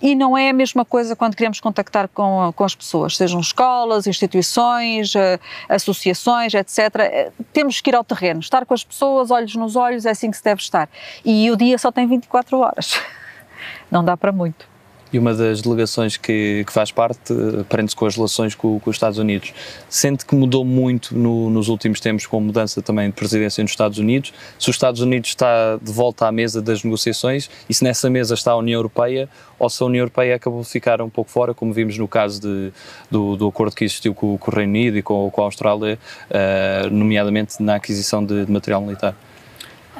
E 0.00 0.14
não 0.14 0.36
é 0.36 0.48
a 0.48 0.52
mesma 0.52 0.84
coisa 0.84 1.14
quando 1.14 1.36
queremos 1.36 1.60
contactar 1.60 2.08
com, 2.08 2.52
com 2.54 2.64
as 2.64 2.74
pessoas, 2.74 3.16
sejam 3.16 3.40
escolas, 3.40 4.06
instituições, 4.06 5.14
eh, 5.14 5.38
associações, 5.68 6.54
etc. 6.54 6.78
Eh, 7.00 7.32
temos 7.52 7.80
que 7.80 7.90
ir 7.90 7.94
ao 7.94 8.04
terreno, 8.04 8.40
estar 8.40 8.64
com 8.64 8.72
as 8.72 8.84
pessoas, 8.84 9.30
olhos 9.30 9.54
nos 9.54 9.76
olhos, 9.76 10.06
é 10.06 10.10
assim 10.10 10.30
que 10.30 10.36
se 10.36 10.44
deve 10.44 10.60
estar. 10.60 10.88
E 11.24 11.50
o 11.50 11.56
dia 11.56 11.76
só 11.76 11.92
tem 11.92 12.06
24 12.06 12.58
horas. 12.58 12.98
Não 13.90 14.04
dá 14.04 14.16
para 14.16 14.32
muito 14.32 14.75
e 15.12 15.18
uma 15.18 15.34
das 15.34 15.62
delegações 15.62 16.16
que, 16.16 16.64
que 16.66 16.72
faz 16.72 16.90
parte 16.90 17.32
eh, 17.32 17.64
prende-se 17.68 17.94
com 17.94 18.06
as 18.06 18.16
relações 18.16 18.54
com, 18.54 18.78
com, 18.80 18.90
os 18.90 18.96
Estados 18.96 19.18
Unidos. 19.18 19.52
Sente 19.88 20.26
que 20.26 20.34
mudou 20.34 20.64
muito 20.64 21.16
no, 21.16 21.48
nos 21.48 21.68
últimos 21.68 22.00
tempos 22.00 22.26
com 22.26 22.38
a 22.38 22.40
mudança 22.40 22.82
também 22.82 23.08
de 23.08 23.14
presidência 23.14 23.62
nos 23.62 23.70
Estados 23.70 23.98
Unidos? 23.98 24.32
Se 24.58 24.68
os 24.68 24.76
Estados 24.76 25.00
Unidos 25.00 25.30
está 25.30 25.76
de 25.80 25.92
volta 25.92 26.26
à 26.26 26.32
mesa 26.32 26.60
das 26.60 26.82
negociações 26.82 27.48
e 27.68 27.74
se 27.74 27.84
nessa 27.84 28.10
mesa 28.10 28.34
está 28.34 28.52
a 28.52 28.56
União 28.56 28.78
Europeia 28.78 29.28
ou 29.58 29.70
se 29.70 29.82
a 29.82 29.86
União 29.86 30.02
Europeia 30.02 30.36
acabou 30.36 30.60
de 30.62 30.68
ficar 30.68 31.00
um 31.00 31.08
pouco 31.08 31.30
fora, 31.30 31.54
como 31.54 31.72
vimos 31.72 31.96
no 31.96 32.08
caso 32.08 32.40
de, 32.40 32.72
do, 33.10 33.36
do 33.36 33.48
acordo 33.48 33.74
que 33.74 33.84
existiu 33.84 34.14
com, 34.14 34.36
com, 34.36 34.50
o 34.50 34.54
Reino 34.54 34.70
Unido 34.70 34.98
e 34.98 35.02
com, 35.02 35.30
com 35.30 35.40
a 35.40 35.44
Austrália, 35.44 35.98
uh, 36.30 36.90
nomeadamente 36.90 37.62
na 37.62 37.76
aquisição 37.76 38.24
de, 38.24 38.44
de 38.44 38.52
material 38.52 38.80
militar? 38.80 39.14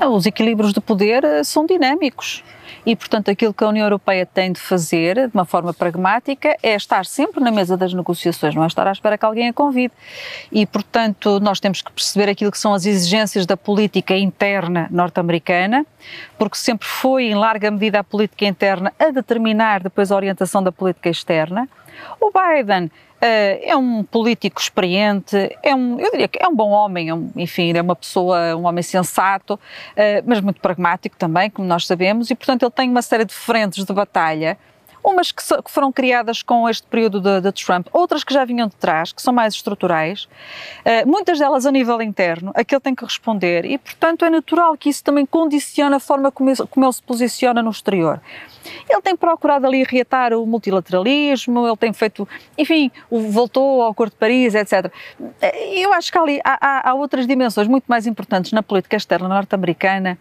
Os 0.04 0.26
equilíbrios 0.26 0.72
de 0.72 0.80
poder 0.80 1.24
eh, 1.24 1.42
são 1.42 1.64
dinâmicos 1.64 2.44
e, 2.86 2.94
portanto, 2.94 3.30
aquilo 3.30 3.52
que 3.52 3.64
a 3.64 3.68
União 3.68 3.84
Europeia 3.84 4.24
tem 4.24 4.52
de 4.52 4.60
fazer, 4.60 5.28
de 5.28 5.34
uma 5.34 5.44
forma 5.44 5.74
pragmática, 5.74 6.56
é 6.62 6.76
estar 6.76 7.04
sempre 7.04 7.42
na 7.42 7.50
mesa 7.50 7.76
das 7.76 7.92
negociações, 7.92 8.54
não 8.54 8.62
é 8.62 8.66
estar 8.68 8.86
à 8.86 8.92
espera 8.92 9.18
que 9.18 9.24
alguém 9.24 9.48
a 9.48 9.52
convide. 9.52 9.92
E, 10.52 10.64
portanto, 10.64 11.40
nós 11.40 11.58
temos 11.58 11.82
que 11.82 11.90
perceber 11.90 12.30
aquilo 12.30 12.52
que 12.52 12.58
são 12.58 12.72
as 12.72 12.86
exigências 12.86 13.44
da 13.44 13.56
política 13.56 14.16
interna 14.16 14.86
norte-americana, 14.90 15.84
porque 16.38 16.56
sempre 16.56 16.86
foi, 16.86 17.24
em 17.24 17.34
larga 17.34 17.72
medida, 17.72 17.98
a 17.98 18.04
política 18.04 18.44
interna 18.44 18.92
a 18.98 19.10
determinar 19.10 19.82
depois 19.82 20.12
a 20.12 20.16
orientação 20.16 20.62
da 20.62 20.70
política 20.70 21.10
externa. 21.10 21.68
O 22.20 22.30
Biden 22.30 22.90
Uh, 23.16 23.56
é 23.62 23.74
um 23.74 24.04
político 24.04 24.60
experiente, 24.60 25.34
é 25.62 25.74
um, 25.74 25.98
eu 25.98 26.10
diria 26.10 26.28
que 26.28 26.38
é 26.38 26.46
um 26.46 26.54
bom 26.54 26.68
homem, 26.68 27.08
é 27.08 27.14
um, 27.14 27.30
enfim, 27.34 27.72
é 27.74 27.80
uma 27.80 27.96
pessoa, 27.96 28.54
um 28.54 28.66
homem 28.66 28.82
sensato, 28.82 29.54
uh, 29.54 30.22
mas 30.26 30.38
muito 30.42 30.60
pragmático 30.60 31.16
também, 31.16 31.48
como 31.48 31.66
nós 31.66 31.86
sabemos, 31.86 32.30
e 32.30 32.34
portanto 32.34 32.64
ele 32.64 32.70
tem 32.70 32.90
uma 32.90 33.00
série 33.00 33.24
de 33.24 33.32
frentes 33.32 33.86
de 33.86 33.92
batalha 33.94 34.58
umas 35.06 35.30
que, 35.30 35.42
so, 35.42 35.62
que 35.62 35.70
foram 35.70 35.92
criadas 35.92 36.42
com 36.42 36.68
este 36.68 36.84
período 36.88 37.20
de, 37.20 37.40
de, 37.40 37.52
Trump, 37.52 37.86
outras 37.92 38.24
que 38.24 38.34
já 38.34 38.44
vinham 38.44 38.66
de 38.66 38.74
trás, 38.74 39.12
que 39.12 39.22
são 39.22 39.32
mais 39.32 39.54
estruturais, 39.54 40.24
uh, 40.24 41.08
muitas 41.08 41.38
delas 41.38 41.64
a 41.64 41.70
nível 41.70 42.02
interno, 42.02 42.50
a 42.54 42.64
que 42.64 42.74
ele 42.74 42.80
tem 42.80 42.94
que 42.94 43.04
responder, 43.04 43.64
e 43.64 43.78
portanto 43.78 44.24
é 44.24 44.30
natural 44.30 44.76
que 44.76 44.88
isso 44.88 45.04
também 45.04 45.24
condicione 45.24 45.94
a 45.94 46.00
forma 46.00 46.32
como 46.32 46.50
ele, 46.50 46.58
como 46.68 46.84
ele 46.84 46.92
se 46.92 47.02
posiciona 47.02 47.62
no 47.62 47.70
exterior. 47.70 48.20
Ele 48.88 49.00
tem 49.00 49.16
procurado 49.16 49.64
ali 49.64 49.84
reatar 49.84 50.32
o 50.32 50.44
multilateralismo, 50.44 51.68
ele 51.68 51.76
tem 51.76 51.92
feito, 51.92 52.28
enfim, 52.58 52.90
voltou 53.08 53.82
ao 53.82 53.92
Acordo 53.92 54.10
de 54.10 54.16
Paris, 54.16 54.56
etc. 54.56 54.90
Eh, 55.40 55.82
eu 55.82 55.92
acho 55.92 56.10
que 56.10 56.18
ali 56.18 56.40
há, 56.44 56.58
há, 56.60 56.90
há 56.90 56.94
outras 56.94 57.28
dimensões 57.28 57.68
muito 57.68 57.84
mais 57.86 58.08
importantes 58.08 58.50
na 58.50 58.62
política 58.64 58.96
externa 58.96 59.28
norte-americana 59.28 60.18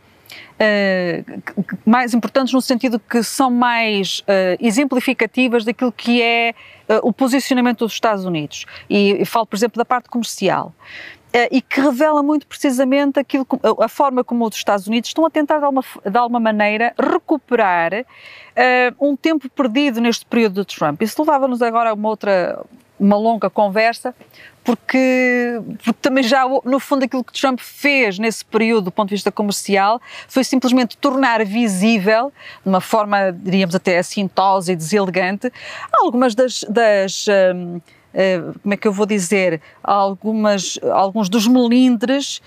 uh, 0.56 1.64
mais 1.86 2.14
importantes 2.14 2.54
no 2.54 2.62
sentido 2.62 3.00
que 3.00 3.22
são 3.24 3.50
mais 3.50 4.20
uh, 4.20 4.58
exemplificativas 4.60 5.66
daquilo 5.66 5.92
que 5.92 6.22
é 6.22 6.54
uh, 6.90 7.08
o 7.08 7.14
posicionamento 7.14 7.80
dos 7.80 7.94
Estados 7.94 8.26
Unidos. 8.26 8.66
E, 8.90 9.22
e 9.22 9.26
falo, 9.26 9.46
por 9.46 9.56
exemplo, 9.56 9.78
da 9.78 9.86
parte 9.86 10.10
comercial 10.10 10.74
e 11.52 11.62
que 11.62 11.82
revela 11.82 12.24
muito 12.24 12.48
precisamente 12.48 13.20
aquilo, 13.20 13.46
a 13.82 13.90
forma 13.90 14.24
como 14.24 14.48
os 14.48 14.56
Estados 14.56 14.88
Unidos 14.88 15.10
estão 15.10 15.26
a 15.26 15.30
tentar 15.30 15.60
de 15.60 15.66
alguma, 15.66 15.84
de 16.10 16.18
alguma 16.18 16.40
maneira 16.40 16.96
recuperar 16.98 17.92
um 19.02 19.18
tempo 19.18 19.50
perdido 19.50 20.00
neste 20.00 20.26
período 20.26 20.64
de 20.64 20.74
Trump. 20.74 21.02
Isso 21.02 21.22
levava-nos 21.22 21.62
agora 21.62 21.90
a 21.90 21.94
uma 21.94 22.08
outra, 22.08 22.64
uma 22.98 23.18
longa 23.18 23.50
conversa, 23.50 24.16
porque, 24.66 25.62
porque 25.84 26.00
também 26.02 26.24
já, 26.24 26.44
no 26.66 26.80
fundo, 26.80 27.06
aquilo 27.06 27.24
que 27.24 27.32
Trump 27.32 27.60
fez 27.62 28.18
nesse 28.18 28.44
período 28.44 28.86
do 28.86 28.92
ponto 28.92 29.10
de 29.10 29.16
vista 29.16 29.32
comercial 29.32 30.02
foi 30.28 30.44
simplesmente 30.44 30.98
tornar 30.98 31.46
visível, 31.46 32.34
de 32.64 32.70
uma 32.70 32.82
forma, 32.82 33.32
diríamos 33.32 33.76
até 33.76 34.00
assintosa 34.00 34.74
e 34.74 34.76
deselegante, 34.76 35.54
algumas 35.94 36.34
das, 36.34 36.66
das 36.68 37.28
um, 37.28 37.80
como 38.64 38.74
é 38.74 38.78
que 38.78 38.88
eu 38.88 38.92
vou 38.92 39.06
dizer, 39.06 39.62
algumas, 39.84 40.80
alguns 40.92 41.30
dos 41.30 41.48
melindres 41.48 42.42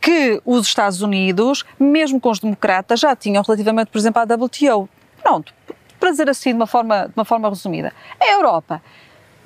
que 0.00 0.40
os 0.44 0.66
Estados 0.66 1.00
Unidos, 1.00 1.64
mesmo 1.78 2.20
com 2.20 2.30
os 2.30 2.38
democratas, 2.38 3.00
já 3.00 3.16
tinham 3.16 3.42
relativamente, 3.42 3.90
por 3.90 3.98
exemplo, 3.98 4.20
à 4.20 4.24
WTO. 4.24 4.88
Pronto, 5.22 5.54
para 5.98 6.10
dizer 6.10 6.28
assim 6.28 6.50
de 6.50 6.56
uma 6.56 6.66
forma, 6.66 7.06
de 7.06 7.12
uma 7.16 7.24
forma 7.24 7.48
resumida. 7.48 7.92
A 8.20 8.32
Europa 8.32 8.82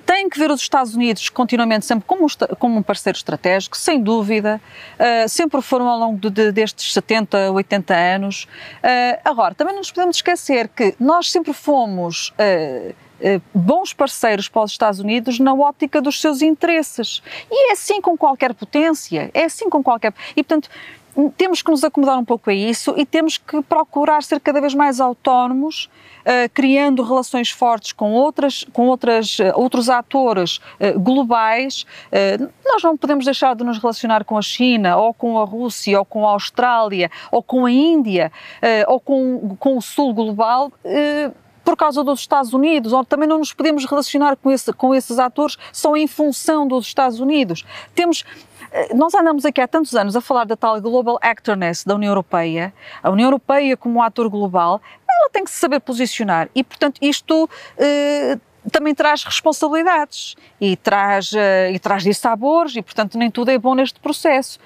tem 0.04 0.28
que 0.28 0.38
ver 0.38 0.50
os 0.50 0.60
Estados 0.60 0.94
Unidos 0.94 1.28
continuamente 1.28 1.86
sempre 1.86 2.04
como, 2.06 2.26
como 2.58 2.78
um 2.78 2.82
parceiro 2.82 3.16
estratégico, 3.16 3.76
sem 3.76 4.00
dúvida, 4.02 4.60
uh, 4.98 5.28
sempre 5.28 5.60
foram 5.62 5.88
ao 5.88 5.98
longo 5.98 6.18
de, 6.18 6.30
de, 6.30 6.52
destes 6.52 6.92
70, 6.92 7.50
80 7.52 7.94
anos. 7.94 8.44
Uh, 8.44 9.20
agora, 9.24 9.54
também 9.54 9.74
não 9.74 9.80
nos 9.80 9.90
podemos 9.90 10.16
esquecer 10.16 10.68
que 10.68 10.94
nós 10.98 11.30
sempre 11.30 11.52
fomos 11.52 12.30
uh, 12.30 12.94
bons 13.54 13.92
parceiros 13.92 14.48
para 14.48 14.62
os 14.62 14.72
Estados 14.72 14.98
Unidos 15.00 15.38
na 15.38 15.54
ótica 15.54 16.00
dos 16.00 16.20
seus 16.20 16.42
interesses. 16.42 17.22
E 17.50 17.70
é 17.70 17.72
assim 17.72 18.00
com 18.00 18.16
qualquer 18.16 18.52
potência, 18.54 19.30
é 19.32 19.44
assim 19.44 19.70
com 19.70 19.82
qualquer. 19.82 20.12
E, 20.36 20.42
portanto, 20.42 20.68
temos 21.36 21.62
que 21.62 21.70
nos 21.70 21.84
acomodar 21.84 22.18
um 22.18 22.24
pouco 22.24 22.50
a 22.50 22.54
isso 22.54 22.94
e 22.96 23.04
temos 23.04 23.36
que 23.36 23.62
procurar 23.62 24.22
ser 24.22 24.40
cada 24.40 24.60
vez 24.60 24.74
mais 24.74 25.00
autónomos 25.00 25.90
uh, 26.22 26.50
criando 26.54 27.02
relações 27.02 27.50
fortes 27.50 27.92
com, 27.92 28.12
outras, 28.12 28.64
com 28.72 28.86
outras, 28.88 29.38
uh, 29.38 29.52
outros 29.54 29.90
atores 29.90 30.56
uh, 30.56 30.98
globais. 30.98 31.84
nós 32.64 32.82
não 32.82 32.96
podemos 32.96 33.24
deixar 33.24 33.54
de 33.54 33.64
nos 33.64 33.78
relacionar 33.78 34.24
com 34.24 34.38
a 34.38 34.42
China, 34.42 34.96
ou 34.96 35.12
com 35.12 35.38
a 35.38 35.44
Rússia, 35.44 35.98
ou 35.98 36.04
com 36.04 36.26
a 36.26 36.32
Austrália, 36.32 37.10
ou 37.30 37.42
com 37.42 37.66
a 37.66 37.70
Índia, 37.70 38.32
ou 38.86 39.00
com, 39.00 39.56
com 39.58 39.76
o 39.76 39.82
Sul 39.82 40.14
global 40.14 40.72
por 41.64 41.76
causa 41.76 42.02
dos 42.02 42.20
Estados 42.20 42.52
Unidos, 42.52 42.92
ou 42.92 43.04
também 43.04 43.28
não 43.28 43.38
nos 43.38 43.52
podemos 43.52 43.84
relacionar 43.84 44.36
com, 44.36 44.50
esse, 44.50 44.72
com 44.72 44.94
esses 44.94 45.18
atores 45.18 45.56
só 45.72 45.96
em 45.96 46.06
função 46.06 46.66
dos 46.66 46.86
Estados 46.86 47.20
Unidos. 47.20 47.64
Temos 47.94 48.24
nós 48.94 49.14
andamos 49.14 49.44
aqui 49.44 49.60
há 49.60 49.68
tantos 49.68 49.94
anos 49.94 50.16
a 50.16 50.20
falar 50.20 50.44
da 50.44 50.56
tal 50.56 50.80
Global 50.80 51.18
Actorness 51.20 51.84
da 51.84 51.94
União 51.94 52.10
Europeia, 52.10 52.72
a 53.02 53.10
União 53.10 53.26
Europeia 53.26 53.76
como 53.76 54.02
ator 54.02 54.28
global, 54.28 54.80
ela 55.08 55.30
tem 55.30 55.44
que 55.44 55.50
se 55.50 55.58
saber 55.58 55.80
posicionar. 55.80 56.48
E, 56.54 56.64
portanto, 56.64 56.98
isto 57.02 57.48
eh, 57.76 58.38
também 58.70 58.94
traz 58.94 59.24
responsabilidades 59.24 60.36
e 60.60 60.76
traz, 60.76 61.32
uh, 61.32 61.72
e 61.72 61.78
traz 61.78 62.02
dissabores 62.02 62.76
e, 62.76 62.82
portanto, 62.82 63.18
nem 63.18 63.30
tudo 63.30 63.50
é 63.50 63.58
bom 63.58 63.74
neste 63.74 63.98
processo. 63.98 64.58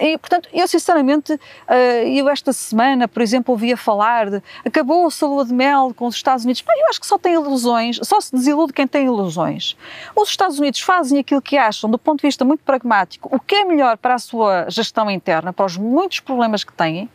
E, 0.00 0.16
portanto, 0.16 0.48
eu 0.52 0.66
sinceramente, 0.66 1.34
uh, 1.34 2.06
eu 2.06 2.28
esta 2.28 2.52
semana, 2.52 3.06
por 3.06 3.20
exemplo, 3.20 3.52
ouvia 3.52 3.76
falar 3.76 4.30
de 4.30 4.42
acabou 4.64 5.06
a 5.06 5.26
lua 5.26 5.44
de 5.44 5.52
mel 5.52 5.92
com 5.94 6.06
os 6.06 6.14
Estados 6.14 6.44
Unidos. 6.44 6.64
eu 6.66 6.88
acho 6.88 7.00
que 7.00 7.06
só 7.06 7.18
tem 7.18 7.34
ilusões, 7.34 7.98
só 8.02 8.20
se 8.20 8.32
desilude 8.32 8.72
quem 8.72 8.86
tem 8.86 9.06
ilusões. 9.06 9.76
Os 10.16 10.30
Estados 10.30 10.58
Unidos 10.58 10.80
fazem 10.80 11.18
aquilo 11.18 11.42
que 11.42 11.58
acham, 11.58 11.90
do 11.90 11.98
ponto 11.98 12.20
de 12.20 12.26
vista 12.26 12.44
muito 12.44 12.62
pragmático, 12.64 13.28
o 13.34 13.38
que 13.38 13.56
é 13.56 13.64
melhor 13.64 13.98
para 13.98 14.14
a 14.14 14.18
sua 14.18 14.70
gestão 14.70 15.10
interna, 15.10 15.52
para 15.52 15.66
os 15.66 15.76
muitos 15.76 16.20
problemas 16.20 16.64
que 16.64 16.72
têm. 16.72 17.10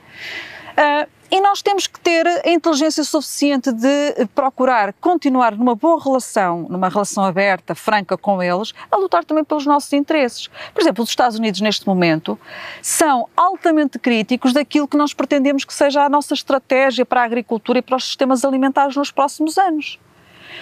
Uh, 0.78 1.19
e 1.32 1.40
nós 1.42 1.62
temos 1.62 1.88
que 1.88 2.00
ter 2.00 2.28
a 2.28 2.50
inteligência 2.50 3.04
suficiente 3.04 3.72
de 3.72 4.26
procurar 4.34 4.94
continuar 4.94 5.56
numa 5.56 5.76
boa 5.76 6.02
relação, 6.02 6.68
numa 6.70 6.90
relação 6.90 7.24
aberta, 7.24 7.76
franca 7.76 8.18
com 8.18 8.42
eles, 8.42 8.74
a 8.92 8.98
lutar 8.98 9.24
também 9.24 9.44
pelos 9.44 9.66
nossos 9.66 9.92
interesses. 9.94 10.48
Por 10.74 10.82
exemplo, 10.82 11.04
os 11.04 11.10
Estados 11.10 11.38
Unidos, 11.38 11.62
neste 11.62 11.86
momento, 11.88 12.40
são 12.82 13.28
altamente 13.36 14.00
críticos 14.00 14.54
daquilo 14.54 14.88
que 14.88 14.98
nós 14.98 15.14
pretendemos 15.14 15.64
que 15.64 15.74
seja 15.74 16.04
a 16.04 16.10
nossa 16.10 16.34
estratégia 16.34 17.06
para 17.06 17.22
a 17.22 17.26
agricultura 17.26 17.80
e 17.80 17.82
para 17.82 17.98
os 17.98 18.06
sistemas 18.06 18.44
alimentares 18.44 18.96
nos 18.96 19.12
próximos 19.12 19.58
anos. 19.58 20.00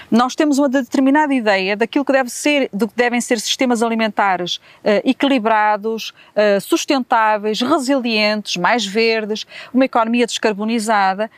Nós 0.09 0.35
temos 0.35 0.57
uma 0.57 0.69
determinada 0.69 1.33
ideia 1.33 1.75
daquilo 1.75 2.05
que 2.05 2.13
deve 2.13 2.29
ser, 2.29 2.69
do 2.71 2.87
que 2.87 2.95
devem 2.95 3.19
ser 3.19 3.39
sistemas 3.39 3.83
alimentares 3.83 4.57
uh, 4.57 5.01
equilibrados, 5.03 6.13
uh, 6.35 6.61
sustentáveis, 6.61 7.61
resilientes, 7.61 8.55
mais 8.57 8.85
verdes, 8.85 9.45
uma 9.73 9.85
economia 9.85 10.25
descarbonizada. 10.25 11.29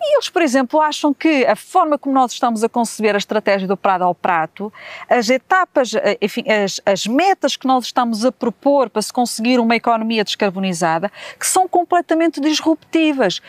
E 0.00 0.16
eles, 0.16 0.28
por 0.28 0.42
exemplo, 0.42 0.80
acham 0.80 1.14
que 1.14 1.46
a 1.46 1.56
forma 1.56 1.98
como 1.98 2.14
nós 2.14 2.32
estamos 2.32 2.62
a 2.62 2.68
conceber 2.68 3.14
a 3.14 3.18
estratégia 3.18 3.66
do 3.66 3.76
prado 3.76 4.04
ao 4.04 4.14
prato, 4.14 4.70
as 5.08 5.30
etapas, 5.30 5.94
eh, 5.94 6.18
enfim, 6.20 6.44
as, 6.46 6.78
as, 6.84 7.06
metas 7.06 7.56
que 7.56 7.66
nós 7.66 7.86
estamos 7.86 8.22
a 8.22 8.30
propor 8.30 8.90
para 8.90 9.00
se 9.00 9.10
conseguir 9.10 9.58
uma 9.58 9.74
economia 9.74 10.22
descarbonizada, 10.22 11.10
que 11.40 11.46
são 11.46 11.66
completamente 11.66 12.38
disruptivas. 12.38 13.40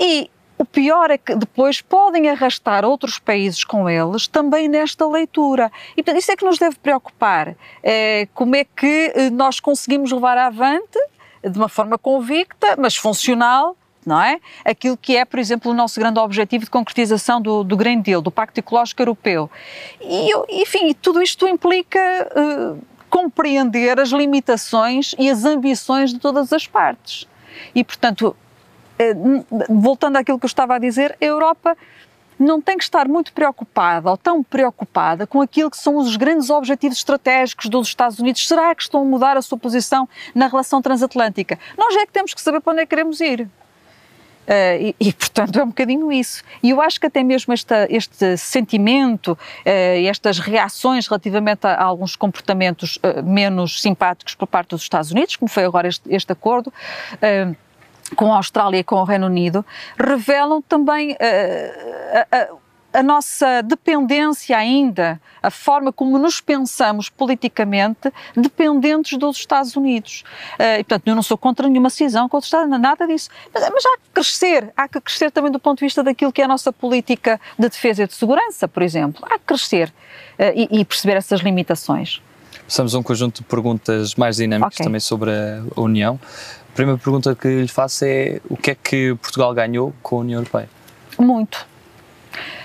E 0.00 0.30
o 0.58 0.64
pior 0.64 1.10
é 1.10 1.16
que 1.16 1.36
depois 1.36 1.80
podem 1.80 2.28
arrastar 2.28 2.84
outros 2.84 3.18
países 3.18 3.62
com 3.62 3.88
eles 3.88 4.26
também 4.26 4.68
nesta 4.68 5.06
leitura. 5.06 5.70
E 5.96 6.02
portanto, 6.02 6.20
isso 6.20 6.32
é 6.32 6.36
que 6.36 6.44
nos 6.44 6.58
deve 6.58 6.76
preocupar. 6.76 7.54
É, 7.82 8.26
como 8.34 8.56
é 8.56 8.64
que 8.64 9.12
eh, 9.14 9.30
nós 9.30 9.60
conseguimos 9.60 10.10
levar 10.10 10.36
avante, 10.36 10.98
de 11.42 11.56
uma 11.56 11.68
forma 11.68 11.96
convicta, 11.96 12.74
mas 12.76 12.96
funcional, 12.96 13.76
não 14.04 14.20
é? 14.20 14.40
Aquilo 14.64 14.96
que 14.96 15.16
é, 15.16 15.24
por 15.24 15.38
exemplo, 15.38 15.70
o 15.70 15.74
nosso 15.74 16.00
grande 16.00 16.18
objetivo 16.18 16.64
de 16.64 16.70
concretização 16.70 17.40
do, 17.40 17.62
do 17.62 17.76
Green 17.76 18.00
Deal, 18.00 18.20
do 18.20 18.30
Pacto 18.30 18.58
Ecológico 18.58 19.02
Europeu. 19.02 19.48
E, 20.00 20.62
enfim, 20.62 20.92
tudo 20.94 21.22
isto 21.22 21.46
implica 21.46 21.98
uh, 22.34 22.82
compreender 23.08 24.00
as 24.00 24.08
limitações 24.08 25.14
e 25.18 25.30
as 25.30 25.44
ambições 25.44 26.12
de 26.12 26.18
todas 26.18 26.52
as 26.52 26.66
partes. 26.66 27.28
E, 27.74 27.84
portanto, 27.84 28.34
voltando 29.68 30.16
àquilo 30.16 30.38
que 30.38 30.44
eu 30.44 30.48
estava 30.48 30.74
a 30.74 30.78
dizer, 30.78 31.16
a 31.20 31.24
Europa 31.24 31.76
não 32.38 32.60
tem 32.60 32.78
que 32.78 32.84
estar 32.84 33.08
muito 33.08 33.32
preocupada 33.32 34.10
ou 34.10 34.16
tão 34.16 34.42
preocupada 34.42 35.26
com 35.26 35.42
aquilo 35.42 35.70
que 35.70 35.76
são 35.76 35.96
os 35.96 36.16
grandes 36.16 36.50
objetivos 36.50 36.98
estratégicos 36.98 37.68
dos 37.68 37.88
Estados 37.88 38.18
Unidos. 38.18 38.46
Será 38.46 38.74
que 38.74 38.82
estão 38.82 39.02
a 39.02 39.04
mudar 39.04 39.36
a 39.36 39.42
sua 39.42 39.58
posição 39.58 40.08
na 40.34 40.46
relação 40.46 40.80
transatlântica? 40.80 41.58
Nós 41.76 41.96
é 41.96 42.06
que 42.06 42.12
temos 42.12 42.32
que 42.32 42.40
saber 42.40 42.60
para 42.60 42.72
onde 42.72 42.82
é 42.82 42.86
que 42.86 42.90
queremos 42.90 43.20
ir. 43.20 43.48
Uh, 44.48 44.80
e, 44.80 44.96
e, 44.98 45.12
portanto, 45.12 45.60
é 45.60 45.62
um 45.62 45.66
bocadinho 45.66 46.10
isso. 46.10 46.42
E 46.62 46.70
eu 46.70 46.80
acho 46.80 46.98
que 46.98 47.06
até 47.06 47.22
mesmo 47.22 47.52
esta, 47.52 47.86
este 47.90 48.34
sentimento, 48.38 49.32
uh, 49.32 49.38
estas 50.08 50.38
reações 50.38 51.06
relativamente 51.06 51.66
a, 51.66 51.74
a 51.74 51.84
alguns 51.84 52.16
comportamentos 52.16 52.96
uh, 52.96 53.22
menos 53.22 53.82
simpáticos 53.82 54.34
por 54.34 54.46
parte 54.46 54.70
dos 54.70 54.80
Estados 54.80 55.10
Unidos, 55.10 55.36
como 55.36 55.50
foi 55.50 55.66
agora 55.66 55.88
este, 55.88 56.02
este 56.14 56.32
acordo, 56.32 56.72
com 58.14 58.32
a 58.32 58.36
Austrália 58.36 58.78
e 58.78 58.84
com 58.84 58.96
o 58.96 59.04
Reino 59.04 59.26
Unido, 59.26 59.64
revelam 59.98 60.62
também 60.62 61.12
uh, 61.12 61.16
a, 62.30 62.98
a, 62.98 63.02
nossa 63.02 63.62
dependência 63.62 64.56
ainda, 64.56 65.20
a 65.42 65.50
forma 65.50 65.92
como 65.92 66.18
nos 66.18 66.40
pensamos 66.40 67.08
politicamente, 67.08 68.12
dependentes 68.36 69.18
dos 69.18 69.38
Estados 69.38 69.76
Unidos. 69.76 70.24
Uh, 70.54 70.80
e, 70.80 70.84
portanto, 70.84 71.08
eu 71.08 71.14
não 71.14 71.22
sou 71.22 71.36
contra 71.36 71.68
nenhuma 71.68 71.90
cisão 71.90 72.28
com 72.28 72.36
os 72.38 72.44
Estados 72.44 72.66
Unidos, 72.66 72.82
nada 72.82 73.06
disso. 73.06 73.30
Mas, 73.52 73.68
mas, 73.72 73.84
há 73.86 73.98
que 73.98 74.10
crescer, 74.14 74.72
há 74.76 74.88
que 74.88 75.00
crescer 75.00 75.30
também 75.30 75.52
do 75.52 75.60
ponto 75.60 75.78
de 75.78 75.84
vista 75.84 76.02
daquilo 76.02 76.32
que 76.32 76.42
é 76.42 76.44
a 76.44 76.48
nossa 76.48 76.72
política 76.72 77.40
de 77.58 77.68
defesa 77.68 78.04
e 78.04 78.06
de 78.06 78.14
segurança, 78.14 78.66
por 78.66 78.82
exemplo. 78.82 79.24
Há 79.30 79.38
que 79.38 79.44
crescer 79.44 79.88
uh, 80.38 80.42
e, 80.54 80.80
e 80.80 80.84
perceber 80.84 81.16
essas 81.16 81.40
limitações. 81.40 82.20
Passamos 82.68 82.94
a 82.94 82.98
um 82.98 83.02
conjunto 83.02 83.36
de 83.36 83.44
perguntas 83.44 84.14
mais 84.14 84.36
dinâmicas 84.36 84.74
okay. 84.74 84.84
também 84.84 85.00
sobre 85.00 85.30
a 85.30 85.80
União 85.80 86.20
primeira 86.78 86.98
pergunta 86.98 87.34
que 87.34 87.62
lhe 87.62 87.68
faço 87.68 88.04
é 88.04 88.40
o 88.48 88.56
que 88.56 88.70
é 88.70 88.74
que 88.76 89.14
Portugal 89.20 89.52
ganhou 89.52 89.92
com 90.00 90.18
a 90.18 90.20
União 90.20 90.38
Europeia? 90.38 90.68
Muito. 91.18 91.66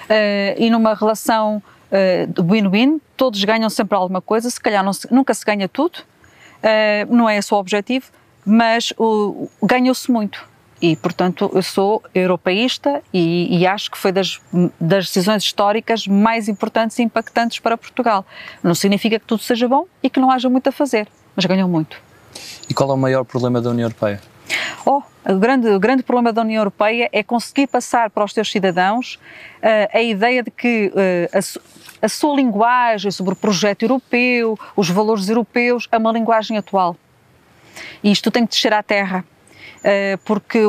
Uh, 0.04 0.54
e 0.56 0.70
numa 0.70 0.94
relação 0.94 1.64
uh, 1.92 2.44
win-win, 2.44 3.02
todos 3.18 3.44
ganham 3.44 3.72
sempre 3.72 3.96
alguma 3.98 4.22
coisa, 4.22 4.52
se 4.52 4.62
calhar 4.62 4.94
se, 4.94 5.12
nunca 5.12 5.34
se 5.34 5.44
ganha 5.44 5.68
tudo, 5.68 5.98
uh, 5.98 7.16
não 7.16 7.28
é 7.28 7.38
esse 7.38 7.52
o 7.52 7.58
objetivo, 7.58 8.12
mas 8.46 8.94
ganhou-se 9.64 10.12
muito. 10.12 10.46
E, 10.80 10.96
portanto, 10.96 11.50
eu 11.52 11.64
sou 11.64 12.04
europeísta 12.14 13.02
e, 13.12 13.58
e, 13.58 13.66
acho 13.66 13.90
que 13.90 13.98
foi 13.98 14.12
das, 14.12 14.40
das 14.80 15.06
decisões 15.06 15.42
históricas 15.42 16.06
mais 16.06 16.48
importantes 16.50 17.00
e 17.00 17.04
impactantes 17.04 17.58
para 17.60 17.78
Portugal. 17.78 18.26
Não 18.62 18.76
significa 18.76 19.18
que 19.18 19.26
tudo 19.26 19.42
seja 19.42 19.68
bom 19.68 19.88
e 20.04 20.10
que 20.10 20.20
não 20.20 20.30
haja 20.30 20.50
muito 20.50 20.68
a 20.68 20.72
fazer, 20.74 21.08
mas 21.36 21.46
ganhou 21.46 21.70
muito. 21.70 21.98
E 22.70 22.74
qual 22.74 22.90
é 22.90 22.94
o 22.94 22.98
maior 22.98 23.24
problema 23.24 23.62
da 23.62 23.70
União 23.70 23.86
Europeia? 23.86 24.22
Oh, 24.86 25.02
o 25.26 25.38
grande, 25.38 25.70
o 25.70 25.80
grande 25.80 26.04
problema 26.04 26.34
da 26.34 26.42
União 26.42 26.60
Europeia 26.60 27.10
é 27.12 27.24
conseguir 27.24 27.68
passar 27.68 28.10
para 28.10 28.24
os 28.26 28.34
seus 28.34 28.52
cidadãos 28.52 29.16
uh, 29.16 29.98
a 29.98 30.02
ideia 30.02 30.44
de 30.44 30.52
que 30.52 30.88
uh, 30.88 31.38
a, 32.02 32.06
a, 32.06 32.10
sua 32.10 32.36
linguagem 32.36 33.10
sobre 33.10 33.34
o 33.34 33.36
projeto 33.36 33.84
europeu, 33.84 34.60
os 34.76 34.90
valores 34.90 35.30
europeus, 35.30 35.88
é 35.92 35.98
uma 35.98 36.12
linguagem 36.12 36.58
atual. 36.58 36.98
E 38.04 38.12
isto 38.12 38.30
tem 38.30 38.46
que 38.46 38.54
descer 38.54 38.74
à 38.74 38.84
terra. 38.84 39.24
Uh, 39.80 40.18
porque, 40.26 40.60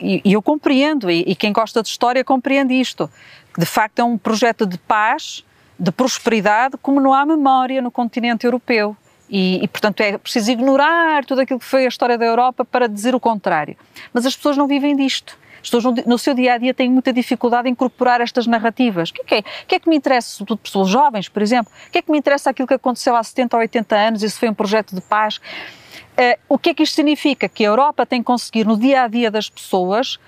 e, 0.00 0.22
eu 0.24 0.42
compreendo, 0.42 1.10
e, 1.10 1.20
e 1.26 1.34
quem 1.34 1.52
gosta 1.52 1.82
de 1.82 1.88
história 1.88 2.24
compreende 2.24 2.74
isto, 2.74 3.10
de 3.58 3.66
facto 3.66 3.98
é 3.98 4.04
um 4.04 4.16
projeto 4.16 4.64
de 4.64 4.78
paz, 4.78 5.44
de 5.78 5.90
prosperidade, 5.90 6.76
como 6.80 7.00
não 7.00 7.12
há 7.12 7.24
memória 7.24 7.80
no 7.80 7.90
continente 7.90 8.46
europeu. 8.46 8.96
E, 9.30 9.62
e, 9.62 9.68
portanto, 9.68 10.00
é 10.00 10.18
preciso 10.18 10.50
ignorar 10.50 11.24
tudo 11.24 11.40
aquilo 11.40 11.60
que 11.60 11.64
foi 11.64 11.84
a 11.84 11.88
história 11.88 12.18
da 12.18 12.24
Europa 12.24 12.64
para 12.64 12.88
dizer 12.88 13.14
o 13.14 13.20
contrário. 13.20 13.76
Mas 14.12 14.26
as 14.26 14.34
pessoas 14.34 14.56
não 14.56 14.66
vivem 14.66 14.96
disto. 14.96 15.38
As 15.62 15.70
pessoas 15.70 16.06
no, 16.06 16.18
seu 16.18 16.34
dia 16.34 16.54
a 16.54 16.58
dia 16.58 16.74
têm 16.74 16.90
muita 16.90 17.12
dificuldade 17.12 17.68
em 17.68 17.72
incorporar 17.72 18.20
estas 18.20 18.46
narrativas. 18.46 19.10
O 19.10 19.14
que 19.14 19.20
é 19.20 19.42
que, 19.42 19.74
é? 19.76 19.78
Que, 19.78 19.88
me 19.88 19.96
interessa, 19.96 20.30
sobretudo 20.30 20.58
pessoas 20.58 20.88
jovens, 20.88 21.28
por 21.28 21.42
exemplo? 21.42 21.72
O 21.86 21.90
que 21.90 21.98
é 21.98 22.02
que 22.02 22.10
me 22.10 22.18
interessa 22.18 22.50
aquilo 22.50 22.66
que 22.66 22.74
aconteceu 22.74 23.14
há 23.14 23.22
70 23.22 23.56
ou 23.56 23.60
80 23.60 23.96
anos? 23.96 24.22
Isso 24.22 24.38
foi 24.38 24.48
um 24.48 24.54
projeto 24.54 24.94
de 24.94 25.00
paz. 25.00 25.36
Uh, 25.36 26.38
o 26.48 26.58
que 26.58 26.70
é 26.70 26.74
que 26.74 26.82
isto 26.82 26.94
significa? 26.94 27.48
Que 27.48 27.64
a 27.64 27.68
Europa 27.68 28.04
tem 28.04 28.20
que 28.20 28.26
conseguir 28.26 28.66
no 28.66 28.76
dia 28.76 29.02
a 29.02 29.08
dia 29.08 29.30
das 29.30 29.48
pessoas 29.48 30.18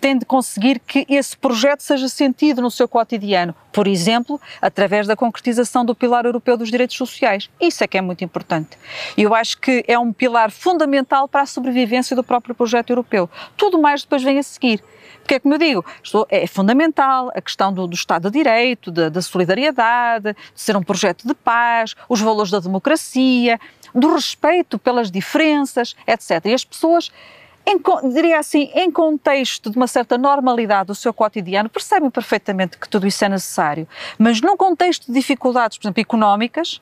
tem 0.00 0.18
de 0.18 0.24
conseguir 0.24 0.80
que 0.80 1.06
esse 1.08 1.36
projeto 1.36 1.80
seja 1.80 2.08
sentido 2.08 2.60
no 2.60 2.70
seu 2.70 2.88
cotidiano, 2.88 3.54
por 3.72 3.86
exemplo, 3.86 4.40
através 4.60 5.06
da 5.06 5.14
concretização 5.14 5.84
do 5.84 5.94
Pilar 5.94 6.24
Europeu 6.24 6.56
dos 6.56 6.70
Direitos 6.70 6.96
Sociais. 6.96 7.48
Isso 7.60 7.84
é 7.84 7.86
que 7.86 7.96
é 7.96 8.00
muito 8.00 8.24
importante. 8.24 8.76
Eu 9.16 9.34
acho 9.34 9.58
que 9.58 9.84
é 9.86 9.98
um 9.98 10.12
pilar 10.12 10.50
fundamental 10.50 11.28
para 11.28 11.42
a 11.42 11.46
sobrevivência 11.46 12.16
do 12.16 12.24
próprio 12.24 12.54
projeto 12.54 12.90
europeu. 12.90 13.30
Tudo 13.56 13.80
mais 13.80 14.02
depois 14.02 14.22
vem 14.22 14.38
a 14.38 14.42
seguir. 14.42 14.82
Porque 15.20 15.34
é 15.34 15.38
como 15.38 15.54
eu 15.54 15.58
digo, 15.58 15.84
é 16.28 16.46
fundamental 16.46 17.30
a 17.34 17.40
questão 17.40 17.72
do, 17.72 17.86
do 17.86 17.94
Estado 17.94 18.30
de 18.30 18.38
Direito, 18.38 18.90
da, 18.90 19.08
da 19.08 19.22
solidariedade, 19.22 20.32
de 20.32 20.60
ser 20.60 20.76
um 20.76 20.82
projeto 20.82 21.26
de 21.26 21.34
paz, 21.34 21.94
os 22.08 22.20
valores 22.20 22.50
da 22.50 22.58
democracia, 22.58 23.60
do 23.94 24.14
respeito 24.14 24.78
pelas 24.78 25.10
diferenças, 25.10 25.94
etc. 26.06 26.44
E 26.46 26.54
as 26.54 26.64
pessoas 26.64 27.12
em, 27.70 28.12
diria 28.12 28.38
assim, 28.38 28.70
em 28.74 28.90
contexto 28.90 29.70
de 29.70 29.76
uma 29.76 29.86
certa 29.86 30.18
normalidade 30.18 30.88
do 30.88 30.94
seu 30.94 31.12
cotidiano, 31.12 31.68
percebem 31.68 32.10
perfeitamente 32.10 32.78
que 32.78 32.88
tudo 32.88 33.06
isso 33.06 33.24
é 33.24 33.28
necessário. 33.28 33.88
Mas 34.18 34.40
num 34.40 34.56
contexto 34.56 35.06
de 35.06 35.12
dificuldades, 35.12 35.78
por 35.78 35.86
exemplo, 35.86 36.00
económicas, 36.00 36.80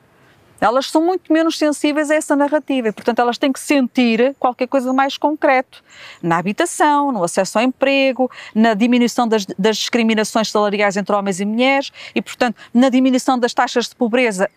elas 0.60 0.90
são 0.90 1.04
muito 1.04 1.32
menos 1.32 1.56
sensíveis 1.56 2.10
a 2.10 2.16
essa 2.16 2.34
narrativa 2.34 2.88
e, 2.88 2.92
portanto, 2.92 3.20
elas 3.20 3.38
têm 3.38 3.52
que 3.52 3.60
sentir 3.60 4.34
qualquer 4.38 4.66
coisa 4.66 4.92
mais 4.92 5.16
concreto 5.16 5.82
na 6.22 6.38
habitação, 6.38 7.12
no 7.12 7.22
acesso 7.22 7.58
ao 7.58 7.64
emprego, 7.64 8.30
na 8.54 8.74
diminuição 8.74 9.28
das, 9.28 9.46
das 9.46 9.76
discriminações 9.76 10.50
salariais 10.50 10.96
entre 10.96 11.14
homens 11.14 11.40
e 11.40 11.44
mulheres 11.44 11.92
e, 12.14 12.20
portanto, 12.20 12.56
na 12.74 12.88
diminuição 12.88 13.38
das 13.38 13.54
taxas 13.54 13.88
de 13.88 13.94
pobreza 13.94 14.50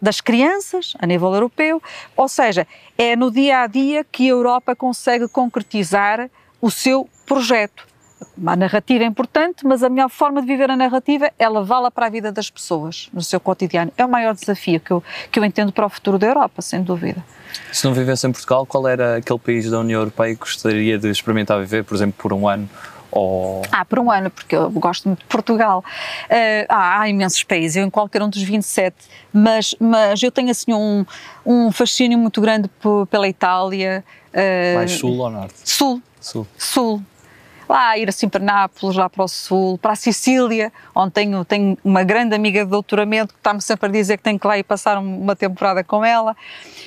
das 0.00 0.20
crianças 0.20 0.94
a 0.98 1.06
nível 1.06 1.32
europeu, 1.32 1.82
ou 2.16 2.28
seja, 2.28 2.66
é 2.96 3.16
no 3.16 3.30
dia 3.30 3.60
a 3.60 3.66
dia 3.66 4.04
que 4.04 4.24
a 4.24 4.30
Europa 4.30 4.74
consegue 4.74 5.28
concretizar 5.28 6.30
o 6.60 6.70
seu 6.70 7.08
projeto. 7.26 7.86
A 8.46 8.56
narrativa 8.56 9.04
é 9.04 9.06
importante, 9.06 9.66
mas 9.66 9.82
a 9.82 9.88
melhor 9.88 10.08
forma 10.08 10.40
de 10.40 10.46
viver 10.46 10.70
a 10.70 10.76
narrativa 10.76 11.30
é 11.38 11.48
levá-la 11.48 11.90
para 11.90 12.06
a 12.06 12.08
vida 12.08 12.32
das 12.32 12.48
pessoas, 12.50 13.08
no 13.12 13.22
seu 13.22 13.38
cotidiano. 13.38 13.92
É 13.96 14.04
o 14.04 14.08
maior 14.08 14.34
desafio 14.34 14.80
que 14.80 14.90
eu, 14.90 15.02
que 15.30 15.38
eu 15.38 15.44
entendo 15.44 15.72
para 15.72 15.86
o 15.86 15.88
futuro 15.88 16.18
da 16.18 16.26
Europa, 16.26 16.62
sem 16.62 16.82
dúvida. 16.82 17.24
Se 17.72 17.84
não 17.84 17.94
vivesse 17.94 18.26
em 18.26 18.32
Portugal, 18.32 18.66
qual 18.66 18.88
era 18.88 19.16
aquele 19.16 19.38
país 19.38 19.70
da 19.70 19.80
União 19.80 20.00
Europeia 20.00 20.34
que 20.34 20.40
gostaria 20.40 20.98
de 20.98 21.10
experimentar 21.10 21.58
viver, 21.60 21.84
por 21.84 21.94
exemplo, 21.94 22.14
por 22.18 22.32
um 22.32 22.48
ano 22.48 22.68
ou... 23.16 23.62
Ah, 23.72 23.84
por 23.84 23.98
um 23.98 24.10
ano, 24.10 24.30
porque 24.30 24.54
eu 24.54 24.70
gosto 24.70 25.08
muito 25.08 25.20
de 25.20 25.26
Portugal. 25.26 25.82
Uh, 26.24 26.66
ah, 26.68 27.00
há 27.00 27.08
imensos 27.08 27.42
países, 27.42 27.76
eu 27.76 27.84
em 27.84 27.90
qualquer 27.90 28.22
um 28.22 28.28
dos 28.28 28.42
27, 28.42 28.96
mas, 29.32 29.74
mas 29.80 30.22
eu 30.22 30.30
tenho 30.30 30.50
assim 30.50 30.72
um, 30.72 31.04
um 31.44 31.72
fascínio 31.72 32.18
muito 32.18 32.40
grande 32.40 32.70
pela 33.10 33.28
Itália. 33.28 34.04
Uh, 34.32 34.76
Mais 34.76 34.92
sul 34.92 35.16
ou 35.16 35.30
norte? 35.30 35.54
Sul. 35.64 36.02
Sul. 36.20 36.46
Sul 36.58 37.02
lá 37.68 37.96
ir 37.98 38.08
assim 38.08 38.28
para 38.28 38.42
Nápoles, 38.42 38.96
lá 38.96 39.08
para 39.08 39.24
o 39.24 39.28
sul, 39.28 39.78
para 39.78 39.92
a 39.92 39.96
Sicília, 39.96 40.72
onde 40.94 41.12
tenho, 41.12 41.44
tenho 41.44 41.78
uma 41.84 42.02
grande 42.04 42.34
amiga 42.34 42.64
de 42.64 42.70
doutoramento 42.70 43.34
que 43.34 43.40
está-me 43.40 43.60
sempre 43.60 43.88
a 43.88 43.92
dizer 43.92 44.16
que 44.16 44.22
tenho 44.22 44.38
que 44.38 44.46
lá 44.46 44.58
ir 44.58 44.62
passar 44.62 44.98
uma 44.98 45.34
temporada 45.34 45.82
com 45.82 46.04
ela. 46.04 46.36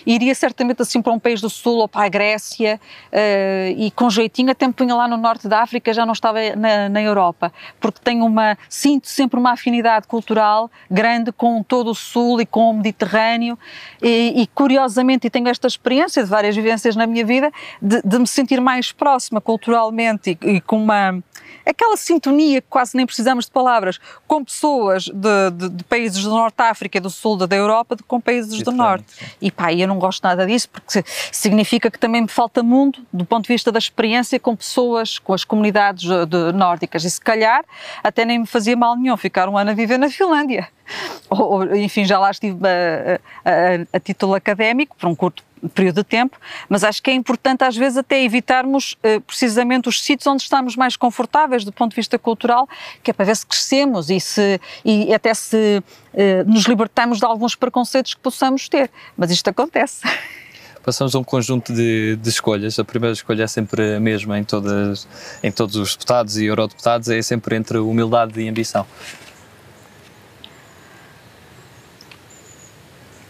Iria 0.06 0.34
certamente 0.34 0.82
assim 0.82 1.02
para 1.02 1.12
um 1.12 1.20
país 1.20 1.42
do 1.42 1.50
sul 1.50 1.78
ou 1.78 1.88
para 1.88 2.06
a 2.06 2.10
Grécia 2.10 2.80
uh, 3.12 3.72
e 3.78 3.92
com 3.92 4.10
jeitinho 4.10 4.52
até 4.52 4.68
me 4.68 4.74
punha 4.74 4.96
lá 4.96 5.08
no 5.08 5.18
norte 5.18 5.48
da 5.48 5.62
África, 5.62 5.94
já 5.94 6.06
não 6.06 6.14
estava 6.14 6.40
na, 6.56 6.90
na 6.90 7.02
Europa, 7.02 7.52
porque 7.80 8.00
tenho 8.04 8.26
uma, 8.26 8.58
sinto 8.70 9.08
sempre 9.08 9.40
uma 9.40 9.52
afinidade 9.52 10.08
cultural 10.08 10.72
grande 10.90 11.32
com 11.32 11.62
todo 11.64 11.92
o 11.92 11.96
sul 11.96 12.42
e 12.42 12.46
com 12.46 12.72
o 12.72 12.74
Mediterrâneo 12.74 13.58
e, 14.02 14.42
e 14.42 14.48
curiosamente, 14.48 15.28
e 15.28 15.30
tenho 15.30 15.48
esta 15.48 15.68
experiência 15.68 16.24
de 16.24 16.30
várias 16.30 16.56
vivências 16.56 16.96
na 16.96 17.06
minha 17.06 17.26
vida, 17.26 17.52
de, 17.82 18.02
de 18.02 18.20
me 18.20 18.28
sentir 18.28 18.62
mais 18.62 18.92
próxima 18.92 19.42
culturalmente 19.42 20.38
e, 20.42 20.50
e 20.56 20.62
com 20.70 20.78
uma 20.78 21.18
aquela 21.66 21.98
sintonia 21.98 22.62
que 22.62 22.68
quase 22.70 22.96
nem 22.96 23.06
precisamos 23.06 23.46
de 23.46 23.52
palavras 23.52 24.00
com 24.28 24.44
pessoas 24.44 25.06
de, 25.06 25.52
de, 25.52 25.70
de 25.70 25.84
países 25.84 26.24
do 26.24 26.30
Norte 26.30 26.58
da 26.58 26.66
África 26.66 27.02
do 27.02 27.10
Sul 27.10 27.36
da 27.38 27.56
Europa 27.56 27.96
do, 27.96 28.04
com 28.04 28.22
países 28.22 28.62
do 28.62 28.72
Norte. 28.72 29.06
E 29.42 29.52
pá, 29.52 29.74
eu 29.74 29.88
não 29.88 29.98
gosto 29.98 30.24
nada 30.24 30.46
disso 30.46 30.70
porque 30.70 31.04
significa 31.32 31.90
que 31.90 31.98
também 31.98 32.22
me 32.22 32.28
falta 32.28 32.62
mundo 32.62 33.00
do 33.12 33.26
ponto 33.26 33.44
de 33.44 33.54
vista 33.54 33.72
da 33.72 33.80
experiência 33.80 34.40
com 34.40 34.56
pessoas, 34.56 35.18
com 35.18 35.34
as 35.34 35.44
comunidades 35.44 36.04
de, 36.04 36.52
nórdicas. 36.54 37.04
E 37.04 37.10
se 37.10 37.20
calhar 37.20 37.66
até 38.04 38.26
nem 38.26 38.40
me 38.40 38.46
fazia 38.46 38.78
mal 38.78 38.96
nenhum 38.96 39.18
ficar 39.18 39.50
um 39.50 39.58
ano 39.58 39.72
a 39.72 39.74
viver 39.74 39.98
na 39.98 40.10
Finlândia. 40.10 40.68
Ou, 41.30 41.52
ou 41.52 41.76
enfim, 41.76 42.04
já 42.04 42.18
lá 42.18 42.32
estive 42.32 42.58
a, 42.66 43.20
a, 43.46 43.52
a, 43.52 43.98
a 43.98 44.00
título 44.00 44.34
académico 44.34 44.96
por 44.98 45.08
um 45.08 45.14
curto 45.14 45.44
período 45.68 45.98
de 45.98 46.04
tempo, 46.04 46.38
mas 46.70 46.84
acho 46.84 47.02
que 47.02 47.10
é 47.10 47.14
importante 47.14 47.64
às 47.64 47.76
vezes 47.76 47.98
até 47.98 48.24
evitarmos 48.24 48.94
uh, 48.94 49.20
precisamente 49.22 49.90
os 49.90 50.02
sítios 50.02 50.26
onde 50.28 50.44
estamos 50.44 50.76
mais 50.76 50.96
confortáveis 50.96 51.66
do 51.66 51.72
ponto 51.72 51.92
de 51.92 51.96
vista 51.96 52.18
cultural, 52.18 52.68
que 53.04 53.12
é 53.12 53.14
para 53.14 53.26
ver 53.26 53.36
se 53.36 53.46
crescemos 53.46 54.10
e, 54.10 54.20
se, 54.20 54.60
e 54.86 55.14
até 55.14 55.34
se 55.34 55.84
uh, 56.14 56.50
nos 56.50 56.64
libertamos 56.66 57.20
de 57.20 57.26
alguns 57.26 57.56
preconceitos 57.56 58.14
que 58.14 58.22
possamos 58.22 58.70
ter. 58.70 58.90
Mas 59.18 59.32
isto 59.32 59.50
acontece. 59.50 60.02
Passamos 60.84 61.14
a 61.14 61.20
um 61.20 61.24
conjunto 61.24 61.74
de, 61.74 62.16
de, 62.16 62.30
escolhas. 62.30 62.80
A 62.80 62.86
primeira 62.86 63.14
escolha 63.14 63.44
é 63.44 63.48
sempre 63.48 63.96
a 63.96 64.00
mesma 64.00 64.40
em, 64.40 64.44
todas, 64.44 65.08
em 65.44 65.52
todos 65.52 65.76
os 65.76 65.92
deputados 65.92 66.38
e 66.38 66.46
eurodeputados, 66.46 67.10
é 67.10 67.22
sempre 67.22 67.56
entre 67.58 67.78
humildade 67.78 68.40
e 68.40 68.48
ambição. 68.48 68.88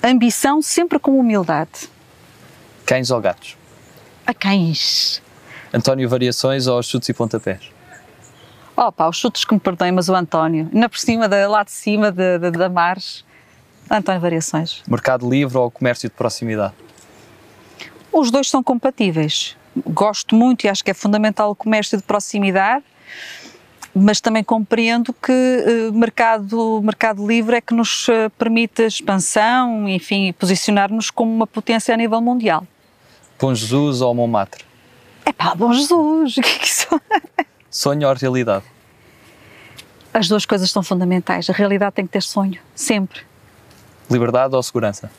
Ambição 0.02 0.62
sempre 0.62 1.00
com 1.00 1.20
humildade 1.20 1.90
Cães 2.90 3.12
ou 3.12 3.22
gatos? 3.22 3.56
A 4.26 4.34
cães. 4.34 5.22
António, 5.72 6.10
variações 6.10 6.66
ou 6.66 6.82
chutes 6.82 7.08
e 7.08 7.14
pontapés? 7.14 7.70
Opa, 8.76 9.08
os 9.08 9.16
chutes 9.16 9.46
que 9.46 9.54
me 9.54 9.60
perdoem, 9.60 9.92
mas 9.92 10.10
o 10.10 10.16
António, 10.16 10.68
ainda 10.74 10.90
por 10.90 10.98
cima, 10.98 11.30
da, 11.30 11.48
lá 11.48 11.64
de 11.64 11.70
cima 11.70 12.12
de, 12.12 12.40
de, 12.40 12.50
da 12.50 12.68
Mares, 12.68 13.24
António 13.92 14.20
Variações. 14.20 14.82
Mercado 14.88 15.30
livre 15.30 15.56
ou 15.56 15.70
comércio 15.70 16.10
de 16.10 16.16
proximidade? 16.16 16.74
Os 18.12 18.32
dois 18.32 18.50
são 18.50 18.64
compatíveis. 18.64 19.56
Gosto 19.86 20.34
muito 20.34 20.64
e 20.64 20.68
acho 20.68 20.84
que 20.84 20.90
é 20.90 20.96
fundamental 20.96 21.52
o 21.52 21.56
comércio 21.56 21.96
de 21.96 22.04
proximidade, 22.04 22.84
mas 23.94 24.20
também 24.20 24.44
compreendo 24.44 25.14
que 25.14 25.32
uh, 25.32 25.94
mercado, 25.94 26.82
mercado 26.84 27.28
livre 27.28 27.56
é 27.56 27.62
que 27.62 27.76
nos 27.76 28.08
uh, 28.08 28.32
permite 28.36 28.82
expansão, 28.82 29.88
enfim, 29.88 30.34
posicionar-nos 30.34 31.12
como 31.12 31.32
uma 31.32 31.46
potência 31.46 31.94
a 31.94 31.98
nível 31.98 32.20
mundial. 32.20 32.66
Bom 33.40 33.56
Jesus 33.56 34.02
ou 34.02 34.14
Montmartre? 34.14 34.66
É 35.26 35.32
pá, 35.32 35.56
Bom 35.56 35.72
Jesus, 35.72 36.36
o 36.38 36.42
que 36.42 36.50
é 36.50 36.60
que 36.60 36.66
isso? 36.66 37.02
Sonho 37.70 38.08
ou 38.08 38.14
realidade? 38.14 38.66
As 40.14 40.28
duas 40.28 40.46
coisas 40.46 40.70
são 40.70 40.84
fundamentais. 40.84 41.50
A 41.50 41.54
realidade 41.54 41.96
tem 41.96 42.06
que 42.06 42.12
ter 42.12 42.22
sonho, 42.22 42.60
sempre. 42.76 43.22
Liberdade 44.10 44.56
ou 44.56 44.62
segurança? 44.62 45.10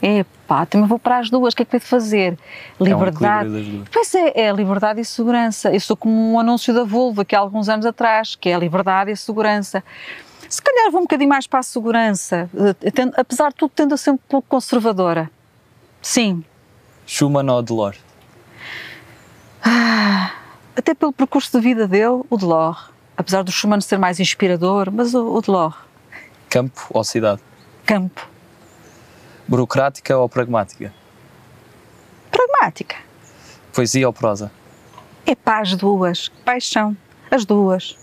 Epá, 0.00 0.66
também 0.66 0.86
vou 0.86 0.98
para 0.98 1.18
as 1.18 1.30
duas, 1.30 1.54
o 1.54 1.56
que 1.56 1.62
é 1.62 1.64
que 1.64 1.78
de 1.78 1.84
fazer? 1.84 2.38
Liberdade. 2.80 3.48
É 3.48 3.60
um 3.60 3.84
pois 3.90 4.14
é, 4.14 4.40
é 4.40 4.52
liberdade 4.52 5.00
e 5.00 5.04
segurança. 5.04 5.72
Eu 5.72 5.80
sou 5.80 5.96
como 5.96 6.32
um 6.32 6.38
anúncio 6.38 6.74
da 6.74 6.84
Volvo 6.84 7.22
aqui 7.22 7.34
há 7.34 7.38
alguns 7.38 7.68
anos 7.68 7.86
atrás, 7.86 8.34
que 8.34 8.48
é 8.48 8.54
a 8.54 8.58
liberdade 8.58 9.10
e 9.10 9.12
a 9.14 9.16
segurança. 9.16 9.82
Se 10.48 10.60
calhar 10.60 10.90
vou 10.90 11.00
um 11.00 11.04
bocadinho 11.04 11.30
mais 11.30 11.46
para 11.46 11.60
a 11.60 11.62
segurança, 11.62 12.50
eh, 12.82 12.90
tendo, 12.90 13.14
apesar 13.16 13.50
de 13.50 13.54
tudo 13.54 13.72
tendo 13.74 13.94
a 13.94 13.96
ser 13.96 14.10
um 14.10 14.16
pouco 14.16 14.46
conservadora. 14.48 15.30
Sim, 16.02 16.44
Schumann 17.12 17.50
ou 17.50 17.62
Delors? 17.62 17.98
Ah, 19.62 20.32
até 20.74 20.94
pelo 20.94 21.12
percurso 21.12 21.52
de 21.52 21.62
vida 21.62 21.86
dele, 21.86 22.22
o 22.30 22.36
Delors. 22.38 22.90
Apesar 23.14 23.42
do 23.42 23.52
Schumann 23.52 23.82
ser 23.82 23.98
mais 23.98 24.18
inspirador, 24.18 24.90
mas 24.90 25.12
o, 25.12 25.34
o 25.34 25.42
Delors. 25.42 25.76
Campo 26.48 26.80
ou 26.88 27.04
cidade? 27.04 27.42
Campo. 27.84 28.26
Burocrática 29.46 30.16
ou 30.16 30.26
pragmática? 30.26 30.90
Pragmática. 32.30 32.96
Poesia 33.74 34.06
ou 34.06 34.12
prosa? 34.14 34.50
É 35.26 35.34
pá, 35.34 35.60
as 35.60 35.76
duas. 35.76 36.30
Paixão. 36.46 36.96
As 37.30 37.44
duas. 37.44 37.94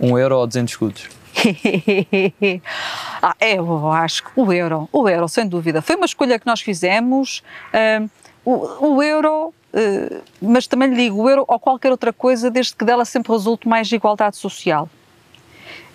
Um 0.00 0.16
euro 0.16 0.38
ou 0.38 0.46
200 0.46 0.72
escudos? 0.72 1.08
ah, 3.26 3.34
é, 3.40 3.54
eu 3.54 3.90
acho 3.90 4.22
que 4.22 4.38
o 4.38 4.52
euro, 4.52 4.86
o 4.92 5.08
euro, 5.08 5.26
sem 5.28 5.48
dúvida. 5.48 5.80
Foi 5.80 5.96
uma 5.96 6.04
escolha 6.04 6.38
que 6.38 6.46
nós 6.46 6.60
fizemos. 6.60 7.42
Uh, 7.72 8.10
o, 8.44 8.96
o, 8.96 9.02
euro, 9.02 9.48
uh, 9.48 10.22
mas 10.42 10.66
também 10.66 10.90
lhe 10.90 10.96
digo, 10.96 11.22
o 11.22 11.30
euro 11.30 11.42
ou 11.48 11.58
qualquer 11.58 11.90
outra 11.90 12.12
coisa, 12.12 12.50
desde 12.50 12.76
que 12.76 12.84
dela 12.84 13.06
sempre 13.06 13.32
resulte 13.32 13.66
mais 13.66 13.90
igualdade 13.90 14.36
social. 14.36 14.90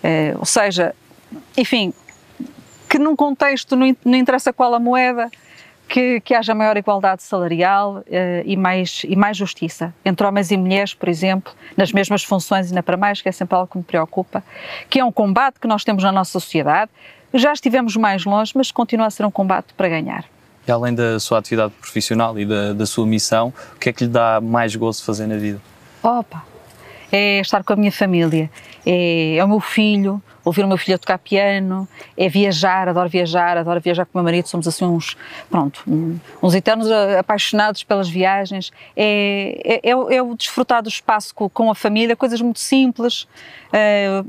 Uh, 0.02 0.40
ou 0.40 0.44
seja, 0.44 0.92
enfim, 1.56 1.94
que 2.88 2.98
num 2.98 3.14
contexto, 3.14 3.76
não, 3.76 3.96
não 4.04 4.18
interessa 4.18 4.52
qual 4.52 4.74
a 4.74 4.80
moeda, 4.80 5.30
que, 5.90 6.20
que 6.20 6.34
haja 6.34 6.54
maior 6.54 6.76
igualdade 6.76 7.22
salarial 7.22 7.98
uh, 7.98 8.04
e, 8.44 8.56
mais, 8.56 9.02
e 9.04 9.14
mais 9.14 9.36
justiça 9.36 9.94
entre 10.04 10.26
homens 10.26 10.50
e 10.50 10.56
mulheres, 10.56 10.94
por 10.94 11.08
exemplo, 11.08 11.52
nas 11.76 11.92
mesmas 11.92 12.22
funções, 12.22 12.68
ainda 12.68 12.82
para 12.82 12.96
mais, 12.96 13.22
que 13.22 13.28
é 13.28 13.32
sempre 13.32 13.56
algo 13.56 13.70
que 13.70 13.78
me 13.78 13.84
preocupa, 13.84 14.42
que 14.88 14.98
é 14.98 15.04
um 15.04 15.12
combate 15.12 15.60
que 15.60 15.66
nós 15.66 15.84
temos 15.84 16.02
na 16.02 16.10
nossa 16.12 16.30
sociedade. 16.30 16.90
Já 17.32 17.52
estivemos 17.52 17.96
mais 17.96 18.24
longe, 18.24 18.52
mas 18.54 18.70
continua 18.70 19.06
a 19.06 19.10
ser 19.10 19.24
um 19.24 19.30
combate 19.30 19.72
para 19.76 19.88
ganhar. 19.88 20.24
E 20.66 20.70
além 20.70 20.94
da 20.94 21.18
sua 21.18 21.38
atividade 21.38 21.72
profissional 21.80 22.38
e 22.38 22.44
da, 22.44 22.72
da 22.72 22.86
sua 22.86 23.06
missão, 23.06 23.52
o 23.74 23.78
que 23.78 23.88
é 23.88 23.92
que 23.92 24.04
lhe 24.04 24.10
dá 24.10 24.40
mais 24.40 24.74
gozo 24.76 25.04
fazer 25.04 25.26
na 25.26 25.36
vida? 25.36 25.60
Opa! 26.02 26.44
É 27.12 27.40
estar 27.40 27.64
com 27.64 27.72
a 27.72 27.76
minha 27.76 27.90
família, 27.90 28.48
é, 28.86 29.34
é 29.36 29.44
o 29.44 29.48
meu 29.48 29.58
filho, 29.58 30.22
ouvir 30.44 30.64
o 30.64 30.68
meu 30.68 30.78
filho 30.78 30.98
tocar 30.98 31.18
piano, 31.18 31.88
é 32.16 32.28
viajar, 32.28 32.88
adoro 32.88 33.08
viajar, 33.08 33.56
adoro 33.56 33.80
viajar 33.80 34.04
com 34.04 34.12
o 34.14 34.18
meu 34.18 34.24
marido, 34.24 34.46
somos 34.46 34.66
assim 34.68 34.84
uns, 34.84 35.16
pronto, 35.50 35.82
uns 36.42 36.54
eternos 36.54 36.88
apaixonados 37.18 37.82
pelas 37.82 38.08
viagens, 38.08 38.72
é, 38.96 39.80
é, 39.82 39.90
é, 39.90 39.90
é 39.90 40.22
o 40.22 40.36
desfrutar 40.36 40.82
do 40.82 40.88
espaço 40.88 41.34
com, 41.34 41.48
com, 41.48 41.70
a 41.70 41.74
família, 41.74 42.14
coisas 42.14 42.40
muito 42.40 42.60
simples, 42.60 43.26
é, 43.72 44.22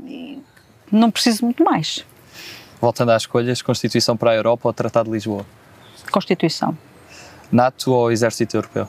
não 0.90 1.10
preciso 1.10 1.44
muito 1.44 1.62
mais. 1.64 2.04
Voltando 2.82 3.10
às 3.12 3.22
escolhas, 3.22 3.62
Constituição 3.62 4.16
para 4.16 4.32
a 4.32 4.34
Europa 4.34 4.68
ou 4.68 4.72
Tratado 4.72 5.08
de 5.08 5.14
Lisboa? 5.14 5.46
Constituição. 6.10 6.76
NATO 7.52 7.92
ou 7.92 8.10
Exército 8.10 8.56
Europeu? 8.56 8.88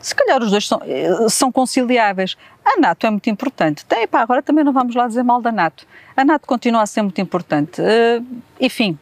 Se 0.00 0.12
calhar 0.12 0.42
os 0.42 0.50
dois 0.50 0.66
são, 0.66 0.80
eh, 0.84 1.28
são 1.28 1.52
conciliáveis. 1.52 2.36
A 2.64 2.80
NATO 2.80 3.06
é 3.06 3.10
muito 3.10 3.30
importante. 3.30 3.86
Tem, 3.86 4.08
pá, 4.08 4.20
agora 4.20 4.42
também 4.42 4.64
não 4.64 4.72
vamos 4.72 4.96
lá 4.96 5.06
dizer 5.06 5.22
mal 5.22 5.40
da 5.40 5.52
NATO. 5.52 5.86
A 6.16 6.24
NATO 6.24 6.44
continua 6.44 6.82
a 6.82 6.86
ser 6.86 7.02
muito 7.02 7.20
importante. 7.20 7.80
Uh, 7.80 8.42
enfim, 8.60 8.98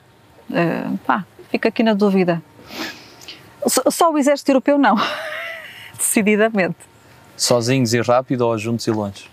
uh, 0.50 0.98
pá, 0.98 1.24
fica 1.50 1.70
aqui 1.70 1.82
na 1.82 1.94
dúvida. 1.94 2.42
Só 3.66 4.12
o 4.12 4.18
exército 4.18 4.50
europeu 4.50 4.76
não. 4.76 4.96
Decididamente. 5.96 6.76
Sozinhos 7.34 7.94
e 7.94 8.00
rápido 8.02 8.42
ou 8.42 8.58
juntos 8.58 8.86
e 8.86 8.90
longe? 8.90 9.30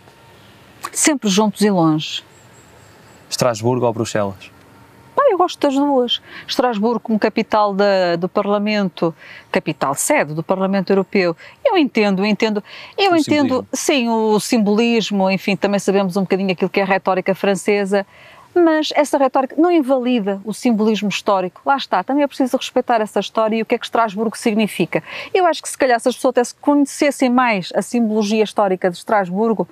Sempre 0.93 1.30
juntos 1.30 1.59
e 1.59 1.70
longe. 1.70 2.24
Estrasburgo 3.30 3.86
ou 3.86 3.91
Bruxelas? 3.91 4.53
Gosto 5.44 5.60
das 5.60 5.76
duas. 5.76 6.22
Estrasburgo 6.48 7.00
como 7.00 7.20
capital 7.20 7.74
da, 7.74 8.16
do 8.16 8.30
Parlamento, 8.30 9.14
capital 9.52 9.94
sede 9.94 10.34
do 10.34 10.41
Parlamento 10.41 10.91
Europeu. 10.91 11.36
Eu 11.64 11.78
entendo, 11.78 12.22
eu 12.22 12.26
entendo, 12.26 12.64
eu 12.98 13.12
o 13.12 13.16
entendo, 13.16 13.66
simbolismo. 13.66 13.68
sim, 13.74 14.10
o 14.10 14.39
simbolismo, 14.39 15.30
enfim, 15.30 15.56
também 15.56 15.80
sabemos 15.80 16.16
um 16.16 16.22
bocadinho 16.22 16.52
aquilo 16.52 16.70
que 16.70 16.80
é 16.80 16.84
a 16.84 16.86
retórica 16.86 17.36
francesa, 17.36 18.06
mas 18.56 18.89
essa 18.96 19.18
retórica 19.18 19.56
não 19.58 19.72
invalida 19.72 20.39
o 20.46 20.54
simbolismo 20.54 21.10
histórico. 21.10 21.62
Lá 21.66 21.76
está, 21.76 22.04
também 22.04 22.24
é 22.24 22.28
preciso 22.28 22.56
respeitar 22.56 23.02
essa 23.02 23.20
história 23.20 23.56
e 23.56 23.62
o 23.62 23.66
que 23.66 23.76
é 23.76 23.78
que 23.78 23.86
Estrasburgo 23.86 24.38
significa. 24.38 25.04
Eu 25.34 25.46
acho 25.46 25.62
que 25.62 25.70
se 25.70 25.78
calhar 25.78 26.00
se 26.00 26.08
as 26.08 26.16
pessoas 26.16 26.34
até 26.34 26.44
se 26.44 26.56
conhecessem 26.56 27.30
mais 27.30 27.72
a 27.76 27.82
simbologia 27.82 28.44
histórica 28.44 28.89
de 28.89 28.98
Estrasburgo 28.98 29.68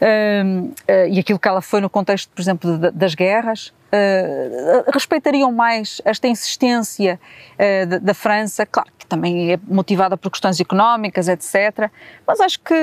uh, 0.00 0.72
e 1.10 1.20
aquilo 1.20 1.38
que 1.38 1.48
ela 1.48 1.60
foi 1.60 1.80
no 1.80 1.90
contexto, 1.90 2.30
por 2.34 2.40
exemplo, 2.40 2.78
de, 2.78 2.90
das 2.90 3.14
guerras, 3.14 3.72
Uh, 3.86 4.90
respeitariam 4.92 5.52
mais 5.52 6.02
esta 6.04 6.26
insistência 6.26 7.20
uh, 7.54 8.00
da 8.00 8.14
França, 8.14 8.66
claro 8.66 8.90
que 8.98 9.06
também 9.06 9.52
é 9.52 9.60
motivada 9.68 10.16
por 10.16 10.28
questões 10.28 10.58
económicas, 10.58 11.28
etc. 11.28 11.88
Mas 12.26 12.40
acho 12.40 12.58
que 12.58 12.74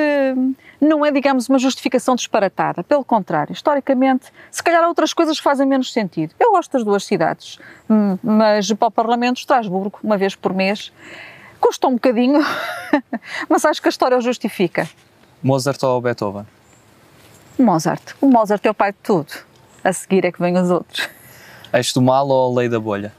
não 0.80 1.06
é, 1.06 1.12
digamos, 1.12 1.50
uma 1.50 1.60
justificação 1.60 2.16
disparatada. 2.16 2.84
Pelo 2.84 3.04
contrário, 3.04 3.52
historicamente, 3.52 4.32
se 4.50 4.64
calhar 4.64 4.82
há 4.82 4.88
outras 4.88 5.14
coisas 5.14 5.38
que 5.38 5.44
fazem 5.44 5.68
menos 5.68 5.92
sentido. 5.92 6.34
Eu 6.40 6.52
gosto 6.52 6.72
das 6.72 6.86
duas 6.86 7.04
cidades, 7.04 7.60
hum, 7.90 8.18
mas 8.24 8.72
para 8.72 8.88
o 8.88 8.92
Parlamento, 8.92 9.38
Estrasburgo, 9.38 10.00
uma 10.02 10.18
vez 10.18 10.36
por 10.36 10.54
mês, 10.54 10.94
custa 11.60 11.86
um 11.86 11.94
bocadinho, 11.94 12.40
mas 13.50 13.66
acho 13.66 13.82
que 13.82 13.90
a 13.90 13.92
história 13.92 14.18
o 14.18 14.22
justifica. 14.22 14.90
Mozart 15.44 15.84
ou 15.84 16.00
Beethoven? 16.00 16.46
Mozart. 17.60 18.16
O 18.22 18.28
Mozart 18.28 18.66
é 18.66 18.70
o 18.70 18.74
pai 18.74 18.94
de 18.94 19.00
tudo 19.04 19.53
a 19.84 19.92
seguir 19.94 20.26
é 20.26 20.32
que 20.32 20.40
vêm 20.40 20.58
os 20.58 20.70
outros. 20.70 21.10
Eixo 21.74 21.94
do 21.96 22.02
mal 22.02 22.28
ou 22.28 22.56
lei 22.56 22.70
da 22.70 22.80
bolha? 22.80 23.14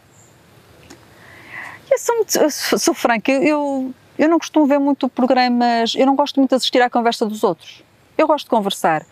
Eu 1.91 1.99
sou, 1.99 2.17
muito, 2.17 2.37
eu 2.39 2.79
sou 2.79 2.95
franca, 2.95 3.31
eu, 3.31 3.93
eu 4.19 4.29
não 4.29 4.39
costumo 4.39 4.67
ver 4.67 4.79
muito 4.79 5.09
programas, 5.09 5.95
eu 5.95 6.07
não 6.07 6.17
gosto 6.17 6.37
muito 6.41 6.51
de 6.51 6.57
assistir 6.57 6.81
à 6.81 6.89
conversa 6.89 7.27
dos 7.27 7.45
outros. 7.45 7.83
Eu 8.17 8.27
gosto 8.27 8.47
de 8.47 8.51
conversar. 8.51 9.05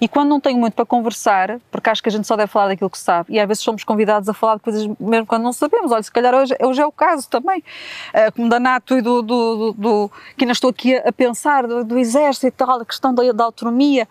E 0.00 0.06
quando 0.06 0.28
não 0.28 0.40
tenho 0.40 0.58
muito 0.58 0.74
para 0.74 0.84
conversar, 0.84 1.58
porque 1.70 1.88
acho 1.88 2.02
que 2.02 2.08
a 2.08 2.12
gente 2.12 2.26
só 2.26 2.36
deve 2.36 2.50
falar 2.50 2.68
daquilo 2.68 2.90
que 2.90 2.98
sabe, 2.98 3.32
e 3.32 3.40
às 3.40 3.48
vezes 3.48 3.62
somos 3.62 3.82
convidados 3.82 4.28
a 4.28 4.34
falar 4.34 4.56
de 4.56 4.62
coisas 4.62 4.86
mesmo 5.00 5.26
quando 5.26 5.42
não 5.42 5.52
sabemos. 5.52 5.90
Olha, 5.90 6.02
se 6.02 6.12
calhar 6.12 6.34
hoje, 6.34 6.54
hoje 6.60 6.80
é 6.80 6.86
o 6.86 6.92
caso 6.92 7.28
também, 7.28 7.60
uh, 7.60 8.32
como 8.34 8.48
da 8.48 8.60
NATO 8.60 8.96
e 8.96 9.00
do, 9.00 9.22
do, 9.22 9.56
do, 9.56 9.72
do, 9.72 10.12
que 10.36 10.44
ainda 10.44 10.52
estou 10.52 10.70
aqui 10.70 10.96
a, 10.96 11.12
pensar, 11.12 11.66
do, 11.66 11.82
do 11.82 11.98
exército 11.98 12.46
e 12.46 12.50
tal, 12.50 12.80
a 12.80 12.84
questão 12.84 13.14
da, 13.14 13.32
da 13.32 13.44
autonomia, 13.44 14.06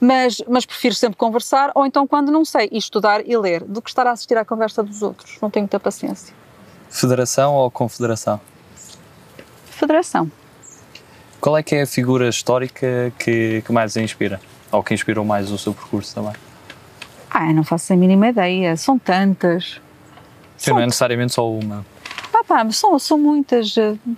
mas, 0.00 0.42
mas 0.48 0.66
prefiro 0.66 0.94
sempre 0.94 1.16
conversar, 1.16 1.70
ou 1.74 1.86
então 1.86 2.06
quando 2.06 2.32
não 2.32 2.44
sei, 2.44 2.68
estudar 2.72 3.26
e 3.26 3.36
ler, 3.36 3.62
do 3.62 3.80
que 3.80 3.90
estar 3.90 4.06
a 4.06 4.12
assistir 4.12 4.36
à 4.36 4.44
conversa 4.44 4.82
dos 4.82 5.02
outros. 5.02 5.38
Não 5.40 5.50
tenho 5.50 5.64
muita 5.64 5.78
paciência. 5.78 6.34
Federação 6.90 7.54
ou 7.54 7.70
confederação? 7.70 8.40
Federação. 9.66 10.28
Qual 11.40 11.56
é 11.56 11.62
que 11.62 11.76
é 11.76 11.82
a 11.82 11.86
figura 11.86 12.28
histórica 12.28 13.12
que, 13.16 13.62
que 13.64 13.72
mais 13.72 13.96
a 13.96 14.02
inspira? 14.02 14.40
Ou 14.70 14.82
que 14.82 14.94
inspirou 14.94 15.24
mais 15.24 15.50
o 15.50 15.58
seu 15.58 15.72
percurso 15.72 16.14
também? 16.14 16.34
Ah, 17.30 17.52
não 17.52 17.64
faço 17.64 17.92
a 17.92 17.96
mínima 17.96 18.28
ideia. 18.28 18.76
São 18.76 18.98
tantas. 18.98 19.80
Sim, 20.56 20.66
são 20.66 20.74
não 20.74 20.82
é 20.82 20.86
necessariamente 20.86 21.32
só 21.32 21.50
uma. 21.50 21.84
Ah, 22.32 22.44
pá, 22.44 22.70
são, 22.70 22.98
são 22.98 23.18
muitas, 23.18 23.74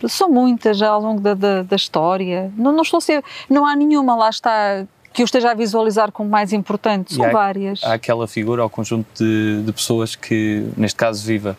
são 0.08 0.28
muitas 0.28 0.82
ao 0.82 1.00
longo 1.00 1.20
da, 1.20 1.34
da, 1.34 1.62
da 1.62 1.76
história. 1.76 2.52
Não, 2.56 2.72
não 2.72 2.82
estou 2.82 2.98
a 2.98 3.00
ser, 3.00 3.24
não 3.48 3.64
há 3.64 3.74
nenhuma 3.74 4.14
lá 4.14 4.28
está 4.28 4.84
que 5.12 5.22
eu 5.22 5.24
esteja 5.24 5.50
a 5.50 5.54
visualizar 5.54 6.12
como 6.12 6.30
mais 6.30 6.52
importante. 6.52 7.14
São 7.14 7.24
há, 7.24 7.30
várias. 7.30 7.82
Há 7.82 7.94
aquela 7.94 8.28
figura, 8.28 8.62
ao 8.62 8.70
conjunto 8.70 9.06
de, 9.14 9.62
de 9.64 9.72
pessoas 9.72 10.14
que, 10.14 10.68
neste 10.76 10.96
caso, 10.96 11.24
viva, 11.24 11.56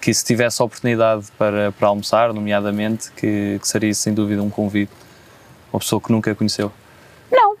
que 0.00 0.12
se 0.12 0.24
tivesse 0.24 0.62
a 0.62 0.64
oportunidade 0.64 1.26
para, 1.36 1.72
para 1.72 1.88
almoçar, 1.88 2.32
nomeadamente, 2.32 3.10
que, 3.12 3.58
que 3.60 3.68
seria 3.68 3.92
sem 3.92 4.14
dúvida 4.14 4.42
um 4.42 4.50
convite. 4.50 4.92
Uma 5.72 5.80
pessoa 5.80 6.00
que 6.00 6.10
nunca 6.10 6.34
conheceu. 6.34 6.72
Não, 7.30 7.56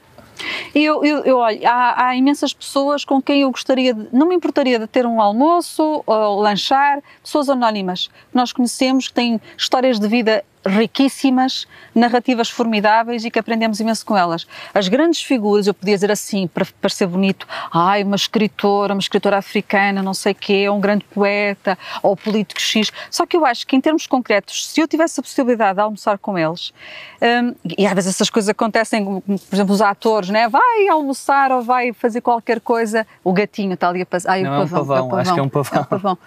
eu, 0.74 1.04
eu, 1.04 1.18
eu 1.24 1.36
olho, 1.38 1.60
há, 1.66 2.06
há, 2.06 2.16
imensas 2.16 2.52
pessoas 2.52 3.04
com 3.04 3.20
quem 3.20 3.42
eu 3.42 3.50
gostaria 3.50 3.94
de, 3.94 4.08
não 4.12 4.28
me 4.28 4.34
importaria 4.34 4.78
de 4.78 4.86
ter 4.86 5.06
um 5.06 5.20
almoço 5.20 6.02
ou 6.06 6.40
lanchar, 6.40 7.00
pessoas 7.22 7.48
anónimas 7.48 8.08
que 8.08 8.36
nós 8.36 8.52
conhecemos, 8.52 9.08
que 9.08 9.14
têm 9.14 9.40
histórias 9.56 9.98
de 9.98 10.08
vida 10.08 10.44
riquíssimas, 10.66 11.66
narrativas 11.94 12.48
formidáveis 12.48 13.24
e 13.24 13.30
que 13.30 13.38
aprendemos 13.38 13.80
imenso 13.80 14.04
com 14.04 14.16
elas. 14.16 14.46
As 14.74 14.88
grandes 14.88 15.22
figuras, 15.22 15.66
eu 15.66 15.74
podia 15.74 15.94
dizer 15.94 16.10
assim, 16.10 16.46
para 16.46 16.66
parecer 16.80 17.06
bonito, 17.06 17.46
ai, 17.72 18.02
uma 18.02 18.16
escritora, 18.16 18.94
uma 18.94 19.00
escritora 19.00 19.38
africana, 19.38 20.02
não 20.02 20.14
sei 20.14 20.34
quê, 20.34 20.68
um 20.68 20.80
grande 20.80 21.04
poeta, 21.04 21.78
ou 22.02 22.16
político 22.16 22.60
X, 22.60 22.92
só 23.10 23.26
que 23.26 23.36
eu 23.36 23.44
acho 23.44 23.66
que 23.66 23.76
em 23.76 23.80
termos 23.80 24.06
concretos, 24.06 24.66
se 24.68 24.80
eu 24.80 24.88
tivesse 24.88 25.20
a 25.20 25.22
possibilidade 25.22 25.76
de 25.76 25.80
almoçar 25.80 26.18
com 26.18 26.38
eles, 26.38 26.72
um, 27.22 27.54
e 27.76 27.86
às 27.86 27.94
vezes 27.94 28.14
essas 28.14 28.30
coisas 28.30 28.48
acontecem, 28.48 29.04
por 29.04 29.54
exemplo, 29.54 29.74
os 29.74 29.80
atores, 29.80 30.28
né? 30.28 30.48
Vai 30.58 30.88
almoçar 30.88 31.52
ou 31.52 31.62
vai 31.62 31.92
fazer 31.92 32.20
qualquer 32.20 32.60
coisa, 32.60 33.06
o 33.22 33.32
gatinho 33.32 33.74
está 33.74 33.88
ali 33.88 34.02
a 34.02 34.06
passar, 34.06 34.32
ai, 34.32 34.42
não, 34.42 34.64
o 34.64 34.68
pavão, 34.68 34.78
é 34.78 34.82
um 34.82 34.86
pavão, 34.86 34.96
é 34.96 35.02
um 35.02 35.08
pavão, 35.08 35.20
acho 35.20 35.34
que 35.34 35.40
é 35.40 35.42
um 35.42 35.48
pavão. 35.48 35.78
É 35.78 35.80
um 35.80 35.84
pavão. 35.84 36.18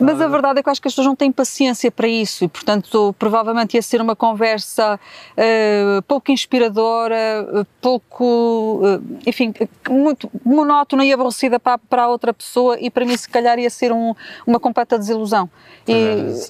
Mas 0.00 0.18
a 0.18 0.26
verdade 0.28 0.58
é 0.58 0.62
que 0.62 0.68
eu 0.68 0.70
acho 0.70 0.80
que 0.80 0.88
as 0.88 0.94
pessoas 0.94 1.06
não 1.06 1.14
têm 1.14 1.30
paciência 1.30 1.90
para 1.90 2.08
isso 2.08 2.42
e, 2.42 2.48
portanto, 2.48 3.14
provavelmente 3.18 3.74
ia 3.74 3.82
ser 3.82 4.00
uma 4.00 4.16
conversa 4.16 4.98
uh, 4.98 6.02
pouco 6.04 6.32
inspiradora, 6.32 7.66
pouco, 7.82 8.80
uh, 8.82 9.18
enfim, 9.26 9.52
muito 9.90 10.30
monótona 10.42 11.04
e 11.04 11.12
aborrecida 11.12 11.60
para, 11.60 11.76
para 11.76 12.04
a 12.04 12.08
outra 12.08 12.32
pessoa 12.32 12.78
e 12.80 12.90
para 12.90 13.04
mim, 13.04 13.14
se 13.14 13.28
calhar, 13.28 13.58
ia 13.58 13.68
ser 13.68 13.92
um, 13.92 14.14
uma 14.46 14.58
completa 14.58 14.98
desilusão. 14.98 15.50
E, 15.86 15.92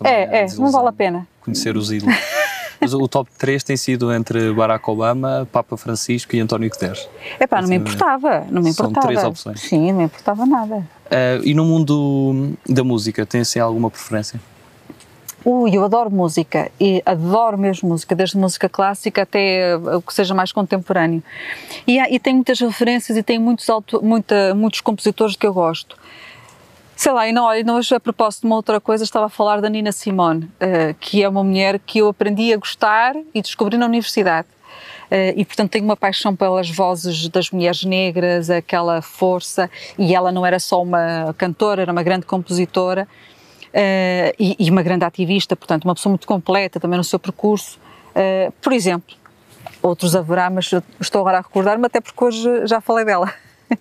é, 0.05 0.43
é, 0.43 0.45
é 0.45 0.47
não 0.57 0.71
vale 0.71 0.89
a 0.89 0.93
pena. 0.93 1.27
Conhecer 1.41 1.77
os 1.77 1.91
ídolos. 1.91 2.15
Mas 2.81 2.95
o 2.95 3.07
top 3.07 3.31
3 3.37 3.63
tem 3.63 3.77
sido 3.77 4.13
entre 4.13 4.53
Barack 4.53 4.89
Obama, 4.89 5.47
Papa 5.53 5.77
Francisco 5.77 6.35
e 6.35 6.41
António 6.41 6.71
Guterres. 6.71 7.09
É 7.39 7.47
pá, 7.47 7.61
não 7.61 7.69
me 7.69 7.77
importava, 7.77 8.47
não 8.51 8.63
me 8.63 8.71
importava. 8.71 8.95
São 8.95 9.03
três 9.03 9.25
opções. 9.25 9.61
Sim, 9.61 9.93
não 9.93 9.99
me 9.99 10.05
importava 10.05 10.47
nada. 10.47 10.77
Uh, 10.77 11.45
e 11.45 11.55
no 11.55 11.65
mundo 11.65 12.55
da 12.69 12.83
música, 12.83 13.27
tem 13.27 13.43
assim 13.43 13.59
alguma 13.59 13.91
preferência? 13.91 14.41
Ui, 15.45 15.75
eu 15.75 15.83
adoro 15.85 16.11
música 16.11 16.71
e 16.79 17.03
adoro 17.05 17.57
mesmo 17.57 17.89
música, 17.89 18.15
desde 18.15 18.37
música 18.37 18.69
clássica 18.69 19.23
até 19.23 19.75
o 19.77 20.03
que 20.03 20.13
seja 20.13 20.35
mais 20.35 20.53
contemporâneo. 20.53 21.23
E, 21.87 21.99
há, 21.99 22.11
e 22.11 22.19
tem 22.19 22.35
muitas 22.35 22.61
referências 22.61 23.17
e 23.17 23.23
tem 23.23 23.39
muitos, 23.39 23.69
auto, 23.71 24.05
muita, 24.05 24.55
muitos 24.55 24.83
compositores 24.83 25.37
que 25.37 25.47
eu 25.47 25.55
gosto. 25.55 25.97
Sei 27.01 27.13
lá, 27.13 27.27
e 27.27 27.33
não, 27.33 27.45
olha, 27.45 27.73
hoje 27.73 27.95
a 27.95 27.99
propósito 27.99 28.43
de 28.43 28.47
uma 28.47 28.57
outra 28.57 28.79
coisa, 28.79 29.03
estava 29.03 29.25
a 29.25 29.29
falar 29.31 29.63
da 29.63 29.71
Nina 29.71 29.91
Simone, 29.91 30.45
uh, 30.45 30.95
que 31.01 31.23
é 31.23 31.27
uma 31.31 31.43
mulher 31.43 31.79
que 31.79 32.01
eu 32.01 32.09
aprendi 32.09 32.53
a 32.53 32.59
gostar 32.59 33.17
e 33.33 33.41
descobri 33.41 33.79
na 33.79 33.87
universidade. 33.87 34.47
Uh, 35.11 35.33
e 35.35 35.43
portanto 35.47 35.71
tenho 35.71 35.87
uma 35.87 35.97
paixão 35.97 36.37
pelas 36.37 36.69
vozes 36.69 37.27
das 37.29 37.51
mulheres 37.51 37.85
negras, 37.85 38.51
aquela 38.51 39.01
força, 39.01 39.71
e 39.99 40.15
ela 40.15 40.31
não 40.31 40.45
era 40.45 40.61
só 40.61 40.83
uma 40.83 41.35
cantora, 41.39 41.81
era 41.81 41.91
uma 41.91 42.03
grande 42.03 42.27
compositora. 42.27 43.09
e, 44.39 44.57
e, 44.59 44.71
uma 44.71 44.83
grande 44.83 45.07
ativista, 45.07 45.57
portanto, 45.57 45.87
uma 45.87 45.95
pessoa 45.95 46.11
muito 46.11 46.27
completa 46.27 46.79
também 46.79 46.99
no 46.99 47.05
seu 47.05 47.19
percurso. 47.19 47.79
Uh, 48.11 48.53
por 48.61 48.75
exemplo, 48.75 49.17
outros 49.83 50.15
haverá, 50.15 50.51
mas 50.51 50.71
estou 51.01 51.23
agora 51.23 51.39
a 51.39 51.41
recordar-me, 51.41 51.87
até 51.87 51.99
porque 51.99 52.23
hoje 52.23 52.67
já 52.67 52.79
falei 52.79 53.07
dela. 53.07 53.33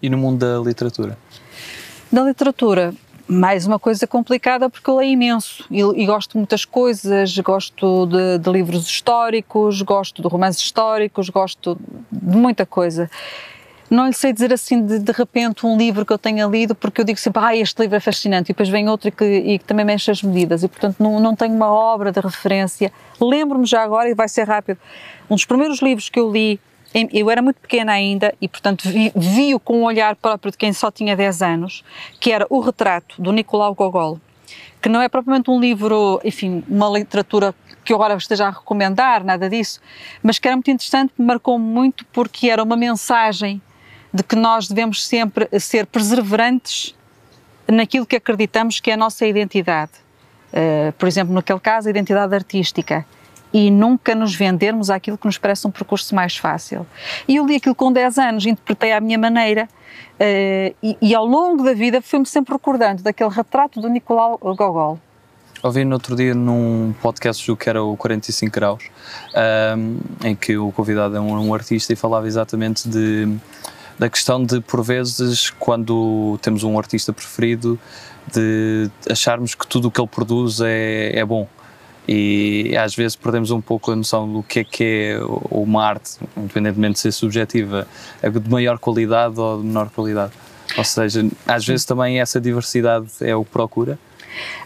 E 0.01 0.09
no 0.09 0.17
mundo 0.17 0.39
da 0.39 0.65
literatura? 0.65 1.17
Da 2.11 2.23
literatura, 2.23 2.93
mais 3.29 3.67
uma 3.67 3.77
coisa 3.77 4.07
complicada 4.07 4.71
porque 4.71 4.89
eu 4.89 4.95
leio 4.95 5.11
imenso 5.11 5.63
e, 5.69 5.81
e 5.81 6.05
gosto 6.07 6.31
de 6.31 6.37
muitas 6.37 6.65
coisas, 6.65 7.37
gosto 7.37 8.07
de, 8.07 8.39
de, 8.39 8.51
livros 8.51 8.87
históricos, 8.87 9.83
gosto 9.83 10.23
de 10.23 10.27
romances 10.27 10.63
históricos, 10.63 11.29
gosto 11.29 11.77
de 12.11 12.35
muita 12.35 12.65
coisa. 12.65 13.09
Não 13.87 14.07
lhe 14.07 14.13
sei 14.13 14.33
dizer 14.33 14.51
assim 14.51 14.83
de, 14.83 14.97
de 14.97 15.11
repente 15.11 15.63
um 15.63 15.77
livro 15.77 16.03
que 16.03 16.11
eu 16.11 16.17
tenha 16.17 16.47
lido 16.47 16.73
porque 16.73 17.01
eu 17.01 17.05
digo 17.05 17.19
sempre, 17.19 17.39
ah, 17.43 17.55
este 17.55 17.79
livro 17.79 17.97
é 17.97 17.99
fascinante 17.99 18.51
e 18.51 18.53
depois 18.53 18.67
vem 18.67 18.89
outro 18.89 19.11
que, 19.11 19.23
e 19.23 19.59
que 19.59 19.65
também 19.65 19.85
mexe 19.85 20.09
as 20.09 20.23
medidas 20.23 20.63
e 20.63 20.67
portanto 20.67 20.95
não, 20.99 21.19
não 21.19 21.35
tenho 21.35 21.53
uma 21.53 21.71
obra 21.71 22.11
de 22.11 22.19
referência. 22.19 22.91
Lembro-me 23.21 23.65
já 23.67 23.83
agora 23.83 24.09
e 24.09 24.15
vai 24.15 24.27
ser 24.27 24.47
rápido. 24.47 24.79
Um 25.29 25.35
dos 25.35 25.45
primeiros 25.45 25.83
livros 25.83 26.09
que 26.09 26.19
eu 26.19 26.31
li 26.31 26.59
eu 26.93 27.29
era 27.29 27.41
muito 27.41 27.59
pequena 27.59 27.91
ainda 27.91 28.33
e, 28.41 28.47
portanto, 28.47 28.83
vi-o 28.87 29.11
vi 29.15 29.59
com 29.63 29.81
um 29.81 29.83
olhar 29.83 30.15
próprio 30.15 30.51
de 30.51 30.57
quem 30.57 30.73
só 30.73 30.89
tinha 30.89 31.15
10 31.15 31.41
anos, 31.41 31.83
que 32.19 32.31
era 32.31 32.47
O 32.49 32.59
Retrato, 32.59 33.21
do 33.21 33.31
Nicolau 33.31 33.75
Gogol, 33.75 34.19
que 34.81 34.89
não 34.89 35.01
é 35.01 35.07
propriamente 35.07 35.51
um 35.51 35.59
livro, 35.59 36.19
enfim, 36.23 36.63
uma 36.67 36.89
literatura 36.89 37.53
que 37.83 37.93
eu 37.93 37.97
agora 37.97 38.15
esteja 38.15 38.47
a 38.47 38.49
recomendar, 38.49 39.23
nada 39.23 39.49
disso, 39.49 39.79
mas 40.23 40.39
que 40.39 40.47
era 40.47 40.55
muito 40.55 40.71
interessante, 40.71 41.13
me 41.17 41.25
marcou 41.25 41.59
muito 41.59 42.05
porque 42.07 42.49
era 42.49 42.63
uma 42.63 42.75
mensagem 42.75 43.61
de 44.13 44.23
que 44.23 44.35
nós 44.35 44.67
devemos 44.67 45.05
sempre 45.05 45.47
ser 45.59 45.85
perseverantes 45.85 46.95
naquilo 47.67 48.05
que 48.05 48.15
acreditamos 48.15 48.79
que 48.79 48.89
é 48.89 48.95
a 48.95 48.97
nossa 48.97 49.25
identidade. 49.25 49.91
Uh, 50.51 50.91
por 50.93 51.07
exemplo, 51.07 51.33
naquele 51.33 51.59
caso, 51.59 51.87
a 51.87 51.91
identidade 51.91 52.33
artística 52.33 53.05
e 53.53 53.71
nunca 53.71 54.13
nos 54.13 54.35
vendermos 54.35 54.89
àquilo 54.89 55.17
que 55.17 55.25
nos 55.25 55.37
parece 55.37 55.67
um 55.67 55.71
percurso 55.71 56.13
mais 56.13 56.37
fácil. 56.37 56.85
E 57.27 57.37
eu 57.37 57.45
li 57.45 57.55
aquilo 57.55 57.75
com 57.75 57.91
10 57.91 58.17
anos, 58.17 58.45
interpretei 58.45 58.91
à 58.91 58.99
minha 58.99 59.17
maneira 59.17 59.67
uh, 60.19 60.75
e, 60.83 60.97
e, 61.01 61.15
ao 61.15 61.25
longo 61.25 61.63
da 61.63 61.73
vida 61.73 62.01
fui-me 62.01 62.25
sempre 62.25 62.53
recordando 62.53 63.01
daquele 63.01 63.29
retrato 63.29 63.81
do 63.81 63.89
Nicolau 63.89 64.37
Gogol. 64.37 64.99
Ouvi 65.61 65.83
no 65.83 65.95
outro 65.95 66.15
dia 66.15 66.33
num 66.33 66.93
podcast 67.01 67.55
que 67.55 67.69
era 67.69 67.83
o 67.83 67.97
45 67.97 68.53
Graus, 68.53 68.83
um, 69.77 69.99
em 70.23 70.35
que 70.35 70.57
o 70.57 70.71
convidado 70.71 71.17
é 71.17 71.19
um, 71.19 71.47
um 71.47 71.53
artista 71.53 71.91
e 71.91 71.95
falava 71.97 72.27
exatamente 72.27 72.87
de 72.87 73.27
da 73.99 74.09
questão 74.09 74.41
de, 74.41 74.61
por 74.61 74.81
vezes, 74.81 75.49
quando 75.49 76.39
temos 76.41 76.63
um 76.63 76.79
artista 76.79 77.11
preferido, 77.11 77.77
de 78.33 78.89
acharmos 79.11 79.53
que 79.53 79.67
tudo 79.67 79.89
o 79.89 79.91
que 79.91 79.99
ele 79.99 80.07
produz 80.07 80.61
é, 80.61 81.19
é 81.19 81.25
bom 81.25 81.45
e 82.11 82.75
às 82.75 82.95
vezes 82.95 83.15
perdemos 83.15 83.51
um 83.51 83.61
pouco 83.61 83.91
a 83.91 83.95
noção 83.95 84.33
do 84.33 84.41
que 84.41 84.61
é 84.61 84.63
que 84.63 84.83
é 84.83 85.19
uma 85.51 85.85
arte, 85.85 86.17
independentemente 86.35 86.93
de 86.93 86.99
ser 87.01 87.11
subjetiva, 87.11 87.87
de 88.23 88.49
maior 88.49 88.79
qualidade 88.79 89.39
ou 89.39 89.59
de 89.59 89.67
menor 89.67 89.91
qualidade. 89.91 90.33
Ou 90.75 90.83
seja, 90.83 91.23
às 91.45 91.67
vezes 91.67 91.85
também 91.85 92.19
essa 92.19 92.41
diversidade 92.41 93.07
é 93.21 93.35
o 93.35 93.45
que 93.45 93.51
procura. 93.51 93.99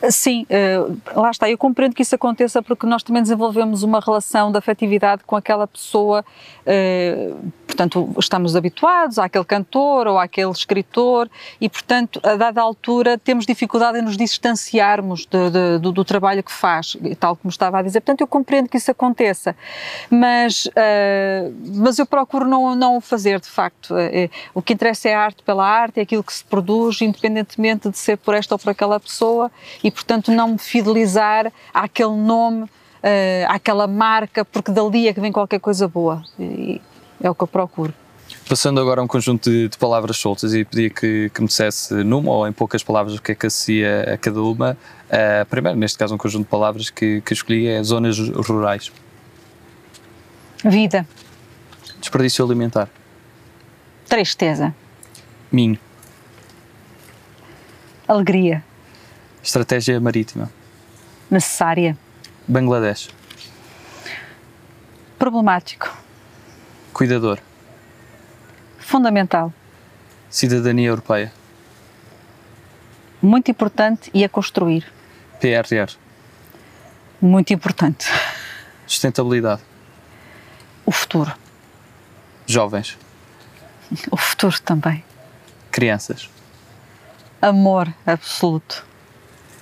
Sim, 0.10 0.46
uh, 0.50 1.20
lá 1.20 1.32
está. 1.32 1.50
Eu 1.50 1.58
compreendo 1.58 1.96
que 1.96 2.02
isso 2.02 2.16
aconteça 2.16 2.62
porque 2.62 2.86
nós 2.86 3.04
também 3.04 3.22
desenvolvemos 3.22 3.84
uma 3.84 4.00
relação 4.00 4.52
de 4.52 4.58
afetividade 4.58 5.24
com 5.26 5.36
aquela 5.36 5.66
pessoa. 5.66 6.26
Uh, 6.62 7.52
portanto, 7.66 8.14
estamos 8.20 8.56
habituados 8.56 9.18
àquele 9.18 9.46
cantor 9.46 10.08
ou 10.08 10.20
àquele 10.20 10.52
escritor 10.52 11.30
e, 11.60 11.70
portanto, 11.70 12.20
a 12.24 12.36
dada 12.36 12.62
altura 12.62 13.18
temos 13.18 13.46
dificuldade 13.46 14.00
em 14.00 14.02
nos 14.02 14.18
distanciarmos 14.18 15.26
de, 15.26 15.50
de, 15.50 15.80
do, 15.80 15.92
do, 15.92 16.06
trabalho 16.06 16.44
que 16.44 16.52
faz, 16.52 16.98
tal 17.20 17.36
como 17.36 17.50
estava 17.50 17.80
a 17.80 17.82
dizer. 17.82 18.02
Portanto, 18.02 18.22
eu 18.22 18.28
compreendo 18.28 18.70
que 18.70 18.78
isso 18.78 18.92
aconteça, 18.92 19.56
mas, 20.10 20.66
uh, 20.68 21.54
mas 21.76 21.98
eu 21.98 22.06
procuro 22.06 22.46
não, 22.46 22.76
não 22.76 22.98
o 22.98 23.02
fazer, 23.02 23.40
de 23.40 23.48
facto. 23.48 23.96
O 24.54 24.62
que 24.62 24.74
interessa 24.74 25.10
é 25.10 25.16
a 25.16 25.22
arte 25.22 25.42
pela 25.44 25.66
arte, 25.66 26.00
é 26.00 26.04
aquilo 26.04 26.24
que 26.24 26.34
se 26.34 26.44
produz, 26.44 27.02
independentemente 27.02 27.90
de 27.90 27.98
ser 27.98 28.18
por 28.18 28.36
esta 28.36 28.56
ou 28.56 28.60
por 28.60 28.70
aquela 28.70 29.00
pessoa, 29.00 29.52
e, 29.84 29.92
portanto, 29.92 30.32
não 30.32 30.50
me 30.50 30.58
fidelizar 30.58 31.52
àquele 31.74 32.16
nome, 32.16 32.64
uh, 32.64 32.70
àquela 33.48 33.88
marca, 33.88 34.44
porque 34.46 34.72
dali 34.72 35.08
é 35.08 35.14
que 35.14 35.20
vem 35.20 35.32
qualquer 35.32 35.60
coisa 35.60 35.88
boa. 35.88 36.24
E, 36.40 36.82
é 37.22 37.30
o 37.30 37.36
que 37.36 37.44
eu 37.44 37.48
procuro. 37.48 37.94
Passando 38.48 38.80
agora 38.82 39.00
a 39.00 39.04
um 39.04 39.08
conjunto 39.08 39.50
de, 39.50 39.70
de, 39.70 39.78
palavras 39.78 40.18
soltas 40.18 40.54
e 40.54 40.66
pedia 40.66 40.90
que, 40.90 41.30
que 41.34 41.42
me 41.42 41.48
dissesse 41.48 41.94
numa 42.04 42.32
ou 42.32 42.48
em 42.48 42.52
poucas 42.52 42.84
palavras 42.84 43.16
o 43.16 43.22
que 43.22 43.32
é 43.32 43.36
que 43.36 43.46
associa 43.46 44.14
a 44.14 44.18
cada 44.18 44.42
uma. 44.42 44.78
Uh, 45.08 45.46
primeiro, 45.46 45.78
neste 45.78 45.98
caso, 45.98 46.14
um 46.14 46.18
conjunto 46.18 46.44
de 46.44 46.50
palavras 46.50 46.90
que, 46.90 47.22
que 47.22 47.34
escolhi 47.34 47.68
é 47.68 47.82
zonas 47.84 48.18
rurais. 48.20 48.92
Vida. 50.64 51.08
Desperdício 52.00 52.44
alimentar. 52.44 52.90
Tristeza. 54.08 54.74
Minho. 55.52 55.78
Alegria. 58.08 58.64
Estratégia 59.44 60.00
marítima. 60.00 60.50
Necessária. 61.30 61.98
Bangladesh. 62.48 63.10
Problemático. 65.20 65.94
Cuidador. 66.94 67.40
Fundamental. 68.80 69.54
Cidadania 70.30 70.88
Europeia. 70.88 71.34
Muito 73.22 73.52
importante 73.52 74.10
e 74.14 74.24
a 74.24 74.30
construir. 74.30 74.90
PRR. 75.42 75.94
Muito 77.22 77.54
importante. 77.54 78.08
Sustentabilidade. 78.88 79.62
O 80.86 80.92
futuro. 80.92 81.34
Jovens. 82.46 82.98
O 84.10 84.16
futuro 84.16 84.58
também. 84.62 85.04
Crianças. 85.70 86.30
Amor 87.42 87.94
absoluto. 88.06 88.93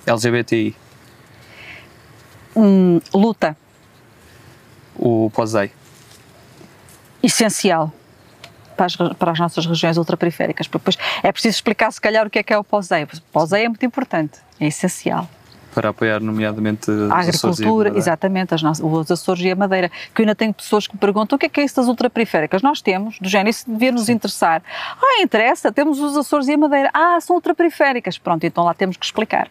LGBTI. 0.06 0.74
Hum, 2.56 3.00
luta. 3.14 3.56
O 4.96 5.30
POSEI 5.30 5.72
essencial 7.22 7.92
para 8.76 8.86
as, 8.86 8.96
para 8.96 9.30
as 9.30 9.38
nossas 9.38 9.64
regiões 9.64 9.96
ultraperiféricas. 9.96 10.66
Depois 10.66 10.98
é 11.22 11.30
preciso 11.30 11.56
explicar, 11.56 11.90
se 11.92 12.00
calhar, 12.00 12.26
o 12.26 12.30
que 12.30 12.38
é 12.38 12.42
que 12.42 12.52
é 12.52 12.58
o 12.58 12.64
POSEI. 12.64 13.04
O 13.04 13.08
POSEI 13.32 13.64
é 13.64 13.68
muito 13.68 13.84
importante, 13.86 14.38
é 14.58 14.66
essencial. 14.66 15.28
Para 15.74 15.88
apoiar, 15.88 16.20
nomeadamente, 16.20 16.90
a 17.10 17.20
agricultura, 17.20 17.96
exatamente, 17.96 18.52
as 18.52 18.62
nossas, 18.62 18.84
os 18.84 19.10
Açores 19.10 19.42
e 19.42 19.50
a 19.50 19.56
Madeira. 19.56 19.90
Que 20.14 20.20
eu 20.20 20.24
ainda 20.24 20.34
tenho 20.34 20.52
pessoas 20.52 20.86
que 20.86 20.94
me 20.94 21.00
perguntam 21.00 21.36
o 21.36 21.38
que 21.38 21.46
é 21.46 21.48
que 21.48 21.60
é 21.62 21.64
isso 21.64 21.76
das 21.76 21.86
ultraperiféricas. 21.86 22.60
Nós 22.60 22.82
temos, 22.82 23.18
do 23.18 23.26
género, 23.26 23.48
isso 23.48 23.70
devia 23.70 23.90
nos 23.90 24.10
interessar. 24.10 24.62
Ah, 25.00 25.22
interessa, 25.22 25.72
temos 25.72 25.98
os 25.98 26.14
Açores 26.14 26.46
e 26.48 26.52
a 26.52 26.58
Madeira. 26.58 26.90
Ah, 26.92 27.18
são 27.22 27.36
ultraperiféricas. 27.36 28.18
Pronto, 28.18 28.44
então 28.44 28.64
lá 28.64 28.74
temos 28.74 28.98
que 28.98 29.06
explicar. 29.06 29.48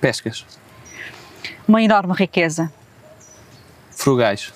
Pescas. 0.00 0.44
Uma 1.66 1.82
enorme 1.82 2.14
riqueza. 2.14 2.72
Frugais. 3.90 4.52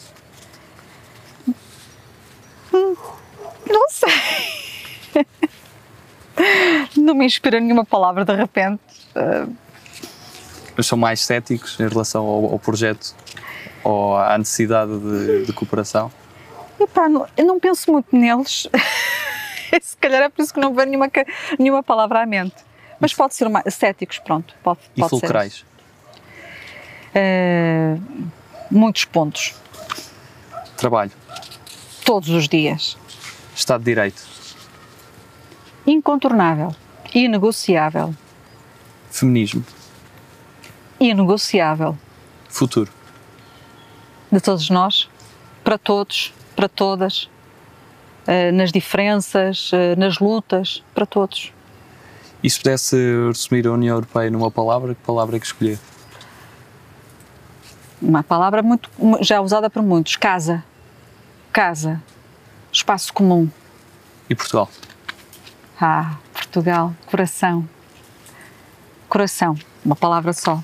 Não 2.72 3.88
sei. 3.88 5.26
Não 6.96 7.14
me 7.14 7.26
inspira 7.26 7.60
nenhuma 7.60 7.84
palavra 7.84 8.24
de 8.24 8.34
repente. 8.34 8.80
Mas 10.76 10.86
são 10.86 10.96
mais 10.96 11.20
céticos 11.20 11.78
em 11.78 11.88
relação 11.88 12.24
ao, 12.24 12.52
ao 12.52 12.58
projeto 12.58 13.14
ou 13.84 14.16
à 14.16 14.38
necessidade 14.38 14.98
de, 14.98 15.46
de 15.46 15.52
cooperação? 15.52 16.10
Epá, 16.80 17.08
não, 17.08 17.26
eu 17.36 17.44
não 17.44 17.60
penso 17.60 17.92
muito 17.92 18.14
neles. 18.16 18.68
Se 19.80 19.96
calhar 19.96 20.22
é 20.22 20.28
por 20.28 20.42
isso 20.42 20.52
que 20.52 20.60
não 20.60 20.74
vem 20.74 20.86
nenhuma, 20.86 21.10
nenhuma 21.58 21.82
palavra 21.82 22.22
à 22.22 22.26
mente. 22.26 22.56
Mas 23.02 23.12
pode 23.12 23.34
ser 23.34 23.48
mais, 23.50 23.74
céticos, 23.74 24.18
pronto. 24.18 24.54
Pode, 24.62 24.80
e 24.96 25.00
pode 25.00 25.10
fulcrais? 25.10 25.64
Uh, 27.14 28.00
muitos 28.70 29.04
pontos. 29.04 29.54
Trabalho 30.78 31.12
todos 32.04 32.28
os 32.30 32.48
dias. 32.48 32.96
Estado 33.54 33.80
de 33.80 33.86
Direito. 33.86 34.22
Incontornável. 35.86 36.74
Inegociável. 37.14 38.14
Feminismo. 39.10 39.64
Inegociável. 41.00 41.96
Futuro. 42.48 42.90
De 44.30 44.40
todos 44.40 44.70
nós, 44.70 45.08
para 45.62 45.76
todos, 45.76 46.32
para 46.56 46.68
todas, 46.68 47.28
eh, 48.26 48.52
nas 48.52 48.72
diferenças, 48.72 49.70
eh, 49.72 49.96
nas 49.96 50.18
lutas, 50.18 50.82
para 50.94 51.04
todos. 51.04 51.52
E 52.42 52.50
se 52.50 52.58
pudesse 52.58 52.96
resumir 53.26 53.66
a 53.66 53.72
União 53.72 53.96
Europeia 53.96 54.30
numa 54.30 54.50
palavra, 54.50 54.94
que 54.94 55.02
palavra 55.02 55.36
é 55.36 55.40
que 55.40 55.46
escolher? 55.46 55.78
Uma 58.00 58.22
palavra 58.22 58.62
muito, 58.62 58.90
já 59.20 59.40
usada 59.40 59.70
por 59.70 59.82
muitos: 59.82 60.16
casa 60.16 60.64
casa, 61.52 62.02
espaço 62.72 63.12
comum. 63.12 63.48
E 64.28 64.34
Portugal? 64.34 64.68
Ah, 65.78 66.16
Portugal, 66.32 66.94
coração. 67.06 67.68
Coração. 69.08 69.56
uma 69.84 69.94
palavra 69.94 70.32
só. 70.32 70.62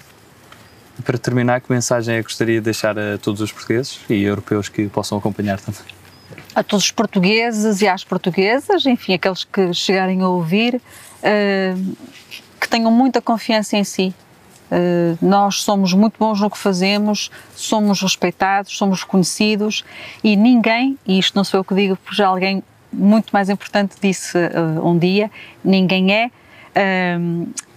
Para 1.05 1.19
terminar, 1.19 1.61
que 1.61 1.71
mensagem 1.71 2.17
é 2.17 2.19
que 2.19 2.25
gostaria 2.25 2.57
de 2.57 2.63
deixar 2.63 2.99
a 2.99 3.19
todos 3.19 3.41
os 3.41 3.53
portugueses 3.53 4.01
e 4.09 4.23
europeus 4.23 4.69
que 4.69 4.89
possam 4.89 5.19
acompanhar 5.19 5.61
também? 5.61 5.98
A 6.59 6.63
todos 6.65 6.87
os 6.87 6.91
portugueses 6.91 7.83
e 7.83 7.87
às 7.87 8.03
portuguesas, 8.03 8.85
enfim, 8.85 9.15
aqueles 9.15 9.45
que 9.45 9.73
chegarem 9.73 10.23
a 10.23 10.29
ouvir, 10.29 10.75
uh, 10.75 11.97
que 12.61 12.69
tenham 12.69 12.91
muita 12.91 13.23
confiança 13.23 13.77
em 13.77 13.85
si. 13.85 14.13
Uh, 14.69 15.17
nós 15.25 15.63
somos 15.63 15.93
muito 15.93 16.19
bons 16.19 16.41
no 16.41 16.51
que 16.51 16.59
fazemos, 16.59 17.31
somos 17.55 18.03
respeitados, 18.03 18.77
somos 18.77 19.03
reconhecidos 19.05 19.85
e 20.25 20.35
ninguém, 20.35 20.99
e 21.07 21.21
isto 21.21 21.37
não 21.37 21.45
sou 21.45 21.61
eu 21.61 21.65
que 21.65 21.77
digo, 21.77 21.97
porque 21.97 22.17
já 22.17 22.27
alguém 22.27 22.61
muito 22.93 23.31
mais 23.31 23.49
importante 23.49 23.95
disse 24.03 24.37
uh, 24.37 24.85
um 24.85 24.99
dia, 24.99 25.31
ninguém 25.63 26.13
é 26.13 26.29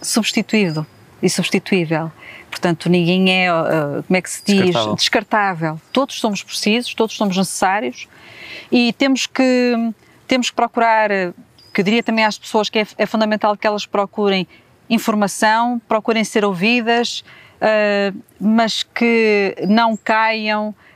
substituído 0.02 0.86
e 1.22 1.30
substituível. 1.30 2.12
Portanto, 2.52 2.90
ninguém 2.90 3.46
é, 3.46 3.48
como 4.06 4.18
é 4.18 4.22
que 4.22 4.30
se 4.30 4.44
diz, 4.46 4.66
descartável. 4.66 4.96
descartável. 4.96 5.82
Todos 5.92 6.20
somos 6.20 6.44
precisos, 6.44 6.94
todos 6.94 7.16
somos 7.16 7.36
necessários 7.36 8.08
e 8.72 8.94
temos 8.94 9.26
que, 9.26 9.74
temos 10.28 10.50
que 10.50 10.56
procurar, 10.56 11.10
que 11.74 11.82
eu 11.82 11.84
diria 11.84 12.04
também 12.04 12.24
às 12.24 12.38
pessoas 12.38 12.70
que 12.70 12.78
é, 12.80 12.88
é 12.98 13.06
fundamental 13.06 13.58
que 13.58 13.66
elas 13.66 13.86
procurem 13.86 14.48
informação, 14.90 15.82
procurem 15.88 16.24
ser 16.24 16.44
ouvidas, 16.44 17.24
uh, 17.62 18.18
mas 18.40 18.84
que 18.84 19.56
não 19.68 19.96
caiam 19.96 20.70
eh, 20.70 20.91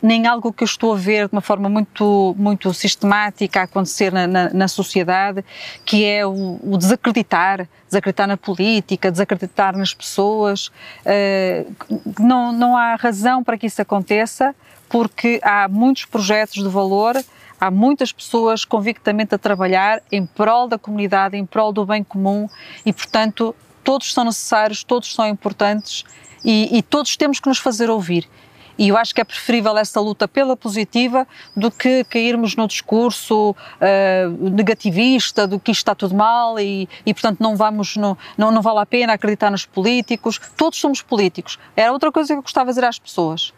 nem 0.00 0.26
algo 0.26 0.52
que 0.52 0.62
eu 0.62 0.66
estou 0.66 0.92
a 0.92 0.96
ver 0.96 1.28
de 1.28 1.34
uma 1.34 1.40
forma 1.40 1.68
muito, 1.68 2.34
muito 2.38 2.72
sistemática 2.72 3.60
a 3.60 3.62
acontecer 3.64 4.12
na, 4.12 4.26
na, 4.26 4.50
na 4.50 4.68
sociedade, 4.68 5.44
que 5.84 6.04
é 6.04 6.24
o, 6.24 6.60
o, 6.62 6.78
desacreditar, 6.78 7.68
desacreditar 7.88 8.28
na 8.28 8.36
política, 8.36 9.10
desacreditar 9.10 9.76
nas 9.76 9.92
pessoas. 9.92 10.68
Uh, 11.04 11.74
não, 12.20 12.52
não 12.52 12.76
há 12.76 12.94
razão 12.94 13.42
para 13.42 13.58
que 13.58 13.66
isso 13.66 13.82
aconteça, 13.82 14.54
porque 14.88 15.40
há 15.42 15.66
muitos 15.68 16.04
projetos 16.04 16.62
de 16.62 16.68
valor, 16.68 17.16
há 17.60 17.70
muitas 17.70 18.12
pessoas 18.12 18.64
convictamente 18.64 19.34
a 19.34 19.38
trabalhar 19.38 20.00
em 20.12 20.24
prol 20.24 20.68
da 20.68 20.78
comunidade, 20.78 21.36
em 21.36 21.44
prol 21.44 21.72
do 21.72 21.84
bem 21.84 22.04
comum 22.04 22.48
e, 22.86 22.92
portanto, 22.92 23.54
todos 23.82 24.12
são 24.12 24.24
necessários, 24.24 24.84
todos 24.84 25.12
são 25.12 25.26
importantes 25.26 26.04
e, 26.44 26.78
e 26.78 26.82
todos 26.82 27.16
temos 27.16 27.40
que 27.40 27.48
nos 27.48 27.58
fazer 27.58 27.90
ouvir. 27.90 28.28
E 28.76 28.88
eu 28.88 28.96
acho 28.96 29.14
que 29.14 29.20
é 29.20 29.24
preferível 29.24 29.76
essa 29.76 30.00
luta 30.00 30.26
pela 30.26 30.56
positiva 30.56 31.26
do 31.56 31.70
que 31.70 32.04
cairmos 32.04 32.56
no 32.56 32.66
discurso 32.66 33.50
uh, 33.50 34.50
negativista 34.50 35.46
do 35.46 35.60
que 35.60 35.70
isto 35.70 35.80
está 35.80 35.94
tudo 35.94 36.14
mal 36.14 36.58
e, 36.58 36.88
e 37.06 37.14
portanto, 37.14 37.40
não 37.40 37.56
vamos, 37.56 37.96
no, 37.96 38.16
não, 38.36 38.50
não 38.50 38.62
vale 38.62 38.80
a 38.80 38.86
pena 38.86 39.12
acreditar 39.12 39.50
nos 39.50 39.64
políticos. 39.64 40.40
Todos 40.56 40.78
somos 40.78 41.02
políticos. 41.02 41.58
Era 41.76 41.92
outra 41.92 42.10
coisa 42.10 42.34
que 42.34 42.38
eu 42.38 42.42
gostava 42.42 42.66
de 42.66 42.74
dizer 42.74 42.86
às 42.86 42.98
pessoas 42.98 43.52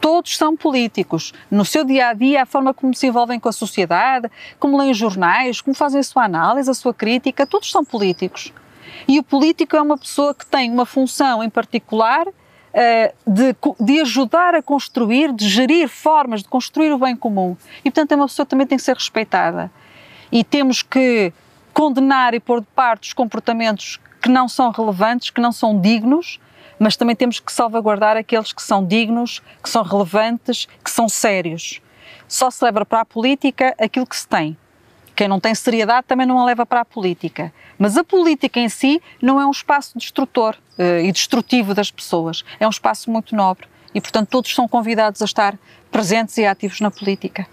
todos 0.00 0.36
são 0.36 0.54
políticos. 0.54 1.32
No 1.50 1.64
seu 1.64 1.82
dia 1.82 2.08
a 2.08 2.12
dia, 2.12 2.42
a 2.42 2.46
forma 2.46 2.74
como 2.74 2.92
se 2.92 3.06
envolvem 3.06 3.40
com 3.40 3.48
a 3.48 3.52
sociedade, 3.52 4.30
como 4.58 4.76
leem 4.76 4.92
jornais, 4.92 5.62
como 5.62 5.74
fazem 5.74 5.98
a 5.98 6.02
sua 6.02 6.24
análise, 6.24 6.70
a 6.70 6.74
sua 6.74 6.92
crítica, 6.92 7.46
todos 7.46 7.70
são 7.70 7.82
políticos. 7.82 8.52
E 9.08 9.18
o 9.18 9.22
político 9.22 9.74
é 9.74 9.80
uma 9.80 9.96
pessoa 9.96 10.34
que 10.34 10.44
tem 10.44 10.70
uma 10.70 10.84
função 10.84 11.42
em 11.42 11.48
particular 11.48 12.26
de, 13.26 13.56
de 13.80 14.00
ajudar 14.00 14.54
a 14.54 14.62
construir, 14.62 15.32
de 15.32 15.48
gerir 15.48 15.88
formas 15.88 16.42
de 16.42 16.48
construir 16.48 16.92
o 16.92 16.98
bem 16.98 17.14
comum. 17.14 17.56
E, 17.80 17.90
portanto, 17.90 18.12
é 18.12 18.16
uma 18.16 18.26
pessoa 18.26 18.44
que 18.44 18.50
também 18.50 18.66
tem 18.66 18.76
que 18.76 18.84
ser 18.84 18.94
respeitada. 18.94 19.70
E 20.32 20.42
temos 20.42 20.82
que 20.82 21.32
condenar 21.72 22.34
e 22.34 22.40
pôr 22.40 22.60
de 22.60 22.66
parte 22.74 23.08
os 23.08 23.12
comportamentos 23.12 24.00
que 24.20 24.28
não 24.28 24.48
são 24.48 24.70
relevantes, 24.70 25.30
que 25.30 25.40
não 25.40 25.52
são 25.52 25.78
dignos, 25.78 26.40
mas 26.78 26.96
também 26.96 27.14
temos 27.14 27.38
que 27.38 27.52
salvaguardar 27.52 28.16
aqueles 28.16 28.52
que 28.52 28.62
são 28.62 28.84
dignos, 28.84 29.40
que 29.62 29.68
são 29.68 29.82
relevantes, 29.82 30.66
que 30.82 30.90
são 30.90 31.08
sérios. 31.08 31.80
Só 32.26 32.50
se 32.50 32.64
leva 32.64 32.84
para 32.84 33.02
a 33.02 33.04
política 33.04 33.74
aquilo 33.78 34.06
que 34.06 34.16
se 34.16 34.26
tem. 34.26 34.56
Quem 35.14 35.28
não 35.28 35.38
tem 35.38 35.54
seriedade 35.54 36.06
também 36.06 36.26
não 36.26 36.38
a 36.40 36.44
leva 36.44 36.66
para 36.66 36.80
a 36.80 36.84
política. 36.84 37.52
Mas 37.78 37.96
a 37.96 38.04
política 38.04 38.58
em 38.58 38.68
si 38.68 39.00
não 39.20 39.40
é 39.40 39.46
um 39.46 39.50
espaço 39.50 39.98
destrutor 39.98 40.56
uh, 40.78 41.00
e 41.04 41.12
destrutivo 41.12 41.74
das 41.74 41.90
pessoas. 41.90 42.44
É 42.58 42.66
um 42.66 42.70
espaço 42.70 43.10
muito 43.10 43.34
nobre 43.34 43.66
e, 43.94 44.00
portanto, 44.00 44.28
todos 44.28 44.54
são 44.54 44.66
convidados 44.66 45.22
a 45.22 45.24
estar 45.24 45.56
presentes 45.90 46.36
e 46.38 46.44
ativos 46.44 46.80
na 46.80 46.90
política. 46.90 47.46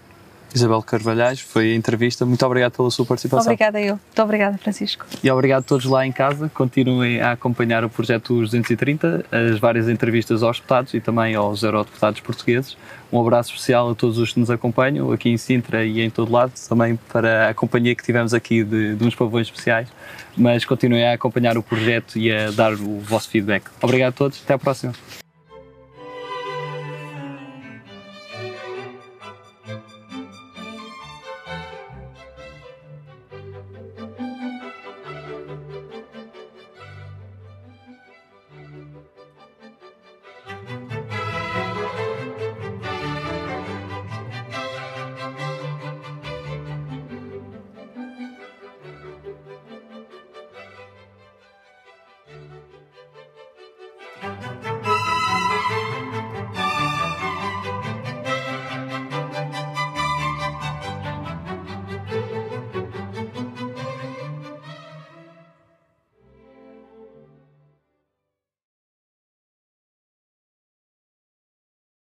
Isabel 0.54 0.82
Carvalhais, 0.82 1.40
foi 1.40 1.72
a 1.72 1.74
entrevista. 1.74 2.26
Muito 2.26 2.44
obrigado 2.44 2.72
pela 2.72 2.90
sua 2.90 3.06
participação. 3.06 3.52
Obrigada 3.52 3.80
eu. 3.80 3.94
Muito 3.94 4.22
obrigada, 4.22 4.58
Francisco. 4.58 5.06
E 5.22 5.30
obrigado 5.30 5.60
a 5.60 5.64
todos 5.64 5.86
lá 5.86 6.06
em 6.06 6.12
casa. 6.12 6.50
Continuem 6.52 7.20
a 7.20 7.32
acompanhar 7.32 7.84
o 7.84 7.90
projeto 7.90 8.40
230, 8.40 9.24
as 9.30 9.58
várias 9.58 9.88
entrevistas 9.88 10.42
aos 10.42 10.56
deputados 10.56 10.94
e 10.94 11.00
também 11.00 11.34
aos 11.34 11.62
eurodeputados 11.62 12.20
portugueses. 12.20 12.76
Um 13.12 13.20
abraço 13.20 13.50
especial 13.50 13.90
a 13.90 13.94
todos 13.94 14.16
os 14.18 14.32
que 14.32 14.40
nos 14.40 14.50
acompanham 14.50 15.12
aqui 15.12 15.28
em 15.28 15.36
Sintra 15.36 15.84
e 15.84 16.00
em 16.00 16.08
todo 16.08 16.32
lado, 16.32 16.52
também 16.66 16.98
para 17.12 17.50
a 17.50 17.54
companhia 17.54 17.94
que 17.94 18.02
tivemos 18.02 18.32
aqui 18.32 18.64
de, 18.64 18.94
de 18.94 19.04
uns 19.04 19.14
pavões 19.14 19.48
especiais. 19.48 19.88
Mas 20.36 20.64
continuem 20.64 21.06
a 21.06 21.12
acompanhar 21.12 21.58
o 21.58 21.62
projeto 21.62 22.18
e 22.18 22.32
a 22.32 22.50
dar 22.50 22.72
o 22.72 23.00
vosso 23.00 23.28
feedback. 23.28 23.64
Obrigado 23.82 24.10
a 24.10 24.16
todos. 24.16 24.40
Até 24.42 24.54
à 24.54 24.58
próxima. 24.58 24.94